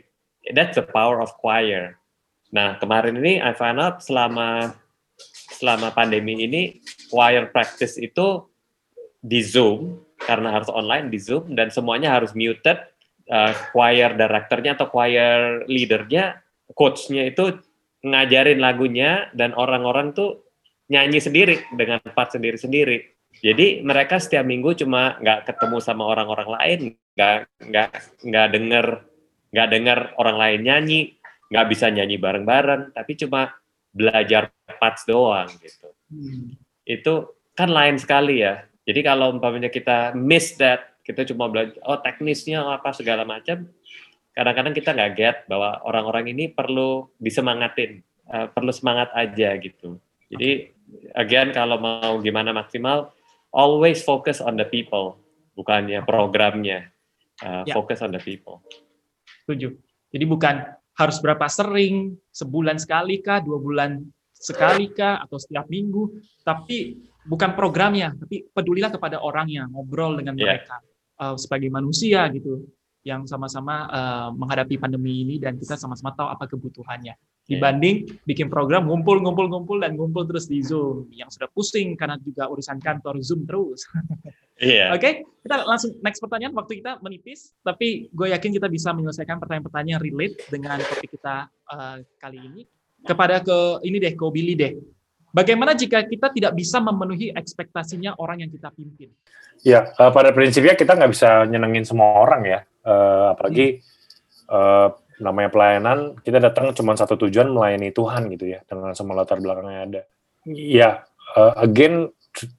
that's 0.49 0.73
the 0.73 0.85
power 0.85 1.21
of 1.21 1.29
choir. 1.37 2.01
Nah, 2.49 2.81
kemarin 2.81 3.21
ini 3.21 3.37
I 3.37 3.53
found 3.53 3.77
out 3.77 4.01
selama 4.01 4.73
selama 5.53 5.93
pandemi 5.93 6.41
ini 6.41 6.81
choir 7.13 7.53
practice 7.53 8.01
itu 8.01 8.49
di 9.21 9.45
Zoom 9.45 10.01
karena 10.17 10.49
harus 10.57 10.73
online 10.73 11.13
di 11.13 11.21
Zoom 11.21 11.53
dan 11.53 11.69
semuanya 11.69 12.17
harus 12.17 12.33
muted. 12.33 12.81
Uh, 13.31 13.55
choir 13.71 14.11
directornya 14.19 14.75
atau 14.75 14.91
choir 14.91 15.63
leadernya, 15.63 16.43
coachnya 16.75 17.31
itu 17.31 17.63
ngajarin 18.03 18.59
lagunya 18.59 19.31
dan 19.31 19.55
orang-orang 19.55 20.11
tuh 20.11 20.50
nyanyi 20.91 21.23
sendiri 21.23 21.55
dengan 21.71 22.03
part 22.11 22.35
sendiri-sendiri. 22.35 23.15
Jadi 23.39 23.79
mereka 23.79 24.19
setiap 24.19 24.43
minggu 24.43 24.75
cuma 24.83 25.15
nggak 25.23 25.47
ketemu 25.47 25.77
sama 25.79 26.03
orang-orang 26.03 26.49
lain, 26.51 26.79
nggak 27.15 27.37
nggak 27.71 27.89
nggak 28.27 28.47
denger 28.51 28.85
nggak 29.51 29.67
dengar 29.71 29.99
orang 30.19 30.37
lain 30.39 30.59
nyanyi, 30.67 31.01
nggak 31.51 31.67
bisa 31.71 31.87
nyanyi 31.87 32.19
bareng-bareng, 32.19 32.91
tapi 32.91 33.15
cuma 33.15 33.55
belajar 33.91 34.51
parts 34.79 35.07
doang 35.07 35.47
gitu. 35.59 35.87
Hmm. 36.11 36.55
Itu 36.83 37.39
kan 37.55 37.71
lain 37.71 37.99
sekali 37.99 38.43
ya. 38.43 38.63
Jadi 38.87 38.99
kalau 39.03 39.31
umpamanya 39.35 39.71
kita 39.71 40.11
miss 40.15 40.55
that, 40.59 40.99
kita 41.03 41.27
cuma 41.27 41.47
belajar 41.51 41.75
oh 41.87 41.99
teknisnya 41.99 42.63
apa 42.63 42.95
segala 42.95 43.27
macam, 43.27 43.67
kadang-kadang 44.35 44.75
kita 44.75 44.89
nggak 44.95 45.11
get 45.15 45.37
bahwa 45.47 45.79
orang-orang 45.83 46.31
ini 46.31 46.51
perlu 46.51 47.11
disemangatin, 47.19 47.99
uh, 48.31 48.47
perlu 48.51 48.71
semangat 48.71 49.11
aja 49.15 49.55
gitu. 49.59 49.99
Jadi 50.31 50.71
again 51.15 51.51
kalau 51.51 51.77
mau 51.79 52.19
gimana 52.19 52.51
maksimal, 52.55 53.11
always 53.51 54.03
focus 54.03 54.39
on 54.39 54.55
the 54.55 54.67
people, 54.67 55.19
bukannya 55.55 56.03
programnya. 56.03 56.91
Uh, 57.41 57.65
ya. 57.65 57.73
Focus 57.73 58.05
on 58.05 58.13
the 58.13 58.21
people. 58.21 58.61
Setuju. 59.43 59.73
Jadi 60.13 60.25
bukan 60.29 60.61
harus 60.93 61.17
berapa 61.23 61.49
sering, 61.49 62.13
sebulan 62.29 62.77
sekali 62.77 63.23
kah, 63.23 63.41
dua 63.41 63.57
bulan 63.57 63.97
sekali 64.35 64.93
kah, 64.93 65.21
atau 65.25 65.41
setiap 65.41 65.65
minggu, 65.65 66.21
tapi 66.45 67.01
bukan 67.25 67.57
programnya, 67.57 68.13
tapi 68.13 68.45
pedulilah 68.49 68.93
kepada 68.93 69.21
orangnya, 69.21 69.65
ngobrol 69.69 70.17
dengan 70.21 70.37
yeah. 70.37 70.57
mereka 70.57 70.75
uh, 71.17 71.35
sebagai 71.37 71.69
manusia 71.73 72.25
gitu. 72.29 72.65
Yang 73.01 73.25
sama-sama 73.25 73.89
uh, 73.89 74.29
menghadapi 74.33 74.77
pandemi 74.77 75.25
ini 75.25 75.35
dan 75.41 75.57
kita 75.57 75.73
sama-sama 75.73 76.13
tahu 76.13 76.29
apa 76.29 76.45
kebutuhannya. 76.45 77.17
Dibanding 77.49 78.21
bikin 78.23 78.47
program 78.47 78.87
ngumpul, 78.87 79.19
ngumpul, 79.19 79.49
ngumpul 79.49 79.81
dan 79.81 79.97
ngumpul 79.97 80.23
terus 80.29 80.45
di 80.45 80.61
Zoom 80.61 81.09
yang 81.11 81.27
sudah 81.27 81.49
pusing 81.51 81.97
karena 81.97 82.15
juga 82.21 82.47
urusan 82.47 82.77
kantor 82.79 83.19
Zoom 83.21 83.43
terus. 83.45 83.83
Iya. 84.61 84.93
Oke, 84.93 85.01
okay, 85.01 85.13
kita 85.41 85.65
langsung 85.65 85.97
next 86.05 86.21
pertanyaan. 86.21 86.53
Waktu 86.53 86.85
kita 86.85 87.01
menipis, 87.01 87.57
tapi 87.65 88.13
gue 88.13 88.29
yakin 88.29 88.53
kita 88.61 88.69
bisa 88.69 88.93
menyelesaikan 88.93 89.41
pertanyaan-pertanyaan 89.41 89.97
relate 89.97 90.37
dengan 90.53 90.77
topik 90.77 91.17
kita 91.17 91.49
uh, 91.49 91.97
kali 92.21 92.37
ini. 92.37 92.61
Kepada 93.01 93.41
ke 93.41 93.81
ini 93.81 93.97
deh, 93.97 94.13
ke 94.13 94.21
Billy 94.29 94.53
deh. 94.53 94.77
Bagaimana 95.33 95.73
jika 95.73 96.05
kita 96.05 96.29
tidak 96.29 96.53
bisa 96.53 96.77
memenuhi 96.77 97.33
ekspektasinya 97.33 98.21
orang 98.21 98.45
yang 98.45 98.53
kita 98.53 98.69
pimpin? 98.69 99.09
Ya, 99.65 99.89
uh, 99.97 100.13
pada 100.13 100.29
prinsipnya 100.29 100.77
kita 100.77 100.93
nggak 100.93 101.09
bisa 101.09 101.49
nyenengin 101.49 101.81
semua 101.81 102.21
orang 102.21 102.45
ya. 102.45 102.59
Uh, 102.81 103.33
apalagi 103.37 103.81
hmm. 103.81 104.51
uh, 104.51 104.89
namanya 105.21 105.49
pelayanan, 105.53 106.17
kita 106.25 106.41
datang 106.41 106.73
cuma 106.73 106.97
satu 106.97 107.13
tujuan 107.27 107.53
melayani 107.53 107.93
Tuhan 107.93 108.25
gitu 108.33 108.49
ya, 108.49 108.65
dengan 108.65 108.97
semua 108.97 109.21
latar 109.21 109.37
belakang 109.37 109.69
yang 109.69 109.83
ada. 109.89 110.01
Ya, 110.49 110.89
uh, 111.37 111.53
again 111.61 112.09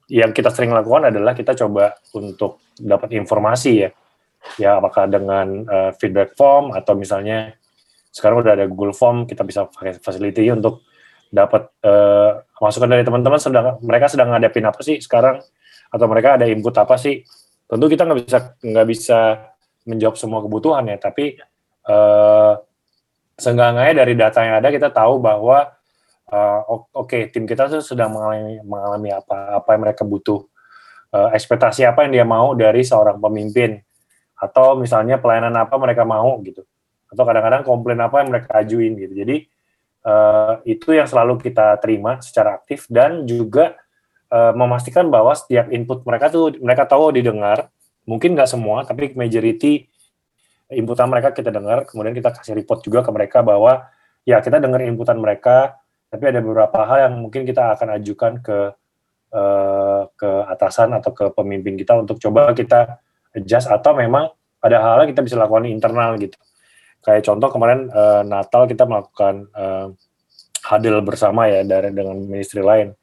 yang 0.07 0.31
kita 0.31 0.53
sering 0.53 0.71
lakukan 0.71 1.11
adalah 1.11 1.35
kita 1.35 1.57
coba 1.57 1.97
untuk 2.15 2.63
dapat 2.79 3.19
informasi 3.19 3.71
ya, 3.83 3.89
ya 4.55 4.79
apakah 4.79 5.09
dengan 5.09 5.65
uh, 5.67 5.91
feedback 5.97 6.37
form 6.37 6.71
atau 6.71 6.93
misalnya 6.95 7.57
sekarang 8.13 8.45
udah 8.45 8.53
ada 8.53 8.65
Google 8.69 8.93
Form 8.93 9.25
kita 9.25 9.41
bisa 9.41 9.65
pakai 9.65 9.97
facility 9.97 10.45
untuk 10.53 10.85
dapat 11.33 11.73
uh, 11.81 12.45
masukan 12.61 12.85
dari 12.85 13.01
teman-teman 13.01 13.41
sedang 13.41 13.81
mereka 13.81 14.05
sedang 14.05 14.29
ngadepin 14.29 14.69
apa 14.69 14.79
sih 14.85 15.01
sekarang 15.01 15.41
atau 15.89 16.05
mereka 16.05 16.37
ada 16.37 16.45
input 16.45 16.77
apa 16.77 16.93
sih 17.01 17.25
tentu 17.65 17.89
kita 17.89 18.05
nggak 18.05 18.19
bisa 18.21 18.37
nggak 18.61 18.87
bisa 18.87 19.19
menjawab 19.87 20.15
semua 20.19 20.39
kebutuhan 20.43 20.87
ya. 20.89 20.97
Tapi 20.99 21.39
uh, 21.87 22.59
seenggaknya 23.39 24.03
dari 24.03 24.13
data 24.15 24.39
yang 24.43 24.55
ada 24.59 24.69
kita 24.69 24.89
tahu 24.91 25.19
bahwa 25.19 25.71
uh, 26.29 26.59
oke 26.67 26.89
okay, 27.09 27.27
tim 27.29 27.43
kita 27.43 27.69
tuh 27.69 27.81
sedang 27.83 28.13
mengalami 28.13 28.61
mengalami 28.63 29.09
apa 29.13 29.59
apa 29.61 29.69
yang 29.75 29.81
mereka 29.89 30.03
butuh. 30.03 30.43
Uh, 31.13 31.29
ekspektasi 31.29 31.85
apa 31.85 32.09
yang 32.09 32.11
dia 32.11 32.25
mau 32.25 32.57
dari 32.57 32.81
seorang 32.81 33.21
pemimpin? 33.21 33.77
Atau 34.33 34.81
misalnya 34.81 35.21
pelayanan 35.21 35.53
apa 35.55 35.77
mereka 35.77 36.01
mau 36.03 36.41
gitu. 36.41 36.65
Atau 37.13 37.23
kadang-kadang 37.23 37.61
komplain 37.61 38.01
apa 38.01 38.25
yang 38.25 38.33
mereka 38.33 38.49
ajuin 38.59 38.97
gitu. 38.97 39.13
Jadi 39.13 39.45
uh, 40.07 40.59
itu 40.67 40.93
yang 40.93 41.07
selalu 41.07 41.39
kita 41.39 41.77
terima 41.79 42.19
secara 42.19 42.59
aktif 42.59 42.85
dan 42.89 43.23
juga 43.29 43.77
uh, 44.29 44.53
memastikan 44.57 45.07
bahwa 45.07 45.33
setiap 45.37 45.71
input 45.71 46.03
mereka 46.03 46.29
tuh 46.29 46.57
mereka 46.59 46.89
tahu 46.89 47.13
didengar 47.15 47.71
mungkin 48.03 48.35
nggak 48.35 48.49
semua 48.49 48.83
tapi 48.83 49.15
majority 49.15 49.87
inputan 50.73 51.07
mereka 51.07 51.31
kita 51.31 51.53
dengar 51.53 51.87
kemudian 51.87 52.15
kita 52.15 52.33
kasih 52.33 52.57
report 52.57 52.83
juga 52.83 53.03
ke 53.05 53.11
mereka 53.13 53.39
bahwa 53.45 53.87
ya 54.27 54.39
kita 54.39 54.59
dengar 54.59 54.83
inputan 54.83 55.19
mereka 55.19 55.79
tapi 56.13 56.29
ada 56.29 56.39
beberapa 56.45 56.85
hal 56.85 57.09
yang 57.09 57.13
mungkin 57.25 57.41
kita 57.47 57.73
akan 57.73 57.97
ajukan 57.97 58.33
ke 58.45 58.57
uh, 59.33 60.01
ke 60.13 60.29
atasan 60.53 60.93
atau 60.93 61.11
ke 61.11 61.25
pemimpin 61.33 61.73
kita 61.73 61.97
untuk 61.97 62.21
coba 62.21 62.53
kita 62.53 63.01
adjust 63.33 63.67
atau 63.67 63.97
memang 63.97 64.29
ada 64.63 64.77
hal 64.79 65.03
yang 65.03 65.09
kita 65.11 65.25
bisa 65.25 65.35
lakukan 65.35 65.67
internal 65.67 66.15
gitu. 66.21 66.37
Kayak 67.03 67.27
contoh 67.27 67.49
kemarin 67.51 67.91
uh, 67.91 68.23
Natal 68.23 68.63
kita 68.69 68.87
melakukan 68.87 69.51
uh, 69.51 69.91
huddle 70.63 71.03
bersama 71.03 71.51
ya 71.51 71.67
dari 71.67 71.91
dengan 71.91 72.15
ministry 72.15 72.63
lain. 72.63 72.95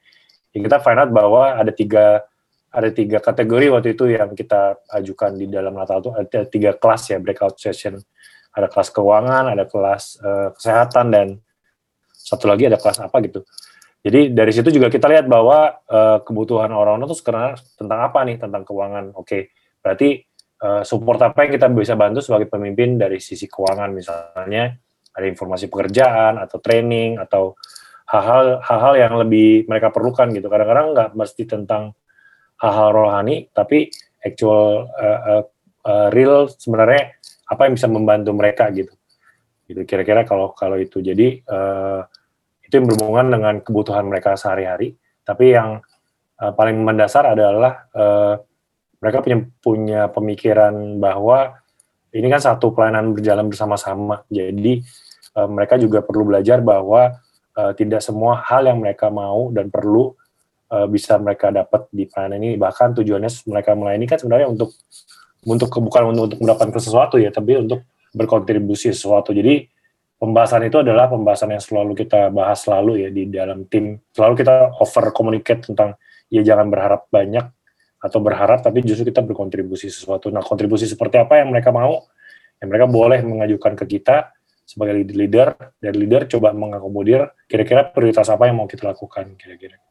Ya, 0.57 0.59
kita 0.65 0.81
find 0.81 0.99
out 1.03 1.13
bahwa 1.13 1.53
ada 1.59 1.69
tiga 1.69 2.25
ada 2.71 2.89
tiga 2.95 3.19
kategori 3.19 3.67
waktu 3.75 3.99
itu 3.99 4.05
yang 4.15 4.31
kita 4.33 4.79
ajukan 4.95 5.35
di 5.35 5.51
dalam 5.51 5.75
Natal 5.75 5.99
itu 5.99 6.11
ada 6.15 6.41
tiga 6.47 6.71
kelas 6.79 7.11
ya 7.11 7.19
breakout 7.19 7.59
session. 7.59 7.99
Ada 8.51 8.67
kelas 8.67 8.91
keuangan, 8.91 9.45
ada 9.55 9.65
kelas 9.67 10.19
uh, 10.23 10.51
kesehatan 10.55 11.07
dan 11.15 11.27
satu 12.11 12.51
lagi 12.51 12.67
ada 12.67 12.79
kelas 12.79 12.99
apa 13.03 13.19
gitu. 13.23 13.43
Jadi 14.01 14.33
dari 14.33 14.53
situ 14.55 14.73
juga 14.73 14.89
kita 14.89 15.07
lihat 15.11 15.27
bahwa 15.29 15.77
uh, 15.87 16.19
kebutuhan 16.25 16.73
orang-orang 16.73 17.11
itu 17.11 17.19
sekarang 17.21 17.59
tentang 17.77 18.01
apa 18.01 18.19
nih 18.25 18.41
tentang 18.41 18.63
keuangan. 18.65 19.13
Oke, 19.13 19.23
okay. 19.23 19.43
berarti 19.83 20.25
uh, 20.63 20.83
support 20.87 21.21
apa 21.21 21.47
yang 21.47 21.53
kita 21.59 21.67
bisa 21.71 21.95
bantu 21.99 22.25
sebagai 22.25 22.49
pemimpin 22.49 22.97
dari 22.97 23.21
sisi 23.21 23.45
keuangan 23.51 23.91
misalnya 23.93 24.73
ada 25.11 25.27
informasi 25.27 25.67
pekerjaan 25.67 26.39
atau 26.39 26.59
training 26.63 27.19
atau 27.19 27.59
hal-hal 28.11 28.95
yang 28.99 29.15
lebih 29.23 29.71
mereka 29.71 29.95
perlukan 29.95 30.31
gitu. 30.35 30.51
Kadang-kadang 30.51 30.87
nggak 30.95 31.11
mesti 31.15 31.43
tentang 31.47 31.95
hal-hal 32.61 32.91
rohani, 32.93 33.49
tapi 33.57 33.89
actual 34.21 34.89
uh, 34.93 35.21
uh, 35.25 35.45
uh, 35.89 36.09
real 36.13 36.47
sebenarnya 36.47 37.17
apa 37.49 37.67
yang 37.67 37.75
bisa 37.75 37.89
membantu 37.89 38.31
mereka 38.37 38.69
gitu. 38.71 38.93
Gitu 39.65 39.81
kira-kira 39.89 40.29
kalau 40.29 40.53
kalau 40.53 40.77
itu 40.77 41.01
jadi 41.01 41.41
uh, 41.49 42.05
itu 42.61 42.79
yang 42.79 42.87
berhubungan 42.87 43.27
dengan 43.33 43.55
kebutuhan 43.65 44.07
mereka 44.07 44.37
sehari-hari. 44.37 44.95
Tapi 45.25 45.57
yang 45.57 45.81
uh, 46.39 46.53
paling 46.53 46.79
mendasar 46.79 47.33
adalah 47.33 47.89
uh, 47.97 48.39
mereka 49.01 49.25
punya 49.25 49.39
punya 49.65 50.01
pemikiran 50.13 51.01
bahwa 51.01 51.57
ini 52.13 52.27
kan 52.29 52.43
satu 52.43 52.75
pelayanan 52.77 53.17
berjalan 53.17 53.49
bersama-sama. 53.49 54.23
Jadi 54.29 54.85
uh, 55.39 55.49
mereka 55.49 55.81
juga 55.81 56.05
perlu 56.05 56.29
belajar 56.29 56.61
bahwa 56.61 57.17
uh, 57.57 57.73
tidak 57.75 58.05
semua 58.05 58.43
hal 58.45 58.69
yang 58.69 58.79
mereka 58.83 59.09
mau 59.09 59.49
dan 59.55 59.73
perlu 59.73 60.13
uh, 60.71 60.87
bisa 60.87 61.19
mereka 61.19 61.51
dapat 61.51 61.91
di 61.91 62.07
pelayanan 62.07 62.39
ini. 62.41 62.51
Bahkan 62.57 62.97
tujuannya 63.03 63.31
mereka 63.51 63.71
melayani 63.75 64.07
kan 64.07 64.19
sebenarnya 64.23 64.49
untuk 64.49 64.73
untuk 65.45 65.69
bukan 65.73 66.15
untuk, 66.15 66.25
untuk 66.33 66.39
mendapatkan 66.41 66.81
sesuatu 66.81 67.17
ya, 67.19 67.35
tapi 67.35 67.59
untuk 67.59 67.85
berkontribusi 68.15 68.95
sesuatu. 68.95 69.35
Jadi 69.35 69.67
pembahasan 70.21 70.67
itu 70.69 70.83
adalah 70.83 71.09
pembahasan 71.09 71.57
yang 71.57 71.63
selalu 71.63 71.93
kita 71.97 72.29
bahas 72.31 72.63
selalu 72.63 73.07
ya 73.07 73.09
di 73.11 73.27
dalam 73.31 73.67
tim. 73.67 73.99
Selalu 74.15 74.35
kita 74.41 74.77
over 74.79 75.11
communicate 75.11 75.67
tentang 75.67 75.97
ya 76.31 76.43
jangan 76.47 76.71
berharap 76.71 77.11
banyak 77.11 77.47
atau 78.01 78.19
berharap 78.21 78.65
tapi 78.65 78.81
justru 78.81 79.13
kita 79.13 79.21
berkontribusi 79.21 79.93
sesuatu. 79.93 80.33
Nah, 80.33 80.41
kontribusi 80.41 80.89
seperti 80.89 81.21
apa 81.21 81.41
yang 81.41 81.53
mereka 81.53 81.69
mau? 81.73 82.09
Yang 82.61 82.69
mereka 82.69 82.87
boleh 82.89 83.21
mengajukan 83.25 83.73
ke 83.77 83.85
kita 83.99 84.33
sebagai 84.65 85.03
leader 85.03 85.57
dan 85.83 85.93
leader 85.99 86.31
coba 86.31 86.55
mengakomodir 86.55 87.27
kira-kira 87.51 87.91
prioritas 87.91 88.31
apa 88.31 88.47
yang 88.47 88.63
mau 88.63 88.69
kita 88.71 88.87
lakukan 88.93 89.35
kira-kira. 89.35 89.83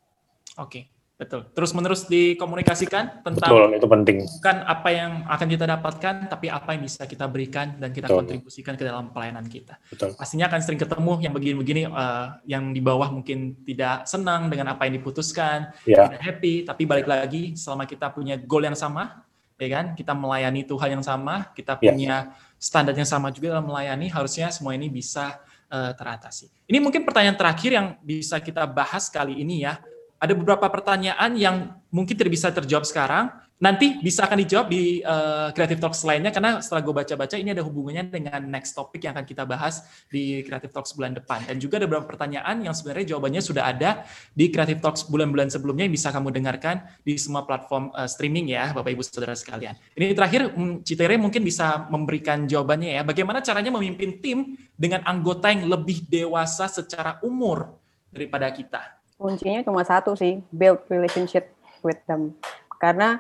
Oke. 0.60 1.00
Betul. 1.20 1.52
Terus 1.52 1.76
menerus 1.76 2.08
dikomunikasikan 2.08 3.28
tentang 3.28 3.52
Betul, 3.52 3.76
itu 3.76 3.88
penting. 3.92 4.18
Bukan 4.24 4.58
apa 4.64 4.88
yang 4.88 5.12
akan 5.28 5.48
kita 5.52 5.66
dapatkan, 5.68 6.16
tapi 6.32 6.48
apa 6.48 6.72
yang 6.72 6.88
bisa 6.88 7.04
kita 7.04 7.28
berikan 7.28 7.76
dan 7.76 7.92
kita 7.92 8.08
Betul. 8.08 8.24
kontribusikan 8.24 8.80
ke 8.80 8.88
dalam 8.88 9.12
pelayanan 9.12 9.44
kita. 9.52 9.84
Betul. 9.92 10.16
Pastinya 10.16 10.48
akan 10.48 10.60
sering 10.64 10.80
ketemu 10.80 11.20
yang 11.20 11.36
begini-begini, 11.36 11.92
uh, 11.92 12.40
yang 12.48 12.72
di 12.72 12.80
bawah 12.80 13.12
mungkin 13.12 13.52
tidak 13.68 14.08
senang 14.08 14.48
dengan 14.48 14.72
apa 14.72 14.88
yang 14.88 14.96
diputuskan, 14.96 15.76
ya. 15.84 16.08
tidak 16.08 16.24
happy, 16.24 16.64
tapi 16.64 16.88
balik 16.88 17.04
lagi 17.04 17.52
selama 17.60 17.84
kita 17.84 18.16
punya 18.16 18.40
goal 18.40 18.64
yang 18.64 18.80
sama, 18.80 19.28
ya 19.60 19.68
kan, 19.76 20.00
kita 20.00 20.16
melayani 20.16 20.64
Tuhan 20.64 20.90
yang 20.96 21.04
sama, 21.04 21.52
kita 21.52 21.76
ya. 21.84 21.92
punya 21.92 22.32
standar 22.56 22.96
yang 22.96 23.04
sama 23.04 23.28
juga 23.36 23.60
dalam 23.60 23.68
melayani, 23.68 24.08
harusnya 24.08 24.56
semua 24.56 24.72
ini 24.72 24.88
bisa 24.88 25.36
uh, 25.68 25.92
teratasi. 25.92 26.48
Ini 26.64 26.80
mungkin 26.80 27.04
pertanyaan 27.04 27.36
terakhir 27.36 27.76
yang 27.76 28.00
bisa 28.00 28.40
kita 28.40 28.64
bahas 28.64 29.12
kali 29.12 29.36
ini 29.36 29.68
ya 29.68 29.84
ada 30.20 30.34
beberapa 30.36 30.68
pertanyaan 30.68 31.32
yang 31.40 31.56
mungkin 31.90 32.14
tidak 32.14 32.36
bisa 32.36 32.52
terjawab 32.52 32.84
sekarang. 32.84 33.32
Nanti 33.60 34.00
bisa 34.00 34.24
akan 34.24 34.40
dijawab 34.40 34.72
di 34.72 35.04
uh, 35.04 35.52
Creative 35.52 35.84
Talks 35.84 36.08
lainnya 36.08 36.32
karena 36.32 36.64
setelah 36.64 36.80
gue 36.80 36.96
baca-baca 36.96 37.36
ini 37.36 37.52
ada 37.52 37.60
hubungannya 37.60 38.08
dengan 38.08 38.40
next 38.48 38.72
topic 38.72 39.04
yang 39.04 39.12
akan 39.12 39.28
kita 39.28 39.44
bahas 39.44 39.84
di 40.08 40.48
Creative 40.48 40.72
Talks 40.72 40.96
bulan 40.96 41.12
depan. 41.12 41.44
Dan 41.44 41.60
juga 41.60 41.76
ada 41.76 41.84
beberapa 41.84 42.08
pertanyaan 42.08 42.64
yang 42.64 42.72
sebenarnya 42.72 43.12
jawabannya 43.12 43.44
sudah 43.44 43.68
ada 43.68 44.08
di 44.32 44.48
Creative 44.48 44.80
Talks 44.80 45.04
bulan-bulan 45.12 45.52
sebelumnya 45.52 45.92
yang 45.92 45.92
bisa 45.92 46.08
kamu 46.08 46.32
dengarkan 46.32 46.88
di 47.04 47.20
semua 47.20 47.44
platform 47.44 47.92
uh, 47.92 48.08
streaming 48.08 48.48
ya, 48.48 48.72
Bapak 48.72 48.96
Ibu 48.96 49.04
Saudara 49.04 49.36
sekalian. 49.36 49.76
Ini 49.92 50.16
terakhir 50.16 50.56
hmm, 50.56 50.88
Citere 50.88 51.20
mungkin 51.20 51.44
bisa 51.44 51.84
memberikan 51.92 52.48
jawabannya 52.48 52.96
ya. 52.96 53.04
Bagaimana 53.04 53.44
caranya 53.44 53.76
memimpin 53.76 54.24
tim 54.24 54.56
dengan 54.80 55.04
anggota 55.04 55.52
yang 55.52 55.68
lebih 55.68 56.08
dewasa 56.08 56.72
secara 56.72 57.20
umur 57.28 57.76
daripada 58.08 58.48
kita? 58.56 58.99
Kuncinya 59.20 59.60
cuma 59.68 59.84
satu 59.84 60.16
sih, 60.16 60.40
build 60.56 60.80
relationship 60.88 61.52
with 61.84 62.00
them. 62.08 62.34
Karena 62.80 63.20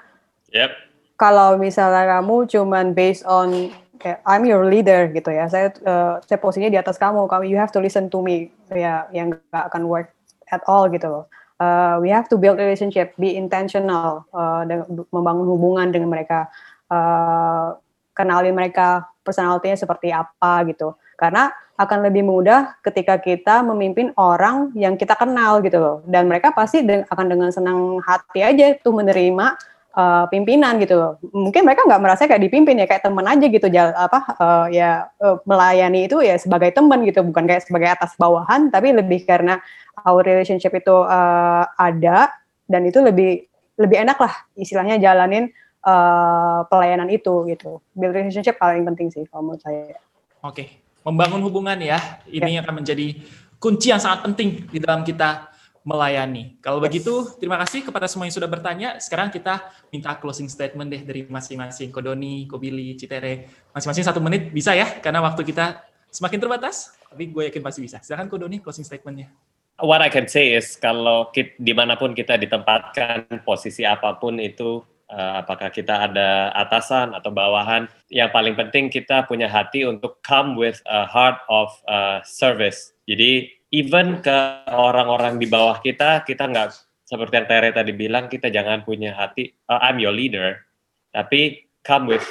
yep. 0.55 0.71
kalau 1.19 1.59
misalnya 1.59 2.07
kamu 2.17 2.47
cuman 2.47 2.95
based 2.95 3.27
on 3.27 3.75
kayak 3.99 4.23
I'm 4.23 4.47
your 4.47 4.63
leader 4.63 5.11
gitu 5.11 5.27
ya, 5.27 5.51
saya 5.51 5.75
uh, 5.83 6.23
saya 6.23 6.39
posisinya 6.39 6.71
di 6.71 6.79
atas 6.79 6.95
kamu, 6.95 7.27
kamu 7.27 7.51
you 7.51 7.59
have 7.59 7.75
to 7.75 7.83
listen 7.83 8.07
to 8.07 8.23
me, 8.23 8.47
ya 8.71 9.11
yang 9.11 9.35
nggak 9.35 9.65
akan 9.75 9.91
work 9.91 10.15
at 10.47 10.63
all 10.65 10.87
gitu 10.87 11.11
loh. 11.11 11.25
Uh, 11.59 11.99
we 11.99 12.07
have 12.07 12.31
to 12.31 12.39
build 12.39 12.55
relationship, 12.55 13.11
be 13.19 13.35
intentional, 13.35 14.23
uh, 14.31 14.63
dengan, 14.63 15.03
membangun 15.11 15.43
hubungan 15.43 15.91
dengan 15.91 16.07
mereka, 16.07 16.47
uh, 16.87 17.75
kenalin 18.15 18.55
mereka 18.55 19.03
personalitinya 19.27 19.75
seperti 19.75 20.15
apa 20.15 20.63
gitu. 20.71 20.95
Karena 21.19 21.51
akan 21.79 22.07
lebih 22.07 22.23
mudah 22.23 22.79
ketika 22.83 23.19
kita 23.19 23.63
memimpin 23.63 24.15
orang 24.15 24.71
yang 24.75 24.95
kita 24.95 25.15
kenal 25.19 25.59
gitu 25.59 25.79
loh. 25.79 25.97
Dan 26.07 26.31
mereka 26.31 26.55
pasti 26.55 26.83
de 26.83 27.03
akan 27.07 27.25
dengan 27.27 27.49
senang 27.51 27.99
hati 28.03 28.39
aja 28.43 28.75
tuh 28.79 28.95
menerima 28.95 29.55
uh, 29.95 30.25
pimpinan 30.27 30.79
gitu 30.79 30.95
loh. 30.99 31.11
Mungkin 31.31 31.63
mereka 31.63 31.87
nggak 31.87 32.01
merasa 32.03 32.27
kayak 32.27 32.43
dipimpin 32.43 32.79
ya 32.79 32.87
kayak 32.87 33.03
teman 33.03 33.25
aja 33.25 33.45
gitu 33.47 33.67
jal, 33.71 33.95
apa 33.95 34.19
uh, 34.39 34.65
ya 34.71 35.07
uh, 35.23 35.39
melayani 35.47 36.07
itu 36.07 36.19
ya 36.23 36.35
sebagai 36.35 36.71
teman 36.75 37.03
gitu 37.07 37.23
bukan 37.23 37.47
kayak 37.47 37.63
sebagai 37.63 37.89
atas 37.95 38.13
bawahan 38.19 38.67
tapi 38.67 38.91
lebih 38.95 39.23
karena 39.23 39.59
our 40.03 40.23
relationship 40.23 40.75
itu 40.75 40.93
uh, 40.93 41.63
ada 41.75 42.31
dan 42.69 42.85
itu 42.85 42.99
lebih 43.01 43.47
lebih 43.79 43.97
enak 44.03 44.19
lah 44.19 44.33
istilahnya 44.59 44.99
jalanin 44.99 45.47
uh, 45.87 46.67
pelayanan 46.67 47.07
itu 47.07 47.47
gitu. 47.47 47.79
Build 47.95 48.15
relationship 48.15 48.59
paling 48.59 48.83
penting 48.83 49.07
sih 49.11 49.23
kalau 49.27 49.51
menurut 49.51 49.63
saya. 49.63 49.95
Oke, 50.39 50.88
membangun 51.03 51.41
hubungan 51.43 51.79
ya 51.79 52.19
ini 52.27 52.59
ya. 52.59 52.63
akan 52.63 52.83
menjadi 52.83 53.19
kunci 53.59 53.91
yang 53.91 53.99
sangat 53.99 54.25
penting 54.29 54.67
di 54.71 54.79
dalam 54.79 55.03
kita 55.03 55.49
melayani. 55.83 56.59
Kalau 56.59 56.77
begitu, 56.77 57.33
terima 57.39 57.55
kasih 57.59 57.87
kepada 57.87 58.05
semua 58.05 58.27
yang 58.27 58.35
sudah 58.35 58.49
bertanya. 58.51 58.99
Sekarang 58.99 59.31
kita 59.31 59.63
minta 59.89 60.11
closing 60.19 60.51
statement 60.51 60.91
deh 60.91 61.01
dari 61.01 61.25
masing-masing. 61.25 61.89
Kodoni, 61.89 62.45
Kobili, 62.45 62.93
Citere. 62.99 63.47
Masing-masing 63.71 64.05
satu 64.05 64.19
menit 64.19 64.51
bisa 64.51 64.75
ya, 64.75 64.99
karena 64.99 65.23
waktu 65.23 65.41
kita 65.47 65.81
semakin 66.11 66.39
terbatas. 66.39 66.93
Tapi 67.09 67.31
gue 67.31 67.43
yakin 67.49 67.63
pasti 67.63 67.79
bisa. 67.81 67.97
Silahkan 68.03 68.27
Kodoni, 68.29 68.59
closing 68.59 68.85
statementnya. 68.85 69.31
What 69.79 70.03
I 70.03 70.11
can 70.11 70.27
say 70.27 70.51
is, 70.53 70.75
kalau 70.75 71.31
kita, 71.31 71.55
di 71.55 71.71
mana 71.71 71.95
pun 71.95 72.11
kita 72.11 72.35
ditempatkan, 72.35 73.41
posisi 73.47 73.87
apa 73.87 74.19
pun 74.19 74.35
itu, 74.37 74.83
uh, 75.09 75.41
apakah 75.43 75.73
kita 75.73 76.09
ada 76.09 76.53
atasan 76.53 77.17
atau 77.17 77.33
bawahan, 77.33 77.89
yang 78.13 78.29
paling 78.29 78.53
penting 78.53 78.87
kita 78.89 79.25
punya 79.25 79.49
hati 79.49 79.83
untuk 79.85 80.21
come 80.23 80.55
with 80.55 80.79
a 80.89 81.05
heart 81.05 81.41
of 81.49 81.73
uh, 81.89 82.21
service. 82.25 82.93
Jadi 83.09 83.49
even 83.73 84.21
ke 84.21 84.37
orang-orang 84.69 85.41
di 85.41 85.49
bawah 85.49 85.81
kita, 85.81 86.25
kita 86.25 86.49
nggak 86.49 86.73
seperti 87.05 87.41
yang 87.41 87.47
Tere 87.49 87.69
tadi 87.73 87.91
bilang, 87.93 88.29
kita 88.29 88.53
jangan 88.53 88.85
punya 88.85 89.17
hati, 89.17 89.49
uh, 89.65 89.81
I'm 89.81 89.97
your 89.97 90.13
leader, 90.13 90.61
tapi 91.09 91.65
come 91.81 92.05
with 92.13 92.25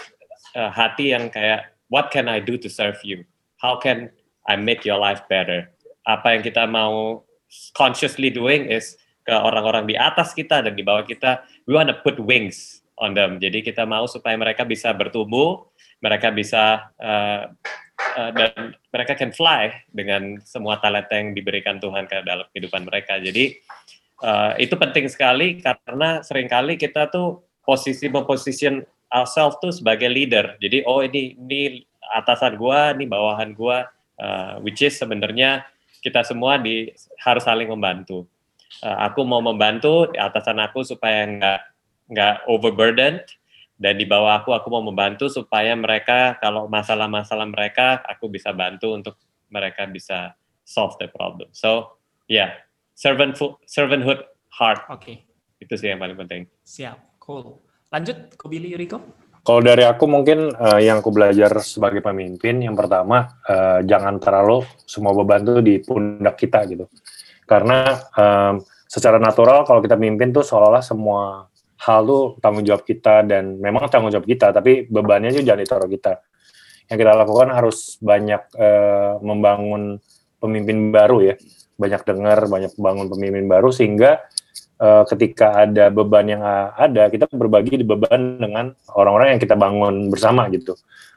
uh, 0.55 0.71
hati 0.71 1.11
yang 1.11 1.35
kayak, 1.35 1.75
what 1.91 2.15
can 2.15 2.31
I 2.31 2.39
do 2.39 2.55
to 2.63 2.71
serve 2.71 3.03
you? 3.03 3.27
How 3.59 3.75
can 3.75 4.15
I 4.47 4.55
make 4.55 4.87
your 4.87 5.03
life 5.03 5.27
better? 5.27 5.67
Apa 6.07 6.39
yang 6.39 6.43
kita 6.47 6.65
mau 6.71 7.27
consciously 7.75 8.31
doing 8.31 8.71
is 8.71 8.95
ke 9.29 9.35
orang-orang 9.37 9.85
di 9.85 9.93
atas 9.93 10.33
kita 10.33 10.65
dan 10.65 10.73
di 10.73 10.81
bawah 10.81 11.05
kita, 11.05 11.45
we 11.69 11.77
want 11.77 11.93
to 11.93 11.97
put 12.01 12.17
wings 12.17 12.81
on 12.97 13.13
them. 13.13 13.37
Jadi 13.37 13.61
kita 13.61 13.85
mau 13.85 14.09
supaya 14.09 14.33
mereka 14.41 14.65
bisa 14.65 14.89
bertumbuh, 14.97 15.69
mereka 16.01 16.33
bisa 16.33 16.89
uh, 16.97 17.53
uh, 18.17 18.31
dan 18.33 18.73
mereka 18.89 19.13
can 19.21 19.37
fly 19.37 19.77
dengan 19.93 20.41
semua 20.49 20.81
talenta 20.81 21.13
yang 21.13 21.37
diberikan 21.37 21.77
Tuhan 21.77 22.09
ke 22.09 22.25
dalam 22.25 22.49
kehidupan 22.57 22.89
mereka. 22.89 23.21
Jadi 23.21 23.61
uh, 24.25 24.57
itu 24.57 24.73
penting 24.81 25.13
sekali 25.13 25.61
karena 25.61 26.25
sering 26.25 26.49
kali 26.49 26.81
kita 26.81 27.13
tuh 27.13 27.45
posisi 27.69 28.09
memposition 28.09 28.81
ourselves 29.13 29.61
tuh 29.61 29.77
sebagai 29.77 30.09
leader. 30.09 30.57
Jadi 30.57 30.89
oh 30.89 31.05
ini 31.05 31.37
ini 31.37 31.85
atasan 32.17 32.57
gua, 32.57 32.97
ini 32.97 33.05
bawahan 33.05 33.53
gua, 33.53 33.85
uh, 34.17 34.57
which 34.65 34.81
is 34.81 34.97
sebenarnya 34.97 35.69
kita 36.01 36.25
semua 36.25 36.57
di 36.57 36.89
harus 37.21 37.45
saling 37.45 37.69
membantu. 37.69 38.25
Uh, 38.85 38.99
aku 39.09 39.25
mau 39.25 39.41
membantu 39.41 40.07
atasan 40.13 40.61
aku 40.61 40.85
supaya 40.85 41.25
nggak 41.25 41.61
nggak 42.09 42.35
overburdened 42.47 43.25
dan 43.79 43.95
di 43.97 44.05
bawah 44.05 44.43
aku 44.43 44.53
aku 44.53 44.69
mau 44.69 44.85
membantu 44.85 45.31
supaya 45.31 45.73
mereka 45.73 46.37
kalau 46.43 46.69
masalah-masalah 46.69 47.49
mereka 47.49 48.03
aku 48.05 48.29
bisa 48.29 48.53
bantu 48.53 48.93
untuk 48.93 49.15
mereka 49.49 49.89
bisa 49.89 50.37
solve 50.69 50.95
the 51.01 51.09
problem. 51.09 51.49
So 51.57 51.97
yeah, 52.29 52.61
servanthood 52.93 53.57
servanthood 53.65 54.27
heart. 54.53 54.85
Oke. 54.93 55.01
Okay. 55.01 55.17
Itu 55.59 55.75
sih 55.75 55.91
yang 55.91 55.99
paling 55.99 56.19
penting. 56.19 56.47
Siap, 56.63 57.19
cool. 57.19 57.59
Lanjut, 57.91 58.37
Kobili 58.39 58.71
Yuriko. 58.71 59.03
Kalau 59.43 59.65
dari 59.65 59.81
aku 59.81 60.05
mungkin 60.05 60.53
uh, 60.53 60.77
yang 60.77 61.01
aku 61.01 61.09
belajar 61.09 61.51
sebagai 61.65 62.05
pemimpin, 62.05 62.61
yang 62.61 62.77
pertama 62.77 63.41
uh, 63.49 63.81
jangan 63.81 64.21
terlalu 64.21 64.61
semua 64.85 65.17
beban 65.17 65.41
itu 65.41 65.65
di 65.65 65.75
pundak 65.81 66.37
kita 66.37 66.69
gitu. 66.69 66.85
Karena 67.49 67.97
um, 68.13 68.61
secara 68.85 69.17
natural 69.17 69.65
kalau 69.65 69.81
kita 69.81 69.97
mimpin 69.97 70.37
tuh 70.37 70.45
seolah-olah 70.45 70.85
semua 70.85 71.49
hal 71.81 72.01
tuh 72.05 72.37
tanggung 72.45 72.67
jawab 72.67 72.85
kita 72.85 73.25
dan 73.25 73.57
memang 73.57 73.89
tanggung 73.89 74.11
jawab 74.13 74.27
kita 74.27 74.51
tapi 74.51 74.85
bebannya 74.85 75.33
juga 75.33 75.55
jangan 75.55 75.61
ditaruh 75.65 75.91
kita. 75.91 76.13
Yang 76.93 76.99
kita 77.05 77.13
lakukan 77.17 77.49
harus 77.53 77.97
banyak 78.01 78.43
uh, 78.57 79.21
membangun 79.25 79.97
pemimpin 80.37 80.93
baru 80.93 81.33
ya. 81.33 81.35
Banyak 81.81 82.03
dengar 82.05 82.39
banyak 82.51 82.73
bangun 82.77 83.07
pemimpin 83.09 83.45
baru 83.49 83.73
sehingga 83.73 84.21
uh, 84.83 85.05
ketika 85.09 85.65
ada 85.69 85.89
beban 85.89 86.27
yang 86.27 86.43
ada 86.75 87.09
kita 87.09 87.31
berbagi 87.31 87.81
di 87.81 87.87
beban 87.87 88.41
dengan 88.41 88.73
orang-orang 88.93 89.37
yang 89.37 89.41
kita 89.41 89.55
bangun 89.55 90.09
bersama 90.11 90.49
gitu. 90.53 90.75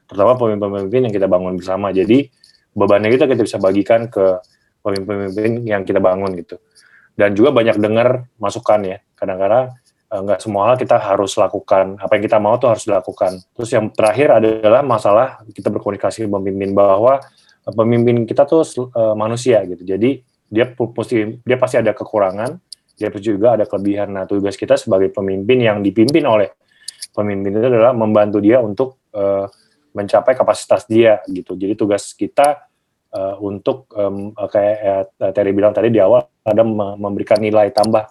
Terutama 0.08 0.36
pemimpin-pemimpin 0.36 1.08
yang 1.08 1.14
kita 1.16 1.28
bangun 1.32 1.56
bersama. 1.56 1.90
Jadi 1.96 2.28
bebannya 2.76 3.10
kita 3.12 3.28
kita 3.32 3.42
bisa 3.48 3.58
bagikan 3.60 4.12
ke 4.12 4.44
pemimpin-pemimpin 4.82 5.66
yang 5.66 5.82
kita 5.86 6.02
bangun 6.02 6.34
gitu. 6.38 6.60
Dan 7.16 7.38
juga 7.38 7.54
banyak 7.54 7.78
dengar 7.78 8.26
masukan 8.42 8.82
ya. 8.84 8.98
Kadang-kadang 9.16 9.78
Eh, 10.12 10.20
nggak 10.20 10.44
semua 10.44 10.68
hal 10.68 10.76
kita 10.76 11.00
harus 11.00 11.40
lakukan. 11.40 11.96
Apa 11.96 12.20
yang 12.20 12.24
kita 12.28 12.36
mau 12.36 12.60
tuh 12.60 12.76
harus 12.76 12.84
dilakukan. 12.84 13.40
Terus 13.56 13.70
yang 13.72 13.96
terakhir 13.96 14.44
adalah 14.44 14.84
masalah 14.84 15.40
kita 15.56 15.72
berkomunikasi 15.72 16.28
pemimpin 16.28 16.76
bahwa 16.76 17.24
eh, 17.64 17.72
pemimpin 17.72 18.28
kita 18.28 18.44
tuh 18.44 18.68
uh, 18.92 19.16
manusia 19.16 19.64
gitu. 19.64 19.88
Jadi 19.88 20.20
dia 20.52 20.68
pasti 20.76 21.40
dia 21.48 21.56
pasti 21.56 21.80
ada 21.80 21.96
kekurangan 21.96 22.60
dia 23.00 23.08
juga 23.24 23.56
ada 23.56 23.64
kelebihan. 23.64 24.12
Nah 24.12 24.28
tugas 24.28 24.60
kita 24.60 24.76
sebagai 24.76 25.16
pemimpin 25.16 25.64
yang 25.64 25.80
dipimpin 25.80 26.28
oleh 26.28 26.52
pemimpin 27.16 27.56
itu 27.56 27.68
adalah 27.72 27.96
membantu 27.96 28.44
dia 28.44 28.60
untuk 28.60 29.00
uh, 29.16 29.48
mencapai 29.96 30.36
kapasitas 30.36 30.92
dia 30.92 31.24
gitu. 31.32 31.56
Jadi 31.56 31.80
tugas 31.80 32.12
kita 32.12 32.68
uh, 33.16 33.36
untuk 33.39 33.91
um, 33.95 34.36
kayak 34.36 35.12
uh, 35.20 35.32
Terry 35.32 35.51
bilang 35.51 35.76
tadi 35.76 35.91
di 35.91 35.99
awal 35.99 36.24
ada 36.43 36.64
memberikan 36.97 37.38
nilai 37.38 37.70
tambah 37.70 38.07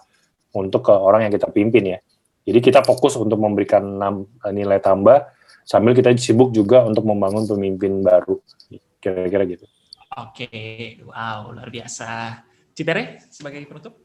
untuk 0.55 0.87
ke 0.87 0.93
orang 0.93 1.27
yang 1.27 1.33
kita 1.33 1.51
pimpin 1.51 1.95
ya. 1.95 1.99
Jadi 2.41 2.59
kita 2.59 2.81
fokus 2.81 3.13
untuk 3.21 3.37
memberikan 3.37 4.01
nilai 4.49 4.81
tambah 4.81 5.29
sambil 5.61 5.93
kita 5.93 6.09
sibuk 6.17 6.49
juga 6.49 6.81
untuk 6.83 7.05
membangun 7.05 7.45
pemimpin 7.45 8.01
baru. 8.01 8.41
Kira-kira 8.97 9.45
gitu. 9.45 9.65
Oke, 10.17 10.49
wow, 11.07 11.53
luar 11.53 11.69
biasa. 11.71 12.41
Citere 12.75 13.21
sebagai 13.31 13.63
penutup? 13.69 13.95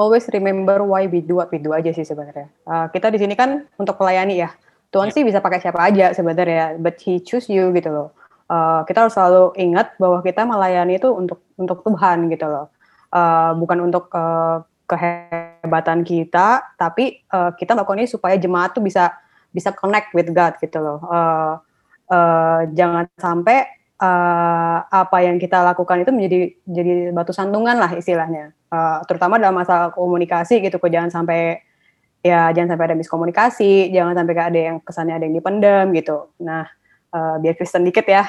Always 0.00 0.26
remember 0.32 0.82
why 0.82 1.06
we 1.06 1.22
do 1.22 1.38
what 1.38 1.52
we 1.52 1.60
do 1.60 1.70
aja 1.76 1.92
sih 1.92 2.02
sebenarnya. 2.02 2.48
Uh, 2.64 2.88
kita 2.90 3.12
di 3.12 3.20
sini 3.20 3.36
kan 3.36 3.68
untuk 3.76 4.00
melayani 4.00 4.40
ya. 4.40 4.50
Tuhan 4.88 5.12
yeah. 5.12 5.16
sih 5.16 5.22
bisa 5.22 5.38
pakai 5.44 5.60
siapa 5.60 5.80
aja 5.84 6.16
sebenarnya, 6.16 6.80
but 6.80 6.96
He 7.00 7.20
choose 7.20 7.52
you 7.52 7.70
gitu 7.76 7.92
loh. 7.92 8.15
Uh, 8.46 8.86
kita 8.86 9.02
harus 9.02 9.14
selalu 9.18 9.58
ingat 9.58 9.98
bahwa 9.98 10.22
kita 10.22 10.46
melayani 10.46 11.02
itu 11.02 11.10
untuk 11.10 11.42
untuk 11.58 11.82
Tuhan 11.82 12.30
gitu 12.30 12.46
loh, 12.46 12.70
uh, 13.10 13.50
bukan 13.58 13.90
untuk 13.90 14.06
uh, 14.14 14.62
kehebatan 14.86 16.06
kita, 16.06 16.62
tapi 16.78 17.26
uh, 17.34 17.50
kita 17.58 17.74
melakukan 17.74 18.06
ini 18.06 18.06
supaya 18.06 18.38
jemaat 18.38 18.70
tuh 18.70 18.86
bisa 18.86 19.18
bisa 19.50 19.74
connect 19.74 20.14
with 20.14 20.30
God 20.30 20.54
gitu 20.62 20.78
loh. 20.78 21.02
Uh, 21.10 21.58
uh, 22.14 22.70
jangan 22.70 23.10
sampai 23.18 23.66
uh, 23.98 24.78
apa 24.94 25.26
yang 25.26 25.42
kita 25.42 25.66
lakukan 25.66 26.06
itu 26.06 26.14
menjadi 26.14 26.38
jadi 26.70 26.94
batu 27.10 27.34
sandungan 27.34 27.82
lah 27.82 27.98
istilahnya. 27.98 28.54
Uh, 28.70 29.02
terutama 29.10 29.42
dalam 29.42 29.58
masalah 29.58 29.90
komunikasi 29.90 30.62
gitu, 30.62 30.78
kok 30.78 30.94
jangan 30.94 31.10
sampai 31.10 31.66
ya 32.22 32.54
jangan 32.54 32.78
sampai 32.78 32.94
ada 32.94 32.96
miskomunikasi, 32.98 33.90
jangan 33.90 34.14
sampai 34.14 34.34
ada 34.38 34.60
yang 34.70 34.76
kesannya 34.86 35.14
ada 35.18 35.24
yang 35.26 35.34
dipendam 35.34 35.90
gitu. 35.98 36.30
Nah, 36.42 36.70
uh, 37.12 37.36
biar 37.42 37.54
Kristen 37.58 37.86
dikit 37.86 38.06
ya. 38.06 38.26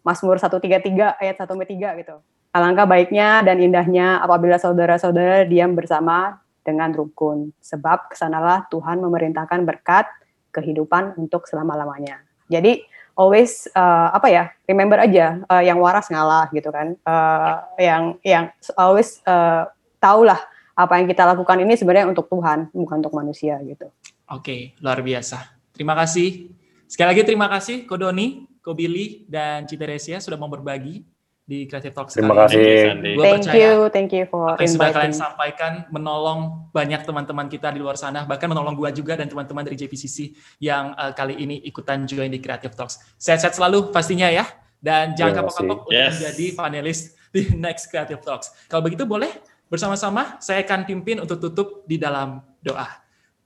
Mazmur 0.00 0.40
133 0.40 1.20
ayat 1.20 1.36
1 1.36 1.44
sampai 1.44 1.68
3 1.68 2.00
gitu. 2.00 2.16
Alangkah 2.50 2.88
baiknya 2.88 3.46
dan 3.46 3.62
indahnya 3.62 4.18
apabila 4.18 4.58
saudara-saudara 4.58 5.46
diam 5.46 5.76
bersama 5.76 6.42
dengan 6.66 6.90
rukun, 6.90 7.54
sebab 7.62 8.10
ke 8.10 8.16
sanalah 8.18 8.66
Tuhan 8.74 8.98
memerintahkan 8.98 9.62
berkat 9.62 10.08
kehidupan 10.50 11.14
untuk 11.14 11.46
selama-lamanya. 11.46 12.26
Jadi 12.50 12.82
always 13.14 13.70
uh, 13.76 14.10
apa 14.10 14.28
ya, 14.28 14.44
remember 14.66 14.98
aja 14.98 15.38
uh, 15.46 15.62
yang 15.62 15.78
waras 15.78 16.10
ngalah 16.10 16.50
gitu 16.50 16.74
kan, 16.74 16.98
uh, 17.06 17.62
yang 17.78 18.18
yang 18.26 18.50
always 18.74 19.22
uh, 19.30 19.70
tahulah 20.02 20.40
apa 20.74 20.96
yang 20.98 21.06
kita 21.06 21.22
lakukan 21.22 21.60
ini 21.62 21.78
sebenarnya 21.78 22.10
untuk 22.10 22.26
Tuhan, 22.26 22.72
bukan 22.74 22.96
untuk 23.04 23.14
manusia 23.14 23.60
gitu. 23.62 23.92
Oke, 24.26 24.74
luar 24.82 25.04
biasa. 25.04 25.54
Terima 25.76 25.94
kasih. 25.94 26.59
Sekali 26.90 27.14
lagi 27.14 27.22
terima 27.22 27.46
kasih 27.46 27.86
Kodoni, 27.86 28.50
Kobili, 28.58 29.22
dan 29.30 29.62
Citeresia 29.62 30.18
sudah 30.18 30.34
mau 30.34 30.50
berbagi 30.50 31.06
di 31.46 31.62
Creative 31.70 31.94
Talks. 31.94 32.18
Terima 32.18 32.34
kasih. 32.34 32.98
Gua 33.14 33.24
thank 33.30 33.46
percaya 33.46 33.70
you, 33.70 33.78
thank 33.94 34.10
you 34.10 34.26
for 34.26 34.58
apa 34.58 34.66
yang 34.66 34.74
sudah 34.74 34.90
kalian 34.90 35.14
sampaikan 35.14 35.72
menolong 35.94 36.66
banyak 36.74 37.06
teman-teman 37.06 37.46
kita 37.46 37.70
di 37.70 37.78
luar 37.78 37.94
sana, 37.94 38.26
bahkan 38.26 38.50
menolong 38.50 38.74
gua 38.74 38.90
juga 38.90 39.14
dan 39.14 39.30
teman-teman 39.30 39.62
dari 39.62 39.78
JPCC 39.78 40.34
yang 40.58 40.90
uh, 40.98 41.14
kali 41.14 41.38
ini 41.38 41.62
ikutan 41.62 42.10
join 42.10 42.26
di 42.26 42.42
Creative 42.42 42.74
Talks. 42.74 42.98
Sehat-sehat 43.22 43.54
selalu 43.54 43.94
pastinya 43.94 44.26
ya, 44.26 44.50
dan 44.82 45.14
jangan 45.14 45.46
kapok-kapok 45.46 45.86
untuk 45.86 45.94
yes. 45.94 46.18
menjadi 46.18 46.46
panelis 46.58 46.98
di 47.30 47.54
next 47.70 47.86
Creative 47.86 48.18
Talks. 48.18 48.50
Kalau 48.66 48.82
begitu 48.82 49.06
boleh 49.06 49.30
bersama-sama 49.70 50.42
saya 50.42 50.66
akan 50.66 50.90
pimpin 50.90 51.22
untuk 51.22 51.38
tutup 51.38 51.86
di 51.86 52.02
dalam 52.02 52.42
doa. 52.58 52.86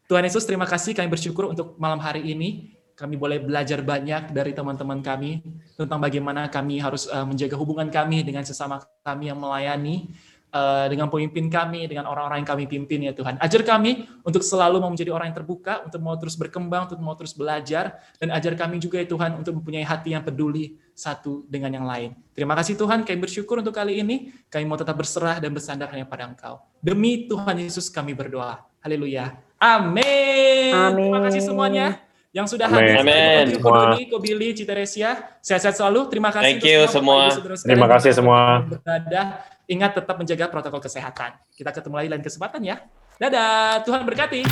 Tuhan 0.05 0.25
Yesus, 0.25 0.45
terima 0.45 0.69
kasih 0.69 0.93
kami 0.93 1.09
bersyukur 1.09 1.49
untuk 1.49 1.81
malam 1.81 1.97
hari 2.01 2.25
ini. 2.25 2.74
Kami 2.95 3.19
boleh 3.19 3.43
belajar 3.43 3.83
banyak 3.83 4.31
dari 4.31 4.55
teman-teman 4.55 5.03
kami 5.03 5.43
tentang 5.75 5.99
bagaimana 5.99 6.47
kami 6.47 6.79
harus 6.79 7.11
uh, 7.11 7.27
menjaga 7.27 7.59
hubungan 7.59 7.91
kami 7.91 8.23
dengan 8.23 8.47
sesama 8.47 8.79
kami 9.03 9.35
yang 9.35 9.39
melayani, 9.43 10.15
uh, 10.55 10.87
dengan 10.87 11.11
pemimpin 11.11 11.51
kami, 11.51 11.91
dengan 11.91 12.07
orang-orang 12.07 12.47
yang 12.47 12.51
kami 12.55 12.65
pimpin 12.71 13.11
ya 13.11 13.13
Tuhan. 13.13 13.37
Ajar 13.43 13.67
kami 13.67 14.07
untuk 14.23 14.47
selalu 14.47 14.79
mau 14.79 14.89
menjadi 14.95 15.11
orang 15.11 15.35
yang 15.35 15.37
terbuka, 15.43 15.83
untuk 15.83 16.01
mau 16.01 16.15
terus 16.15 16.39
berkembang, 16.39 16.87
untuk 16.87 17.03
mau 17.03 17.19
terus 17.19 17.35
belajar, 17.35 17.99
dan 18.23 18.31
ajar 18.31 18.55
kami 18.55 18.79
juga 18.79 19.03
ya 19.03 19.07
Tuhan 19.11 19.35
untuk 19.43 19.59
mempunyai 19.59 19.83
hati 19.83 20.15
yang 20.15 20.23
peduli 20.23 20.79
satu 20.95 21.43
dengan 21.51 21.75
yang 21.75 21.87
lain. 21.91 22.15
Terima 22.31 22.55
kasih 22.55 22.79
Tuhan, 22.79 23.03
kami 23.03 23.19
bersyukur 23.19 23.59
untuk 23.59 23.75
kali 23.75 23.99
ini. 23.99 24.31
Kami 24.47 24.63
mau 24.63 24.79
tetap 24.79 24.95
berserah 24.95 25.43
dan 25.43 25.51
bersandar 25.51 25.91
hanya 25.91 26.07
pada 26.07 26.31
Engkau. 26.31 26.63
Demi 26.79 27.27
Tuhan 27.27 27.59
Yesus 27.59 27.91
kami 27.91 28.15
berdoa. 28.15 28.63
Haleluya. 28.79 29.35
Amin. 29.59 30.71
Amin. 30.71 31.11
Terima 31.11 31.21
kasih 31.25 31.43
semuanya 31.43 32.04
yang 32.35 32.51
sudah 32.51 32.67
hadir. 32.67 32.99
Amin. 32.99 33.63
Ko 33.63 33.71
Doni, 33.71 34.11
Ko 34.11 34.19
Billy, 34.19 34.51
Citeresia. 34.59 35.39
Sehat-sehat 35.39 35.79
selalu. 35.79 36.11
Terima 36.11 36.35
kasih. 36.35 36.59
Thank 36.59 36.67
you 36.67 36.83
semua. 36.91 37.31
Sekalian 37.31 37.63
Terima 37.63 37.87
kasih 37.87 38.11
semua. 38.11 38.67
Berada. 38.67 39.23
Ingat 39.71 40.03
tetap 40.03 40.19
menjaga 40.19 40.51
protokol 40.51 40.83
kesehatan. 40.83 41.39
Kita 41.55 41.71
ketemu 41.71 41.95
lagi 41.95 42.09
lain 42.11 42.25
kesempatan 42.27 42.61
ya. 42.67 42.83
Dadah. 43.23 43.87
Tuhan 43.87 44.03
berkati. 44.03 44.43